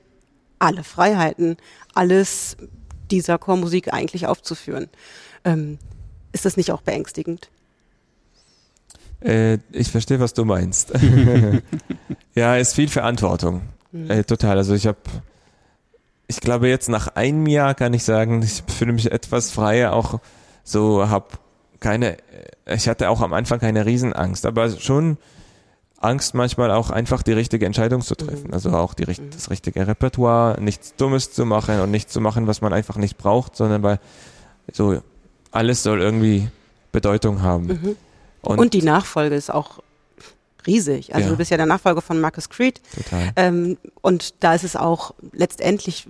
alle 0.59 0.83
Freiheiten, 0.83 1.57
alles 1.93 2.57
dieser 3.11 3.37
Chormusik 3.37 3.93
eigentlich 3.93 4.27
aufzuführen. 4.27 4.89
Ähm, 5.45 5.77
ist 6.31 6.45
das 6.45 6.57
nicht 6.57 6.71
auch 6.71 6.81
beängstigend? 6.81 7.49
Äh, 9.21 9.59
ich 9.71 9.89
verstehe, 9.89 10.19
was 10.19 10.33
du 10.33 10.45
meinst. 10.45 10.93
ja, 12.35 12.57
ist 12.57 12.75
viel 12.75 12.89
Verantwortung. 12.89 13.61
Äh, 14.07 14.23
total. 14.23 14.57
Also 14.57 14.73
ich 14.73 14.85
habe, 14.85 14.97
ich 16.27 16.39
glaube 16.39 16.67
jetzt 16.67 16.89
nach 16.89 17.07
einem 17.15 17.47
Jahr 17.47 17.73
kann 17.73 17.93
ich 17.93 18.03
sagen, 18.03 18.41
ich 18.41 18.63
fühle 18.67 18.93
mich 18.93 19.11
etwas 19.11 19.51
freier, 19.51 19.93
auch 19.93 20.19
so 20.67 21.07
habe 21.07 21.27
keine, 21.79 22.17
ich 22.65 22.87
hatte 22.89 23.09
auch 23.09 23.21
am 23.21 23.33
Anfang 23.33 23.59
keine 23.59 23.85
Riesenangst, 23.85 24.45
aber 24.45 24.69
schon 24.71 25.17
Angst 25.99 26.33
manchmal 26.33 26.71
auch 26.71 26.89
einfach 26.91 27.23
die 27.23 27.31
richtige 27.33 27.65
Entscheidung 27.65 28.01
zu 28.01 28.15
treffen. 28.15 28.53
Also 28.53 28.71
auch 28.71 28.93
die, 28.93 29.03
richt- 29.03 29.33
das 29.33 29.49
richtige 29.49 29.87
Repertoire, 29.87 30.61
nichts 30.61 30.95
Dummes 30.95 31.31
zu 31.31 31.45
machen 31.45 31.79
und 31.79 31.89
nichts 31.91 32.11
zu 32.13 32.19
machen, 32.21 32.47
was 32.47 32.61
man 32.61 32.73
einfach 32.73 32.97
nicht 32.97 33.17
braucht, 33.17 33.55
sondern 33.55 33.81
weil 33.83 33.99
so 34.71 35.01
alles 35.51 35.83
soll 35.83 36.01
irgendwie 36.01 36.49
Bedeutung 36.91 37.41
haben. 37.41 37.95
Und, 38.41 38.73
die 38.73 38.81
Nachfolge 38.83 39.35
ist 39.35 39.51
auch 39.53 39.79
riesig. 40.65 41.15
Also 41.15 41.27
Ja. 41.27 41.31
du 41.31 41.37
bist 41.37 41.49
ja 41.51 41.57
der 41.57 41.65
Nachfolger 41.65 42.01
von 42.01 42.19
Marcus 42.19 42.49
Creed. 42.49 42.81
total. 42.95 43.31
Ähm, 43.35 43.77
und 44.01 44.35
da 44.43 44.53
ist 44.53 44.63
es 44.63 44.75
auch 44.75 45.13
letztendlich 45.31 46.07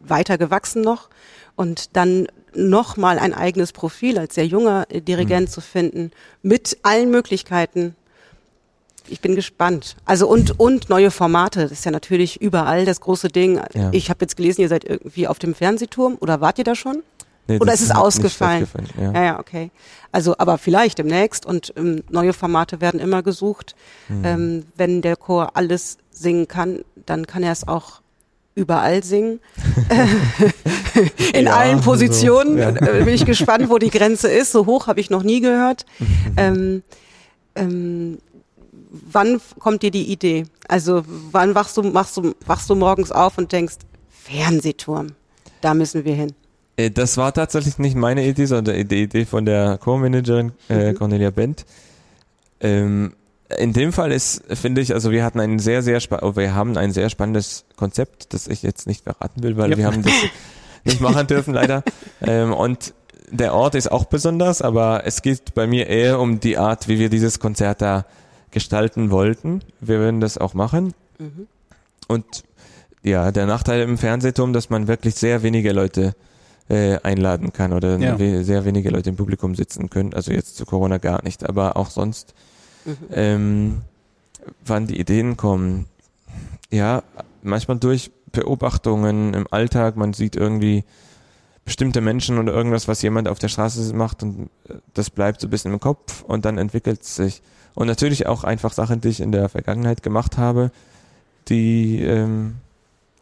weiter 0.00 0.36
gewachsen 0.38 0.82
noch. 0.82 1.08
Und 1.60 1.94
dann 1.96 2.26
nochmal 2.54 3.18
ein 3.18 3.34
eigenes 3.34 3.72
Profil 3.72 4.18
als 4.18 4.34
sehr 4.34 4.46
junger 4.46 4.86
äh, 4.88 5.00
Dirigent 5.02 5.48
Mhm. 5.48 5.52
zu 5.52 5.60
finden, 5.60 6.10
mit 6.42 6.78
allen 6.82 7.10
Möglichkeiten. 7.10 7.94
Ich 9.08 9.20
bin 9.20 9.34
gespannt. 9.34 9.96
Also 10.06 10.26
und, 10.26 10.58
und 10.58 10.88
neue 10.88 11.10
Formate. 11.10 11.60
Das 11.62 11.72
ist 11.72 11.84
ja 11.84 11.90
natürlich 11.90 12.40
überall 12.40 12.84
das 12.86 13.00
große 13.00 13.28
Ding. 13.28 13.60
Ja. 13.74 13.90
Ich 13.92 14.08
habe 14.08 14.20
jetzt 14.22 14.36
gelesen, 14.36 14.62
ihr 14.62 14.68
seid 14.68 14.84
irgendwie 14.84 15.28
auf 15.28 15.38
dem 15.38 15.54
Fernsehturm 15.54 16.16
oder 16.20 16.40
wart 16.40 16.58
ihr 16.58 16.64
da 16.64 16.74
schon? 16.74 17.02
Nee, 17.46 17.58
Oder 17.58 17.72
ist 17.74 17.80
es 17.82 17.90
ausgefallen? 17.90 18.66
stattgefunden, 18.66 19.14
Ja, 19.14 19.24
ja, 19.24 19.38
okay. 19.40 19.70
Also, 20.12 20.36
aber 20.38 20.56
vielleicht 20.58 20.98
demnächst 20.98 21.44
und 21.44 21.72
ähm, 21.76 22.02
neue 22.08 22.32
Formate 22.32 22.80
werden 22.80 23.00
immer 23.00 23.22
gesucht. 23.22 23.74
Hm. 24.06 24.24
Ähm, 24.24 24.66
wenn 24.76 25.02
der 25.02 25.16
Chor 25.16 25.56
alles 25.56 25.98
singen 26.10 26.46
kann, 26.48 26.80
dann 27.06 27.26
kann 27.26 27.42
er 27.42 27.52
es 27.52 27.66
auch 27.66 28.00
überall 28.54 29.02
singen. 29.04 29.40
In 31.34 31.46
Ja, 31.46 31.56
allen 31.56 31.80
Positionen. 31.80 32.54
so, 32.54 32.58
ja. 32.58 32.68
Äh, 32.70 33.04
Bin 33.04 33.14
ich 33.14 33.24
gespannt, 33.24 33.68
wo 33.70 33.78
die 33.78 33.90
Grenze 33.90 34.28
ist. 34.28 34.52
So 34.52 34.66
hoch 34.66 34.86
habe 34.86 35.00
ich 35.00 35.10
noch 35.10 35.22
nie 35.22 35.40
gehört. 35.40 35.86
ähm, 36.36 36.82
ähm, 37.54 38.18
wann 38.90 39.40
kommt 39.58 39.82
dir 39.82 39.90
die 39.90 40.10
Idee? 40.12 40.44
Also, 40.68 41.02
wann 41.32 41.54
wachst 41.54 41.76
du, 41.76 41.82
machst 41.82 42.16
du, 42.16 42.34
wachst 42.46 42.68
du 42.70 42.74
morgens 42.74 43.12
auf 43.12 43.38
und 43.38 43.50
denkst, 43.52 43.76
Fernsehturm, 44.10 45.08
da 45.60 45.74
müssen 45.74 46.04
wir 46.04 46.14
hin. 46.14 46.32
Äh, 46.76 46.90
Das 46.90 47.16
war 47.16 47.32
tatsächlich 47.32 47.78
nicht 47.78 47.96
meine 47.96 48.24
Idee, 48.26 48.46
sondern 48.46 48.86
die 48.88 49.02
Idee 49.02 49.24
von 49.24 49.44
der 49.44 49.78
Co-Managerin 49.78 50.52
äh, 50.68 50.92
Mhm. 50.92 50.96
Cornelia 50.96 51.30
Bent. 51.30 51.64
Ähm, 52.60 53.14
in 53.58 53.72
dem 53.72 53.92
Fall 53.92 54.12
ist, 54.12 54.42
finde 54.56 54.80
ich, 54.80 54.94
also 54.94 55.10
wir 55.10 55.24
hatten 55.24 55.40
ein 55.40 55.58
sehr, 55.58 55.82
sehr, 55.82 56.00
oh, 56.22 56.36
wir 56.36 56.54
haben 56.54 56.76
ein 56.76 56.92
sehr 56.92 57.10
spannendes 57.10 57.64
Konzept, 57.76 58.32
das 58.34 58.46
ich 58.48 58.62
jetzt 58.62 58.86
nicht 58.86 59.04
verraten 59.04 59.42
will, 59.42 59.56
weil 59.56 59.70
Ja. 59.72 59.76
wir 59.76 59.86
haben 59.86 60.02
das 60.02 60.12
nicht 60.84 61.00
machen 61.00 61.26
dürfen 61.26 61.54
leider. 61.54 61.82
Ähm, 62.22 62.52
und 62.52 62.94
der 63.30 63.54
Ort 63.54 63.74
ist 63.74 63.90
auch 63.92 64.04
besonders, 64.06 64.62
aber 64.62 65.02
es 65.06 65.22
geht 65.22 65.54
bei 65.54 65.66
mir 65.66 65.86
eher 65.88 66.18
um 66.20 66.40
die 66.40 66.58
Art, 66.58 66.88
wie 66.88 66.98
wir 66.98 67.08
dieses 67.10 67.38
Konzert 67.38 67.80
da 67.82 68.04
gestalten 68.50 69.10
wollten. 69.10 69.60
Wir 69.80 70.00
werden 70.00 70.20
das 70.20 70.36
auch 70.38 70.54
machen. 70.54 70.94
Und 72.08 72.24
ja, 73.02 73.30
der 73.30 73.46
Nachteil 73.46 73.82
im 73.82 73.98
Fernsehturm, 73.98 74.52
dass 74.52 74.68
man 74.70 74.88
wirklich 74.88 75.14
sehr 75.14 75.42
wenige 75.44 75.72
Leute 75.72 76.14
äh, 76.68 76.98
einladen 77.02 77.52
kann 77.52 77.72
oder 77.72 77.98
Ja. 77.98 78.16
sehr 78.42 78.64
wenige 78.64 78.90
Leute 78.90 79.10
im 79.10 79.16
Publikum 79.16 79.54
sitzen 79.54 79.90
können. 79.90 80.12
Also 80.14 80.32
jetzt 80.32 80.56
zu 80.56 80.66
Corona 80.66 80.98
gar 80.98 81.22
nicht, 81.22 81.48
aber 81.48 81.76
auch 81.76 81.90
sonst. 81.90 82.34
Ähm, 83.12 83.82
wann 84.64 84.86
die 84.86 84.98
Ideen 84.98 85.36
kommen. 85.36 85.86
Ja, 86.70 87.02
manchmal 87.42 87.78
durch 87.78 88.10
Beobachtungen 88.32 89.34
im 89.34 89.46
Alltag. 89.50 89.96
Man 89.96 90.12
sieht 90.12 90.36
irgendwie 90.36 90.84
bestimmte 91.64 92.00
Menschen 92.00 92.38
oder 92.38 92.52
irgendwas, 92.52 92.88
was 92.88 93.02
jemand 93.02 93.28
auf 93.28 93.38
der 93.38 93.48
Straße 93.48 93.94
macht 93.94 94.22
und 94.22 94.50
äh, 94.68 94.74
das 94.94 95.10
bleibt 95.10 95.40
so 95.40 95.46
ein 95.46 95.50
bisschen 95.50 95.72
im 95.72 95.80
Kopf 95.80 96.22
und 96.22 96.44
dann 96.44 96.58
entwickelt 96.58 97.02
es 97.02 97.16
sich. 97.16 97.42
Und 97.74 97.86
natürlich 97.86 98.26
auch 98.26 98.44
einfach 98.44 98.72
Sachen, 98.72 99.00
die 99.00 99.08
ich 99.08 99.20
in 99.20 99.30
der 99.30 99.48
Vergangenheit 99.48 100.02
gemacht 100.02 100.36
habe, 100.36 100.72
die, 101.48 102.02
ähm, 102.02 102.56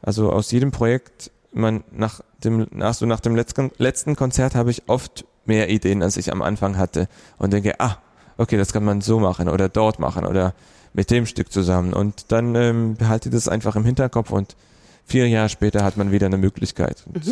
also 0.01 0.33
aus 0.33 0.51
jedem 0.51 0.71
Projekt, 0.71 1.31
man 1.53 1.85
nach 1.91 2.23
dem, 2.45 2.67
nach, 2.71 2.95
so 2.95 3.05
nach 3.07 3.21
dem 3.21 3.37
letzten, 3.37 3.71
letzten 3.79 4.17
Konzert 4.17 4.55
habe 4.55 4.71
ich 4.71 4.89
oft 4.89 5.27
mehr 5.45 5.69
Ideen, 5.71 6.03
als 6.03 6.17
ich 6.17 6.33
am 6.33 6.43
Anfang 6.43 6.77
hatte 6.79 7.09
und 7.39 7.53
denke, 7.53 7.81
ah, 7.81 7.99
okay, 8.39 8.57
das 8.57 8.73
kann 8.73 8.85
man 8.85 9.01
so 9.01 9.21
machen 9.21 9.49
oder 9.49 9.69
dort 9.69 9.99
machen 9.99 10.25
oder 10.25 10.55
mit 10.95 11.11
dem 11.11 11.27
Stück 11.27 11.53
zusammen 11.53 11.93
und 11.93 12.33
dann 12.33 12.55
ähm, 12.55 12.95
behalte 12.95 13.29
ich 13.29 13.35
das 13.35 13.49
einfach 13.49 13.77
im 13.77 13.85
Hinterkopf 13.85 14.31
und 14.31 14.57
vier 15.05 15.29
Jahre 15.29 15.49
später 15.49 15.85
hat 15.85 15.97
man 15.97 16.13
wieder 16.13 16.27
eine 16.27 16.39
Möglichkeit. 16.39 17.05
Und, 17.07 17.25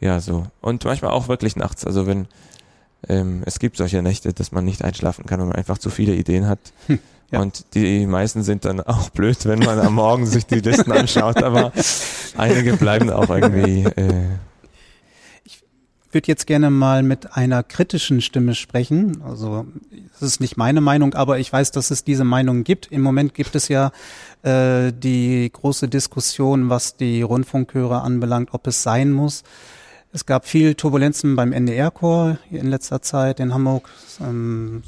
Ja, 0.00 0.20
so. 0.20 0.46
Und 0.60 0.84
manchmal 0.84 1.12
auch 1.12 1.28
wirklich 1.28 1.56
nachts, 1.56 1.86
also 1.86 2.06
wenn 2.06 2.26
ähm, 3.08 3.42
es 3.46 3.58
gibt 3.58 3.76
solche 3.76 4.02
Nächte, 4.02 4.32
dass 4.32 4.52
man 4.52 4.64
nicht 4.64 4.82
einschlafen 4.82 5.26
kann, 5.26 5.40
weil 5.40 5.46
man 5.46 5.56
einfach 5.56 5.78
zu 5.78 5.90
viele 5.90 6.14
Ideen 6.14 6.46
hat. 6.46 6.58
ja. 7.30 7.40
Und 7.40 7.74
die 7.74 8.06
meisten 8.06 8.42
sind 8.42 8.64
dann 8.64 8.80
auch 8.80 9.10
blöd, 9.10 9.44
wenn 9.46 9.60
man 9.60 9.78
am 9.78 9.94
Morgen 9.94 10.26
sich 10.26 10.46
die 10.46 10.60
Listen 10.60 10.92
anschaut, 10.92 11.42
aber 11.42 11.72
einige 12.36 12.76
bleiben 12.76 13.10
auch 13.10 13.28
irgendwie 13.28 13.84
äh, 13.84 14.24
würde 16.14 16.28
jetzt 16.28 16.46
gerne 16.46 16.70
mal 16.70 17.02
mit 17.02 17.36
einer 17.36 17.62
kritischen 17.62 18.20
Stimme 18.20 18.54
sprechen. 18.54 19.20
Also 19.22 19.66
es 20.14 20.22
ist 20.22 20.40
nicht 20.40 20.56
meine 20.56 20.80
Meinung, 20.80 21.14
aber 21.14 21.38
ich 21.38 21.52
weiß, 21.52 21.72
dass 21.72 21.90
es 21.90 22.04
diese 22.04 22.24
Meinung 22.24 22.64
gibt. 22.64 22.90
Im 22.90 23.02
Moment 23.02 23.34
gibt 23.34 23.54
es 23.54 23.68
ja 23.68 23.90
äh, 24.42 24.92
die 24.92 25.50
große 25.52 25.88
Diskussion, 25.88 26.70
was 26.70 26.96
die 26.96 27.22
Rundfunkchöre 27.22 28.00
anbelangt, 28.00 28.50
ob 28.52 28.66
es 28.66 28.82
sein 28.82 29.12
muss. 29.12 29.42
Es 30.12 30.26
gab 30.26 30.46
viel 30.46 30.76
Turbulenzen 30.76 31.34
beim 31.34 31.52
NDR-Chor 31.52 32.38
in 32.50 32.68
letzter 32.68 33.02
Zeit 33.02 33.40
in 33.40 33.52
Hamburg. 33.52 33.88
Ähm, 34.20 34.84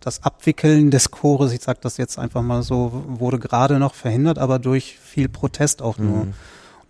das 0.00 0.22
Abwickeln 0.22 0.90
des 0.90 1.10
Chores, 1.10 1.52
ich 1.52 1.60
sage 1.60 1.80
das 1.82 1.98
jetzt 1.98 2.18
einfach 2.18 2.42
mal 2.42 2.62
so, 2.62 3.04
wurde 3.06 3.38
gerade 3.38 3.78
noch 3.78 3.94
verhindert, 3.94 4.38
aber 4.38 4.58
durch 4.58 4.98
viel 4.98 5.28
Protest 5.28 5.82
auch 5.82 5.98
nur. 5.98 6.28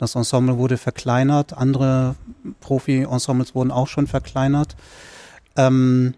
Das 0.03 0.17
Ensemble 0.17 0.59
wurde 0.59 0.79
verkleinert, 0.79 1.57
andere 1.57 2.17
Profi-Ensembles 2.59 3.55
wurden 3.55 3.71
auch 3.71 3.87
schon 3.87 4.09
verkleinert. 4.09 4.75
Ähm, 5.57 6.15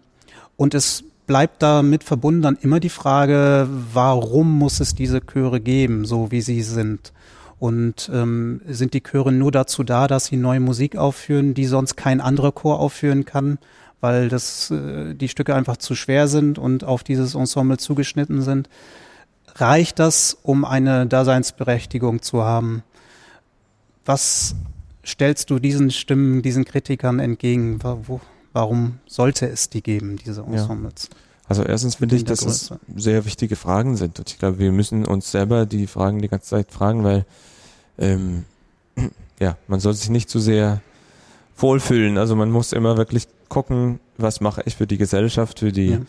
und 0.57 0.73
es 0.73 1.03
bleibt 1.27 1.61
damit 1.61 2.03
verbunden 2.03 2.41
dann 2.41 2.57
immer 2.59 2.79
die 2.79 2.89
Frage, 2.89 3.69
warum 3.93 4.57
muss 4.57 4.79
es 4.79 4.95
diese 4.95 5.21
Chöre 5.21 5.61
geben, 5.61 6.05
so 6.05 6.31
wie 6.31 6.41
sie 6.41 6.63
sind? 6.63 7.13
Und 7.59 8.09
ähm, 8.11 8.59
sind 8.67 8.95
die 8.95 9.03
Chöre 9.03 9.31
nur 9.31 9.51
dazu 9.51 9.83
da, 9.83 10.07
dass 10.07 10.25
sie 10.25 10.37
neue 10.37 10.61
Musik 10.61 10.95
aufführen, 10.97 11.53
die 11.53 11.67
sonst 11.67 11.95
kein 11.95 12.21
anderer 12.21 12.53
Chor 12.53 12.79
aufführen 12.79 13.23
kann, 13.23 13.59
weil 14.01 14.29
das, 14.29 14.71
äh, 14.71 15.13
die 15.13 15.29
Stücke 15.29 15.53
einfach 15.53 15.77
zu 15.77 15.93
schwer 15.93 16.27
sind 16.27 16.57
und 16.57 16.83
auf 16.83 17.03
dieses 17.03 17.35
Ensemble 17.35 17.77
zugeschnitten 17.77 18.41
sind? 18.41 18.67
Reicht 19.53 19.99
das, 19.99 20.35
um 20.41 20.65
eine 20.65 21.05
Daseinsberechtigung 21.05 22.23
zu 22.23 22.43
haben? 22.43 22.81
Was 24.05 24.55
stellst 25.05 25.49
du 25.49 25.59
diesen 25.59 25.91
Stimmen, 25.91 26.41
diesen 26.41 26.65
Kritikern 26.65 27.19
entgegen? 27.19 27.79
Wo, 27.83 28.21
warum 28.53 28.99
sollte 29.07 29.47
es 29.49 29.69
die 29.69 29.81
geben, 29.81 30.17
diese 30.17 30.41
Ensembles? 30.41 31.09
Also 31.47 31.63
erstens 31.63 31.95
finde 31.95 32.15
ich, 32.15 32.23
dass 32.25 32.43
es 32.43 32.73
sehr 32.95 33.25
wichtige 33.25 33.55
Fragen 33.55 33.97
sind. 33.97 34.17
Und 34.19 34.31
ich 34.31 34.39
glaube, 34.39 34.57
wir 34.57 34.71
müssen 34.71 35.05
uns 35.05 35.31
selber 35.31 35.65
die 35.65 35.85
Fragen 35.87 36.21
die 36.21 36.27
ganze 36.27 36.49
Zeit 36.49 36.71
fragen, 36.71 37.03
weil 37.03 37.25
ähm, 37.99 38.45
ja, 39.39 39.57
man 39.67 39.79
soll 39.79 39.93
sich 39.93 40.09
nicht 40.09 40.29
zu 40.29 40.39
sehr 40.39 40.81
wohlfühlen. 41.57 42.17
Also 42.17 42.35
man 42.35 42.49
muss 42.51 42.73
immer 42.73 42.97
wirklich 42.97 43.27
gucken, 43.47 43.99
was 44.17 44.41
mache 44.41 44.63
ich 44.65 44.75
für 44.75 44.87
die 44.87 44.97
Gesellschaft, 44.97 45.59
für 45.59 45.71
die 45.71 45.91
Ja. 45.91 46.01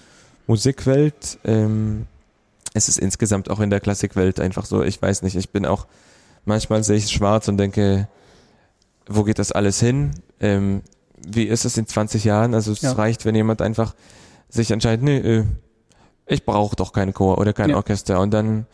Musikwelt. 0.46 1.38
Ähm, 1.44 2.06
es 2.72 2.88
ist 2.88 2.98
insgesamt 2.98 3.50
auch 3.50 3.60
in 3.60 3.70
der 3.70 3.80
Klassikwelt 3.80 4.38
einfach 4.40 4.64
so, 4.64 4.82
ich 4.82 5.00
weiß 5.00 5.22
nicht, 5.22 5.36
ich 5.36 5.50
bin 5.50 5.66
auch, 5.66 5.86
manchmal 6.46 6.82
sehe 6.82 6.96
ich 6.96 7.04
es 7.04 7.12
schwarz 7.12 7.48
und 7.48 7.58
denke, 7.58 8.08
wo 9.06 9.22
geht 9.24 9.38
das 9.38 9.52
alles 9.52 9.78
hin? 9.80 10.12
Ähm, 10.40 10.82
wie 11.26 11.44
ist 11.44 11.64
es 11.64 11.76
in 11.76 11.86
20 11.86 12.24
Jahren? 12.24 12.54
Also 12.54 12.72
es 12.72 12.80
Ja. 12.82 12.92
reicht, 12.92 13.24
wenn 13.24 13.34
jemand 13.34 13.60
einfach 13.62 13.94
sich 14.48 14.70
entscheidet, 14.70 15.02
nee, 15.04 15.18
äh, 15.18 15.44
ich 16.26 16.44
brauche 16.44 16.74
doch 16.76 16.92
keinen 16.92 17.12
Chor 17.14 17.38
oder 17.38 17.52
kein 17.52 17.70
Ja. 17.70 17.76
Orchester 17.76 18.20
und 18.20 18.32
dann 18.32 18.66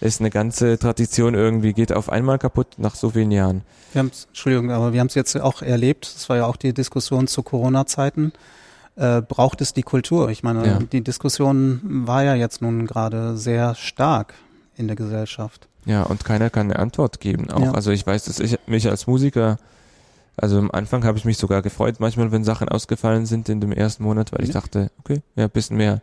ist 0.00 0.20
eine 0.20 0.30
ganze 0.30 0.78
Tradition 0.78 1.34
irgendwie, 1.34 1.72
geht 1.72 1.92
auf 1.92 2.10
einmal 2.10 2.38
kaputt 2.38 2.74
nach 2.76 2.94
so 2.96 3.10
vielen 3.10 3.30
Jahren. 3.30 3.62
Wir 3.92 4.00
haben's, 4.00 4.24
Entschuldigung, 4.28 4.70
aber 4.72 4.92
wir 4.92 5.00
haben 5.00 5.06
es 5.08 5.14
jetzt 5.14 5.38
auch 5.40 5.62
erlebt. 5.62 6.12
Das 6.14 6.28
war 6.28 6.36
ja 6.38 6.46
auch 6.46 6.56
die 6.56 6.72
Diskussion 6.74 7.26
zu 7.28 7.42
Corona-Zeiten. 7.42 8.32
Äh, 8.96 9.22
braucht 9.22 9.60
es 9.60 9.72
die 9.74 9.82
Kultur? 9.82 10.28
Ich 10.30 10.42
meine, 10.42 10.66
Ja. 10.66 10.78
die 10.80 11.02
Diskussion 11.02 11.80
war 12.06 12.24
ja 12.24 12.34
jetzt 12.34 12.60
nun 12.62 12.86
gerade 12.86 13.36
sehr 13.36 13.74
stark 13.74 14.34
in 14.76 14.86
der 14.86 14.96
Gesellschaft. 14.96 15.68
Ja, 15.84 16.02
und 16.04 16.24
keiner 16.24 16.48
kann 16.50 16.70
eine 16.70 16.78
Antwort 16.78 17.20
geben. 17.20 17.50
Auch, 17.50 17.60
Ja. 17.60 17.70
also 17.72 17.90
ich 17.90 18.06
weiß, 18.06 18.24
dass 18.24 18.38
ich 18.40 18.58
mich 18.66 18.88
als 18.88 19.06
Musiker, 19.06 19.58
also 20.36 20.58
am 20.58 20.70
Anfang 20.70 21.04
habe 21.04 21.18
ich 21.18 21.24
mich 21.24 21.38
sogar 21.38 21.60
gefreut, 21.62 21.96
manchmal, 21.98 22.30
wenn 22.32 22.44
Sachen 22.44 22.68
ausgefallen 22.68 23.26
sind 23.26 23.48
in 23.48 23.60
dem 23.60 23.72
ersten 23.72 24.04
Monat, 24.04 24.32
weil 24.32 24.44
ich 24.44 24.50
dachte, 24.50 24.90
okay, 25.00 25.22
ja, 25.34 25.44
ein 25.44 25.50
bisschen 25.50 25.76
mehr 25.76 26.00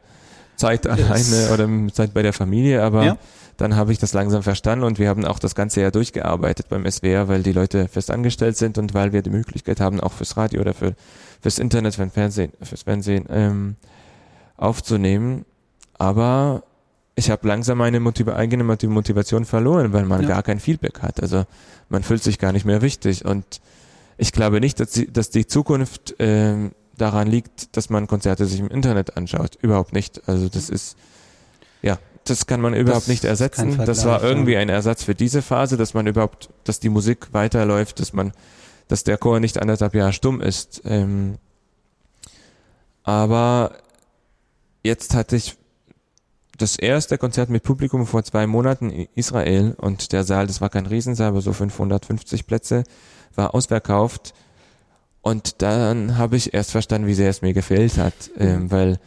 Zeit 0.58 0.86
alleine 0.88 1.50
oder 1.54 1.68
Zeit 1.94 2.14
bei 2.14 2.22
der 2.22 2.34
Familie, 2.34 2.84
aber 2.84 3.04
Ja. 3.06 3.18
dann 3.56 3.76
habe 3.78 3.94
ich 3.94 3.98
das 3.98 4.12
langsam 4.14 4.44
verstanden 4.44 4.84
und 4.84 5.00
wir 5.00 5.08
haben 5.08 5.24
auch 5.24 5.40
das 5.40 5.56
ganze 5.56 5.80
Jahr 5.82 5.92
durchgearbeitet 5.92 6.68
beim 6.68 6.86
SWR, 6.86 7.30
weil 7.30 7.44
die 7.44 7.54
Leute 7.54 7.88
fest 7.88 8.12
angestellt 8.12 8.58
sind 8.58 8.78
und 8.78 8.94
weil 8.94 9.14
wir 9.14 9.22
die 9.22 9.30
Möglichkeit 9.30 9.80
haben, 9.80 10.02
auch 10.02 10.12
fürs 10.12 10.36
Radio 10.36 10.60
oder 10.62 10.74
für, 10.74 10.96
fürs 11.42 11.58
Internet, 11.58 11.96
für 11.96 12.10
Fernsehen, 12.10 12.52
fürs 12.62 12.84
Fernsehen 12.84 13.26
ähm, 13.30 13.76
aufzunehmen. 14.58 15.46
Aber 15.98 16.64
ich 17.20 17.30
habe 17.30 17.48
langsam 17.48 17.78
meine 17.78 18.00
Motiva 18.00 18.36
eigene 18.36 18.64
Motiv- 18.64 18.90
Motivation 18.90 19.46
verloren, 19.46 19.94
weil 19.94 20.06
man 20.06 20.22
Ja. 20.24 20.30
gar 20.30 20.44
kein 20.44 20.60
Feedback 20.60 21.02
hat. 21.02 21.22
Also 21.22 21.46
man 21.90 22.02
fühlt 22.04 22.24
sich 22.24 22.40
gar 22.40 22.52
nicht 22.54 22.66
mehr 22.66 22.82
wichtig. 22.82 23.26
Und 23.26 23.62
ich 24.18 24.32
glaube 24.32 24.60
nicht, 24.60 24.80
dass 24.80 24.92
die, 24.92 25.12
dass 25.12 25.30
die 25.30 25.46
Zukunft 25.46 26.16
ähm, 26.20 26.72
daran 26.98 27.28
liegt, 27.28 27.76
dass 27.78 27.90
man 27.90 28.08
Konzerte 28.08 28.46
sich 28.46 28.60
im 28.60 28.70
Internet 28.70 29.18
anschaut. 29.18 29.58
Überhaupt 29.62 29.94
nicht. 29.94 30.22
Also 30.28 30.50
das 30.50 30.70
ist, 30.70 30.98
ja, 31.82 32.00
das 32.26 32.46
kann 32.48 32.62
man 32.62 32.74
überhaupt 32.74 33.04
Das 33.04 33.08
nicht 33.08 33.24
ersetzen. 33.26 33.78
Das 33.86 34.06
war 34.06 34.24
irgendwie 34.24 34.58
ein 34.58 34.70
Ersatz 34.70 35.04
für 35.04 35.16
diese 35.16 35.42
Phase, 35.42 35.78
dass 35.78 35.94
man 35.94 36.08
überhaupt, 36.08 36.50
dass 36.64 36.80
die 36.80 36.90
Musik 36.90 37.28
weiterläuft, 37.34 38.00
dass 38.00 38.14
man, 38.14 38.32
dass 38.88 39.04
der 39.04 39.18
Chor 39.18 39.40
nicht 39.40 39.62
anderthalb 39.62 39.94
Jahre 39.94 40.14
stumm 40.14 40.42
ist. 40.42 40.82
Ähm, 40.86 41.36
aber 43.04 43.72
jetzt 44.84 45.16
hatte 45.16 45.36
ich 45.36 45.58
das 46.62 46.78
erste 46.78 47.18
Konzert 47.18 47.50
mit 47.50 47.64
Publikum 47.64 48.06
vor 48.06 48.24
zwei 48.24 48.48
Monaten 48.48 48.90
in 48.90 49.08
Israel 49.16 49.76
und 49.78 50.12
der 50.12 50.24
Saal, 50.24 50.48
das 50.48 50.62
war 50.62 50.70
kein 50.70 50.86
Riesensaal, 50.86 51.30
aber 51.30 51.42
so 51.42 51.54
550 51.54 52.46
Plätze, 52.46 52.84
war 53.36 53.56
ausverkauft. 53.56 54.34
Und 55.22 55.62
dann 55.62 56.18
habe 56.18 56.38
ich 56.38 56.54
erst 56.54 56.72
verstanden, 56.72 57.08
wie 57.08 57.14
sehr 57.14 57.30
es 57.30 57.42
mir 57.42 57.54
gefehlt 57.54 57.98
hat, 57.98 58.14
ähm, 58.38 58.72
weil 58.72 59.00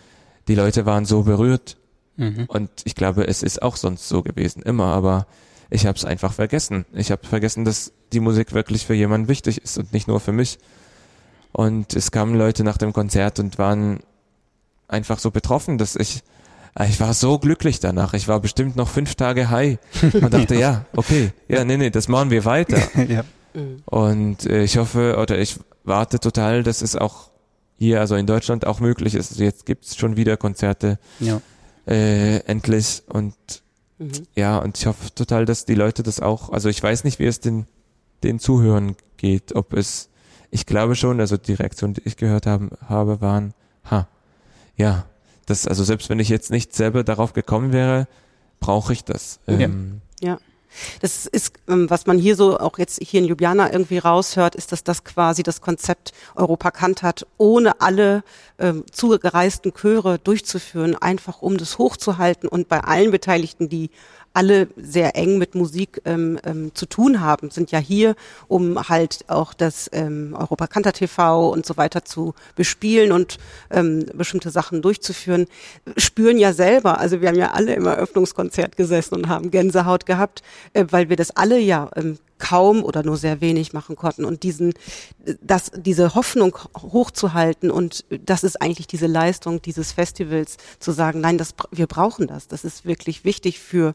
die 0.48 0.55
Leute 0.55 0.86
waren 0.86 1.05
so 1.05 1.22
berührt 1.22 1.76
Mhm. 2.16 2.44
und 2.48 2.70
ich 2.84 2.94
glaube, 2.94 3.26
es 3.26 3.42
ist 3.42 3.62
auch 3.62 3.76
sonst 3.76 4.07
so 4.07 4.22
gewesen, 4.22 4.62
immer, 4.62 4.86
aber 4.86 5.26
ich 5.70 5.86
habe 5.86 5.96
es 5.96 6.05
einfach 6.05 6.34
vergessen. 6.34 6.84
Ich 6.92 7.11
habe 7.11 7.26
vergessen, 7.26 7.64
dass 7.64 7.92
die 8.12 8.20
Musik 8.20 8.53
wirklich 8.53 8.84
für 8.84 8.92
jemanden 8.92 9.28
wichtig 9.28 9.62
ist 9.62 9.78
und 9.78 9.94
nicht 9.94 10.09
nur 10.09 10.20
für 10.20 10.32
mich. 10.32 10.59
Und 11.53 11.94
es 11.94 12.11
kamen 12.11 12.34
Leute 12.34 12.64
nach 12.64 12.76
dem 12.76 12.92
Konzert 12.92 13.38
und 13.38 13.59
waren 13.59 14.00
einfach 14.88 15.18
so 15.18 15.30
betroffen, 15.30 15.78
dass 15.78 15.96
ich, 15.96 16.22
ich 16.80 17.00
war 17.00 17.14
so 17.14 17.38
glücklich 17.38 17.80
danach. 17.80 18.14
Ich 18.14 18.28
war 18.28 18.40
bestimmt 18.40 18.76
noch 18.76 18.88
fünf 18.88 19.14
Tage 19.14 19.50
high 19.50 19.78
und 20.14 20.32
dachte, 20.34 20.54
ja, 20.54 20.86
okay, 20.96 21.32
ja, 21.48 21.64
nee, 21.64 21.76
nee, 21.76 21.90
das 21.90 22.08
machen 22.08 22.30
wir 22.30 22.44
weiter. 22.44 22.80
ja. 23.08 23.24
Und 23.84 24.46
äh, 24.46 24.62
ich 24.64 24.78
hoffe 24.78 25.18
oder 25.18 25.38
ich 25.38 25.58
warte 25.84 26.18
total, 26.18 26.62
dass 26.62 26.80
es 26.80 26.96
auch 26.96 27.30
hier, 27.78 28.00
also 28.00 28.14
in 28.16 28.26
Deutschland 28.26 28.66
auch 28.66 28.80
möglich 28.80 29.14
ist. 29.14 29.32
Also 29.32 29.44
jetzt 29.44 29.66
gibt's 29.66 29.96
schon 29.96 30.16
wieder 30.16 30.36
Konzerte 30.36 30.98
ja. 31.20 31.40
äh, 31.86 32.38
endlich 32.46 33.02
und 33.08 33.34
Mhm. 34.02 34.26
ja, 34.34 34.58
und 34.58 34.78
ich 34.78 34.86
hoffe 34.86 35.14
total, 35.14 35.44
dass 35.44 35.64
die 35.64 35.74
Leute 35.74 36.02
das 36.02 36.20
auch, 36.20 36.50
also 36.50 36.68
ich 36.68 36.82
weiß 36.82 37.04
nicht, 37.04 37.18
wie 37.18 37.26
es 37.26 37.40
den, 37.40 37.66
den 38.24 38.38
Zuhörern 38.40 38.96
geht, 39.16 39.54
ob 39.54 39.74
es, 39.74 40.08
ich 40.50 40.66
glaube 40.66 40.96
schon, 40.96 41.20
also 41.20 41.36
die 41.36 41.54
Reaktionen, 41.54 41.94
die 41.94 42.02
ich 42.04 42.16
gehört 42.16 42.46
haben, 42.46 42.70
habe, 42.86 43.20
waren, 43.20 43.54
ha, 43.88 44.08
ja, 44.76 45.04
das, 45.47 45.66
also 45.66 45.84
selbst 45.84 46.09
wenn 46.09 46.20
ich 46.20 46.28
jetzt 46.28 46.51
nicht 46.51 46.74
selber 46.74 47.05
darauf 47.05 47.32
gekommen 47.32 47.72
wäre, 47.72 48.07
brauche 48.61 48.93
ich 48.93 49.05
das. 49.05 49.40
Ja. 49.47 49.59
Ähm, 49.61 50.01
Ja. 50.20 50.38
Das 51.01 51.26
ist, 51.26 51.53
ähm, 51.68 51.90
was 51.90 52.07
man 52.07 52.18
hier 52.18 52.36
so 52.36 52.59
auch 52.59 52.78
jetzt 52.78 52.99
hier 53.03 53.20
in 53.20 53.26
Ljubljana 53.26 53.72
irgendwie 53.72 53.99
raushört, 53.99 54.55
ist, 54.55 54.72
dass 54.72 54.82
das 54.82 55.05
quasi 55.05 55.43
das 55.43 55.61
Konzept 55.61 56.12
Europa 56.34 56.70
Kant 56.70 57.03
hat, 57.03 57.26
ohne 57.36 57.80
alle 57.80 58.24
ähm, 58.59 58.84
zugereisten 58.90 59.74
Chöre 59.74 60.18
durchzuführen, 60.18 60.97
einfach 60.97 61.43
um 61.43 61.59
das 61.59 61.78
hochzuhalten 61.78 62.49
und 62.49 62.68
bei 62.68 62.80
allen 62.80 63.11
Beteiligten, 63.11 63.68
die 63.68 63.90
alle 64.34 64.68
sehr 64.76 65.16
eng 65.16 65.38
mit 65.38 65.54
Musik 65.54 66.00
ähm, 66.04 66.38
ähm, 66.44 66.74
zu 66.74 66.86
tun 66.86 67.20
haben, 67.20 67.50
sind 67.50 67.70
ja 67.70 67.78
hier, 67.78 68.14
um 68.48 68.88
halt 68.88 69.24
auch 69.28 69.54
das 69.54 69.90
ähm, 69.92 70.34
Europa 70.38 70.66
Cantor 70.66 70.92
TV 70.92 71.50
und 71.50 71.66
so 71.66 71.76
weiter 71.76 72.04
zu 72.04 72.34
bespielen 72.56 73.12
und 73.12 73.38
ähm, 73.70 74.06
bestimmte 74.14 74.50
Sachen 74.50 74.82
durchzuführen, 74.82 75.46
spüren 75.96 76.38
ja 76.38 76.52
selber, 76.52 76.98
also 76.98 77.20
wir 77.20 77.28
haben 77.28 77.38
ja 77.38 77.52
alle 77.52 77.74
im 77.74 77.86
Eröffnungskonzert 77.86 78.76
gesessen 78.76 79.14
und 79.14 79.28
haben 79.28 79.50
Gänsehaut 79.50 80.06
gehabt, 80.06 80.42
äh, 80.72 80.86
weil 80.90 81.08
wir 81.08 81.16
das 81.16 81.36
alle 81.36 81.58
ja 81.58 81.90
ähm, 81.96 82.18
kaum 82.43 82.82
oder 82.82 83.05
nur 83.05 83.16
sehr 83.16 83.40
wenig 83.40 83.72
machen 83.72 83.95
konnten. 83.95 84.24
Und 84.24 84.43
diesen, 84.43 84.74
das, 85.40 85.70
diese 85.76 86.16
Hoffnung 86.16 86.59
hochzuhalten 86.76 87.70
und 87.70 88.05
das 88.11 88.43
ist 88.43 88.61
eigentlich 88.61 88.88
diese 88.88 89.07
Leistung 89.07 89.62
dieses 89.62 89.93
Festivals, 89.93 90.57
zu 90.80 90.90
sagen, 90.90 91.20
nein, 91.20 91.38
das, 91.38 91.55
wir 91.70 91.86
brauchen 91.86 92.26
das, 92.26 92.49
das 92.49 92.64
ist 92.64 92.84
wirklich 92.84 93.24
wichtig 93.24 93.61
für 93.61 93.95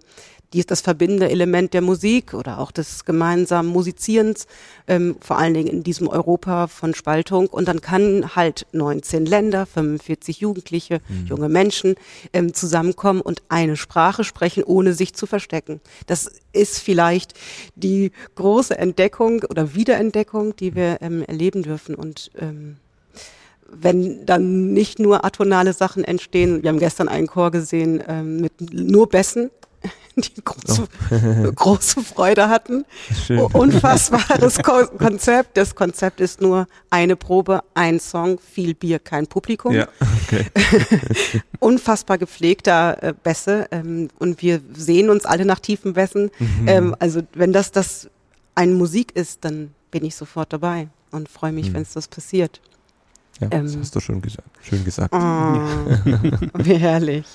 die, 0.53 0.65
das 0.65 0.81
verbindende 0.81 1.29
Element 1.29 1.73
der 1.73 1.81
Musik 1.81 2.33
oder 2.33 2.59
auch 2.59 2.71
des 2.71 3.05
gemeinsamen 3.05 3.69
Musizierens, 3.69 4.47
ähm, 4.87 5.17
vor 5.19 5.37
allen 5.37 5.53
Dingen 5.53 5.67
in 5.67 5.83
diesem 5.83 6.07
Europa 6.07 6.67
von 6.67 6.93
Spaltung. 6.93 7.47
Und 7.47 7.67
dann 7.67 7.81
kann 7.81 8.35
halt 8.35 8.65
19 8.71 9.25
Länder, 9.25 9.65
45 9.65 10.39
Jugendliche, 10.39 11.01
junge 11.25 11.49
Menschen 11.49 11.95
ähm, 12.33 12.53
zusammenkommen 12.53 13.21
und 13.21 13.43
eine 13.49 13.75
Sprache 13.75 14.23
sprechen, 14.23 14.63
ohne 14.63 14.93
sich 14.93 15.13
zu 15.13 15.25
verstecken. 15.25 15.81
Das 16.05 16.31
ist 16.53 16.79
vielleicht 16.79 17.33
die 17.75 18.11
große 18.35 18.77
Entdeckung 18.77 19.43
oder 19.49 19.75
Wiederentdeckung, 19.75 20.55
die 20.55 20.75
wir 20.75 20.97
ähm, 21.01 21.23
erleben 21.23 21.63
dürfen. 21.63 21.95
Und 21.95 22.31
ähm, 22.39 22.77
wenn 23.69 24.25
dann 24.25 24.73
nicht 24.73 24.99
nur 24.99 25.25
atonale 25.25 25.73
Sachen 25.73 26.03
entstehen, 26.03 26.63
wir 26.63 26.69
haben 26.69 26.79
gestern 26.79 27.09
einen 27.09 27.27
Chor 27.27 27.51
gesehen 27.51 28.01
ähm, 28.07 28.39
mit 28.39 28.53
nur 28.71 29.09
Bässen, 29.09 29.51
die 30.15 30.43
große, 30.43 30.87
große 31.55 32.01
Freude 32.01 32.49
hatten. 32.49 32.85
Schön. 33.25 33.39
Unfassbares 33.39 34.57
Ko 34.63 34.85
Konzept. 34.97 35.55
Das 35.57 35.75
Konzept 35.75 36.19
ist 36.19 36.41
nur 36.41 36.67
eine 36.89 37.15
Probe, 37.15 37.63
ein 37.75 37.99
Song, 37.99 38.39
viel 38.39 38.73
Bier, 38.73 38.97
kein 38.99 39.27
Publikum. 39.27 39.73
ja, 39.73 39.87
okay. 40.25 40.45
Unfassbar 41.59 42.17
gepflegter 42.17 43.01
äh, 43.03 43.13
Bässe. 43.21 43.67
Ähm, 43.71 44.09
und 44.19 44.41
wir 44.41 44.61
sehen 44.73 45.09
uns 45.09 45.25
alle 45.25 45.45
nach 45.45 45.59
tiefen 45.59 45.93
Bässen. 45.93 46.31
Mhm. 46.39 46.67
Ähm, 46.67 46.95
also 46.99 47.21
wenn 47.33 47.53
das, 47.53 47.71
das 47.71 48.09
eine 48.55 48.73
Musik 48.73 49.15
ist, 49.15 49.45
dann 49.45 49.71
bin 49.91 50.03
ich 50.03 50.15
sofort 50.15 50.51
dabei 50.51 50.87
und 51.11 51.29
freue 51.29 51.51
mich, 51.51 51.69
Mhm. 51.69 51.73
wenn 51.75 51.81
es 51.83 51.93
das 51.93 52.07
passiert. 52.07 52.59
Ja, 53.39 53.49
das 53.49 53.73
Ähm. 53.75 53.81
hast 53.81 53.95
du 53.95 53.99
schon 53.99 54.21
gesagt. 54.21 54.47
Schön 54.63 54.83
gesagt. 54.83 55.13
Oh, 55.13 55.17
wie 56.55 56.73
herrlich. 56.75 57.25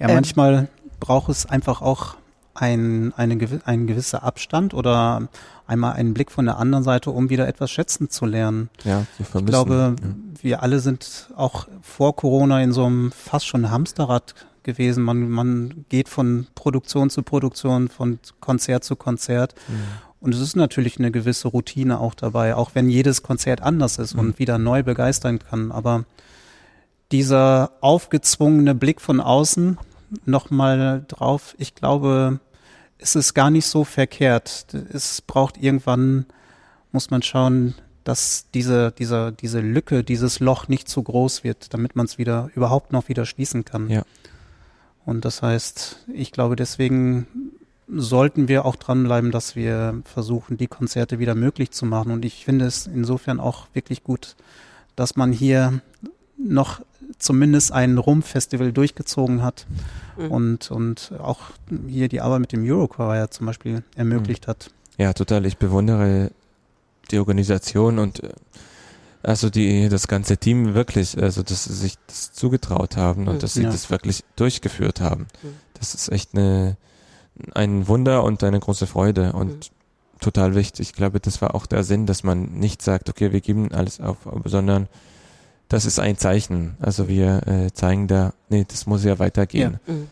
Ja, 0.00 0.08
Ähm. 0.08 0.14
manchmal 0.16 0.68
braucht 1.04 1.28
es 1.28 1.44
einfach 1.44 1.82
auch 1.82 2.14
ein, 2.54 3.12
eine, 3.16 3.36
ein 3.66 3.86
gewisser 3.86 4.22
Abstand 4.22 4.72
oder 4.72 5.28
einmal 5.66 5.92
einen 5.92 6.14
Blick 6.14 6.30
von 6.30 6.46
der 6.46 6.56
anderen 6.56 6.82
Seite, 6.82 7.10
um 7.10 7.28
wieder 7.28 7.46
etwas 7.46 7.70
schätzen 7.70 8.08
zu 8.08 8.24
lernen. 8.24 8.70
Ja, 8.84 9.04
zu 9.18 9.24
vermissen. 9.24 9.44
Ich 9.44 9.50
glaube, 9.50 9.96
ja. 10.00 10.08
wir 10.40 10.62
alle 10.62 10.80
sind 10.80 11.28
auch 11.36 11.68
vor 11.82 12.16
Corona 12.16 12.62
in 12.62 12.72
so 12.72 12.86
einem 12.86 13.12
fast 13.12 13.46
schon 13.46 13.70
Hamsterrad 13.70 14.34
gewesen. 14.62 15.04
Man, 15.04 15.28
man 15.28 15.84
geht 15.90 16.08
von 16.08 16.46
Produktion 16.54 17.10
zu 17.10 17.22
Produktion, 17.22 17.88
von 17.88 18.18
Konzert 18.40 18.82
zu 18.84 18.96
Konzert. 18.96 19.54
Mhm. 19.68 19.74
Und 20.20 20.34
es 20.34 20.40
ist 20.40 20.56
natürlich 20.56 20.98
eine 20.98 21.10
gewisse 21.10 21.48
Routine 21.48 22.00
auch 22.00 22.14
dabei, 22.14 22.54
auch 22.54 22.70
wenn 22.72 22.88
jedes 22.88 23.22
Konzert 23.22 23.60
anders 23.60 23.98
ist 23.98 24.14
Mhm. 24.14 24.20
und 24.20 24.38
wieder 24.38 24.56
neu 24.56 24.82
begeistern 24.82 25.38
kann. 25.38 25.70
Aber 25.70 26.04
dieser 27.12 27.72
aufgezwungene 27.82 28.74
Blick 28.74 29.02
von 29.02 29.20
außen 29.20 29.76
nochmal 30.24 31.04
drauf, 31.08 31.54
ich 31.58 31.74
glaube, 31.74 32.40
es 32.98 33.16
ist 33.16 33.34
gar 33.34 33.50
nicht 33.50 33.66
so 33.66 33.84
verkehrt. 33.84 34.66
Es 34.92 35.20
braucht 35.20 35.56
irgendwann, 35.58 36.26
muss 36.92 37.10
man 37.10 37.22
schauen, 37.22 37.74
dass 38.04 38.46
diese, 38.52 38.92
diese, 38.92 39.32
diese 39.32 39.60
Lücke, 39.60 40.04
dieses 40.04 40.40
Loch 40.40 40.68
nicht 40.68 40.88
zu 40.88 41.02
groß 41.02 41.42
wird, 41.42 41.72
damit 41.74 41.96
man 41.96 42.06
es 42.06 42.18
wieder 42.18 42.50
überhaupt 42.54 42.92
noch 42.92 43.08
wieder 43.08 43.24
schließen 43.26 43.64
kann. 43.64 43.88
Ja. 43.88 44.02
Und 45.04 45.24
das 45.24 45.42
heißt, 45.42 46.06
ich 46.12 46.32
glaube, 46.32 46.56
deswegen 46.56 47.26
sollten 47.88 48.48
wir 48.48 48.64
auch 48.64 48.76
dranbleiben, 48.76 49.30
dass 49.30 49.56
wir 49.56 50.02
versuchen, 50.04 50.56
die 50.56 50.66
Konzerte 50.66 51.18
wieder 51.18 51.34
möglich 51.34 51.70
zu 51.70 51.84
machen. 51.84 52.12
Und 52.12 52.24
ich 52.24 52.44
finde 52.44 52.66
es 52.66 52.86
insofern 52.86 53.40
auch 53.40 53.68
wirklich 53.74 54.02
gut, 54.02 54.36
dass 54.96 55.16
man 55.16 55.32
hier 55.32 55.82
noch 56.36 56.80
zumindest 57.18 57.72
ein 57.72 57.98
Rum-Festival 57.98 58.72
durchgezogen 58.72 59.42
hat 59.42 59.66
Mhm. 60.16 60.30
und, 60.30 60.70
und 60.70 61.12
auch 61.18 61.40
hier 61.88 62.06
die 62.08 62.20
Arbeit 62.20 62.40
mit 62.40 62.52
dem 62.52 62.62
Eurochoir 62.64 63.30
zum 63.32 63.46
Beispiel 63.46 63.82
ermöglicht 63.96 64.46
hat. 64.46 64.70
Ja, 64.96 65.12
total. 65.12 65.44
Ich 65.44 65.56
bewundere 65.58 66.30
die 67.10 67.18
Organisation 67.18 67.98
und 67.98 68.22
äh, 68.22 68.28
also 69.24 69.50
die 69.50 69.88
das 69.88 70.06
ganze 70.06 70.36
Team 70.36 70.74
wirklich, 70.74 71.20
also 71.20 71.42
dass 71.42 71.64
sie 71.64 71.72
sich 71.74 71.94
das 72.06 72.32
zugetraut 72.32 72.96
haben 72.96 73.26
und 73.26 73.36
Mhm. 73.36 73.38
dass 73.40 73.54
sie 73.54 73.62
Ja. 73.64 73.70
das 73.70 73.90
wirklich 73.90 74.22
durchgeführt 74.36 75.00
haben. 75.00 75.26
Mhm. 75.42 75.48
Das 75.74 75.94
ist 75.94 76.10
echt 76.12 76.34
eine 76.34 76.76
ein 77.54 77.88
Wunder 77.88 78.22
und 78.22 78.44
eine 78.44 78.60
große 78.60 78.86
Freude 78.86 79.32
und 79.32 79.72
total 80.20 80.54
wichtig. 80.54 80.90
Ich 80.90 80.94
glaube, 80.94 81.18
das 81.18 81.42
war 81.42 81.56
auch 81.56 81.66
der 81.66 81.82
Sinn, 81.82 82.06
dass 82.06 82.22
man 82.22 82.44
nicht 82.52 82.80
sagt, 82.82 83.08
okay, 83.08 83.32
wir 83.32 83.40
geben 83.40 83.72
alles 83.72 84.00
auf, 84.00 84.18
sondern 84.44 84.86
das 85.68 85.84
ist 85.86 85.98
ein 85.98 86.18
Zeichen. 86.18 86.76
Also 86.80 87.08
wir 87.08 87.46
äh, 87.46 87.72
zeigen 87.72 88.06
da, 88.06 88.32
nee, 88.48 88.64
das 88.68 88.86
muss 88.86 89.04
ja 89.04 89.18
weitergehen. 89.18 89.80
Mhm. 89.86 90.08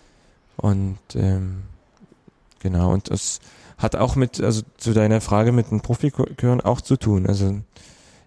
Und 0.57 0.99
ähm, 1.15 1.63
genau, 2.61 2.93
und 2.93 3.11
das 3.11 3.41
hat 3.79 3.97
auch 3.97 4.17
mit, 4.17 4.41
also 4.41 4.63
zu 4.77 4.93
deiner 4.93 5.21
Frage 5.21 5.53
mit 5.53 5.71
den 5.71 5.81
Profikören 5.81 6.61
auch 6.61 6.81
zu 6.81 6.97
tun. 6.97 7.27
Also 7.27 7.61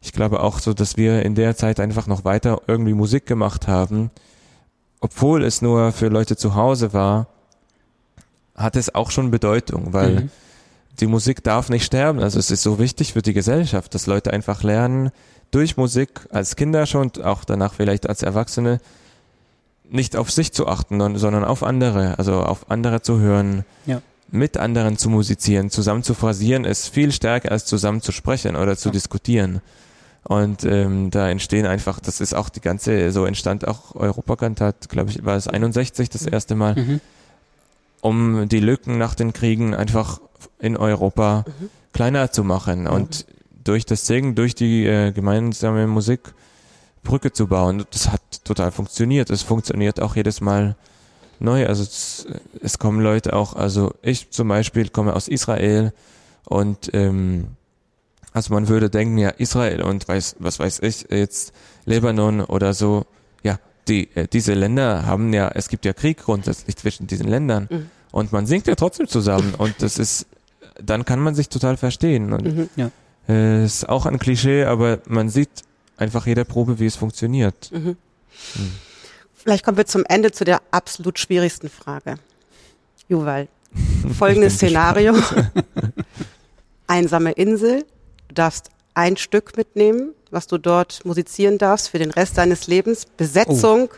ich 0.01 0.11
glaube 0.11 0.41
auch 0.41 0.59
so, 0.59 0.73
dass 0.73 0.97
wir 0.97 1.23
in 1.23 1.35
der 1.35 1.55
Zeit 1.55 1.79
einfach 1.79 2.07
noch 2.07 2.25
weiter 2.25 2.61
irgendwie 2.67 2.93
Musik 2.93 3.25
gemacht 3.25 3.67
haben, 3.67 4.11
obwohl 4.99 5.43
es 5.43 5.61
nur 5.61 5.91
für 5.91 6.07
Leute 6.09 6.35
zu 6.35 6.55
Hause 6.55 6.93
war, 6.93 7.27
hat 8.55 8.75
es 8.75 8.93
auch 8.95 9.11
schon 9.11 9.31
Bedeutung, 9.31 9.93
weil 9.93 10.15
Mhm. 10.15 10.29
die 10.99 11.07
Musik 11.07 11.43
darf 11.43 11.69
nicht 11.69 11.85
sterben. 11.85 12.19
Also 12.19 12.39
es 12.39 12.51
ist 12.51 12.63
so 12.63 12.79
wichtig 12.79 13.13
für 13.13 13.21
die 13.21 13.33
Gesellschaft, 13.33 13.93
dass 13.93 14.07
Leute 14.07 14.31
einfach 14.31 14.63
lernen, 14.63 15.11
durch 15.55 15.77
Musik 15.77 16.09
als 16.31 16.55
Kinder 16.57 16.85
schon 16.85 17.11
auch 17.23 17.45
danach 17.45 17.73
vielleicht 17.73 18.09
als 18.09 18.21
Erwachsene 18.23 18.79
nicht 19.89 20.15
auf 20.17 20.29
sich 20.31 20.51
zu 20.51 20.67
achten, 20.67 20.99
sondern- 20.99 21.19
sondern 21.19 21.43
auf 21.45 21.63
andere, 21.63 22.17
also 22.19 22.41
auf 22.41 22.69
andere 22.69 23.01
zu 23.01 23.19
hören, 23.19 23.63
Ja. 23.85 24.01
mit 24.29 24.57
anderen 24.57 24.97
zu 24.97 25.09
musizieren, 25.09 25.69
zusammen 25.69 26.03
zu 26.03 26.13
phrasieren, 26.13 26.65
ist 26.65 26.89
viel 26.89 27.11
stärker 27.11 27.51
als 27.51 27.65
zusammen 27.65 28.01
zu 28.01 28.11
sprechen 28.11 28.55
oder 28.55 28.75
zu 28.75 28.89
Ja. 28.89 28.93
diskutieren. 28.93 29.61
Und 30.23 30.63
ähm, 30.65 31.11
da 31.11 31.29
entstehen 31.29 31.67
einfach, 31.67 31.99
das 31.99 32.19
ist 32.19 32.33
auch 32.33 32.49
die 32.49 32.59
ganze, 32.61 33.11
so 33.11 33.25
entstand 33.25 33.67
auch 33.67 33.95
Europakantat, 33.95 34.89
glaube 34.89 35.11
ich, 35.11 35.23
war 35.23 35.35
es 35.37 35.47
61 35.47 36.09
das 36.09 36.25
erste 36.25 36.55
Mal, 36.55 36.75
Mhm. 36.75 36.99
um 38.01 38.49
die 38.49 38.59
Lücken 38.59 38.97
nach 38.97 39.15
den 39.15 39.33
Kriegen 39.33 39.73
einfach 39.75 40.19
in 40.59 40.75
Europa 40.77 41.45
Mhm. 41.47 41.69
kleiner 41.93 42.31
zu 42.31 42.43
machen 42.43 42.87
und 42.87 43.25
durch 43.65 43.85
das 43.85 44.07
Singen, 44.07 44.35
durch 44.35 44.55
die 44.55 44.85
äh, 44.85 45.11
gemeinsame 45.11 45.87
Musik 45.87 46.33
Brücke 47.03 47.31
zu 47.33 47.47
bauen. 47.47 47.85
Das 47.91 48.09
hat 48.09 48.21
total 48.45 48.71
funktioniert. 48.71 49.29
Es 49.29 49.43
funktioniert 49.43 49.99
auch 50.01 50.15
jedes 50.15 50.39
Mal 50.41 50.75
neu. 51.39 51.67
Also 51.67 51.83
es, 51.83 52.25
es 52.61 52.79
kommen 52.79 53.01
Leute 53.01 53.33
auch, 53.33 53.55
also 53.55 53.93
ich 54.01 54.31
zum 54.31 54.47
Beispiel 54.47 54.89
komme 54.89 55.13
aus 55.13 55.27
Israel 55.27 55.91
und 56.45 56.89
ähm, 56.93 57.47
also 58.31 58.53
man 58.53 58.67
würde 58.67 58.89
denken, 58.89 59.17
ja, 59.17 59.29
Israel 59.29 59.81
und 59.81 60.07
weiß, 60.07 60.37
was 60.39 60.59
weiß 60.59 60.79
ich, 60.79 61.07
jetzt 61.09 61.53
Libanon 61.85 62.41
oder 62.41 62.73
so, 62.73 63.05
ja, 63.43 63.59
die, 63.87 64.09
äh, 64.15 64.27
diese 64.27 64.53
Länder 64.53 65.05
haben 65.05 65.31
ja, 65.33 65.49
es 65.53 65.69
gibt 65.69 65.85
ja 65.85 65.93
Krieg 65.93 66.17
grundsätzlich 66.23 66.75
zwischen 66.75 67.07
diesen 67.07 67.27
Ländern 67.27 67.67
Mhm. 67.69 67.89
und 68.11 68.31
man 68.31 68.45
singt 68.45 68.67
ja 68.67 68.75
trotzdem 68.75 69.07
zusammen 69.07 69.53
und 69.55 69.75
das 69.79 69.97
ist, 69.99 70.25
dann 70.81 71.05
kann 71.05 71.19
man 71.19 71.35
sich 71.35 71.49
total 71.49 71.77
verstehen 71.77 72.33
und 72.33 72.43
Mhm. 72.45 72.69
Äh, 73.29 73.65
ist 73.65 73.87
auch 73.87 74.05
ein 74.05 74.19
Klischee, 74.19 74.65
aber 74.65 74.99
man 75.07 75.29
sieht 75.29 75.49
einfach 75.97 76.25
jeder 76.27 76.43
Probe, 76.43 76.79
wie 76.79 76.85
es 76.85 76.95
funktioniert. 76.95 77.71
Mhm. 77.71 77.97
Mhm. 78.55 78.71
Vielleicht 79.33 79.63
kommen 79.63 79.77
wir 79.77 79.85
zum 79.85 80.03
Ende 80.07 80.31
zu 80.31 80.43
der 80.43 80.61
absolut 80.71 81.19
schwierigsten 81.19 81.69
Frage. 81.69 82.15
Juval, 83.07 83.47
folgendes 84.17 84.55
Szenario. 84.55 85.15
Einsame 86.87 87.31
Insel. 87.31 87.85
Du 88.27 88.35
darfst 88.35 88.69
ein 88.95 89.17
Stück 89.17 89.55
mitnehmen, 89.57 90.13
was 90.31 90.47
du 90.47 90.57
dort 90.57 91.05
musizieren 91.05 91.57
darfst 91.57 91.89
für 91.89 91.99
den 91.99 92.11
Rest 92.11 92.37
deines 92.37 92.67
Lebens. 92.67 93.05
Besetzung 93.17 93.89
oh. 93.91 93.97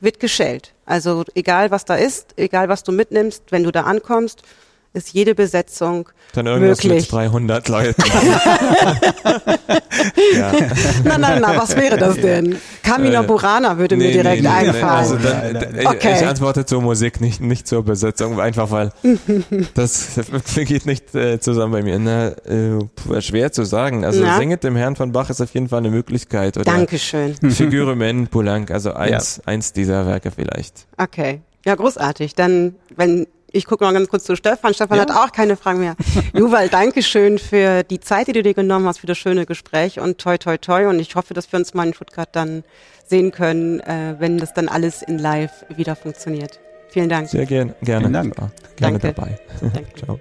wird 0.00 0.20
geschält. 0.20 0.72
Also 0.86 1.24
egal 1.34 1.70
was 1.70 1.84
da 1.84 1.96
ist, 1.96 2.34
egal 2.36 2.68
was 2.68 2.82
du 2.82 2.92
mitnimmst, 2.92 3.44
wenn 3.50 3.64
du 3.64 3.72
da 3.72 3.82
ankommst, 3.82 4.42
ist 4.94 5.12
jede 5.12 5.34
Besetzung 5.34 6.08
Dann 6.34 6.46
irgendwas 6.46 6.82
möglich. 6.84 7.02
mit 7.02 7.12
300 7.12 7.68
Leuten. 7.68 8.02
ja. 10.36 10.52
Na, 11.04 11.18
na, 11.18 11.40
na, 11.40 11.56
was 11.56 11.76
wäre 11.76 11.96
das 11.96 12.16
denn? 12.16 12.56
Camina 12.82 13.22
äh, 13.22 13.26
Burana 13.26 13.78
würde 13.78 13.96
nee, 13.96 14.06
mir 14.06 14.12
direkt 14.12 14.42
nee, 14.42 14.48
nee, 14.48 14.54
einfallen. 14.54 14.84
Also 14.84 15.16
dann, 15.16 15.86
okay. 15.86 16.16
Ich 16.16 16.26
antworte 16.26 16.66
zur 16.66 16.82
Musik, 16.82 17.20
nicht, 17.20 17.40
nicht 17.40 17.66
zur 17.66 17.84
Besetzung, 17.84 18.40
einfach 18.40 18.70
weil 18.70 18.92
das 19.74 20.20
geht 20.54 20.86
nicht 20.86 21.14
äh, 21.14 21.40
zusammen 21.40 21.72
bei 21.72 21.82
mir. 21.82 21.98
Na, 21.98 22.28
äh, 22.28 23.20
schwer 23.20 23.52
zu 23.52 23.64
sagen. 23.64 24.04
Also 24.04 24.24
ja. 24.24 24.38
Singet 24.38 24.64
dem 24.64 24.76
Herrn 24.76 24.96
von 24.96 25.12
Bach 25.12 25.30
ist 25.30 25.40
auf 25.40 25.52
jeden 25.54 25.68
Fall 25.68 25.78
eine 25.78 25.90
Möglichkeit. 25.90 26.56
Oder 26.56 26.64
Dankeschön. 26.64 27.34
Figure 27.50 27.96
Men, 27.96 28.28
Poulenc, 28.28 28.70
also 28.70 28.92
eins, 28.92 29.38
ja. 29.38 29.42
eins 29.46 29.72
dieser 29.72 30.06
Werke 30.06 30.30
vielleicht. 30.30 30.86
Okay. 30.98 31.40
Ja, 31.64 31.76
großartig. 31.76 32.34
Dann, 32.34 32.74
wenn 32.96 33.26
ich 33.52 33.66
gucke 33.66 33.84
noch 33.84 33.92
ganz 33.92 34.08
kurz 34.08 34.24
zu 34.24 34.36
Stefan. 34.36 34.74
Stefan 34.74 34.96
ja. 34.96 35.02
hat 35.02 35.10
auch 35.10 35.32
keine 35.32 35.56
Fragen 35.56 35.80
mehr. 35.80 35.96
Juval, 36.34 36.68
danke 36.68 37.02
schön 37.02 37.38
für 37.38 37.82
die 37.84 38.00
Zeit, 38.00 38.28
die 38.28 38.32
du 38.32 38.42
dir 38.42 38.54
genommen 38.54 38.86
hast, 38.86 38.98
für 38.98 39.06
das 39.06 39.18
schöne 39.18 39.46
Gespräch 39.46 40.00
und 40.00 40.18
toi, 40.18 40.38
toi, 40.38 40.58
toi. 40.58 40.86
Und 40.86 40.98
ich 40.98 41.14
hoffe, 41.14 41.34
dass 41.34 41.52
wir 41.52 41.58
uns 41.58 41.74
mal 41.74 41.86
in 41.86 41.94
Stuttgart 41.94 42.28
dann 42.32 42.64
sehen 43.06 43.30
können, 43.30 43.80
äh, 43.80 44.16
wenn 44.18 44.38
das 44.38 44.54
dann 44.54 44.68
alles 44.68 45.02
in 45.02 45.18
live 45.18 45.64
wieder 45.68 45.96
funktioniert. 45.96 46.60
Vielen 46.88 47.08
Dank. 47.08 47.28
Sehr 47.28 47.46
gern, 47.46 47.74
gerne. 47.82 48.00
Vielen 48.00 48.12
Dank. 48.12 48.36
Gerne 48.36 48.52
danke. 48.98 49.12
dabei. 49.12 49.38
Danke. 49.60 49.86
Ciao. 49.96 50.20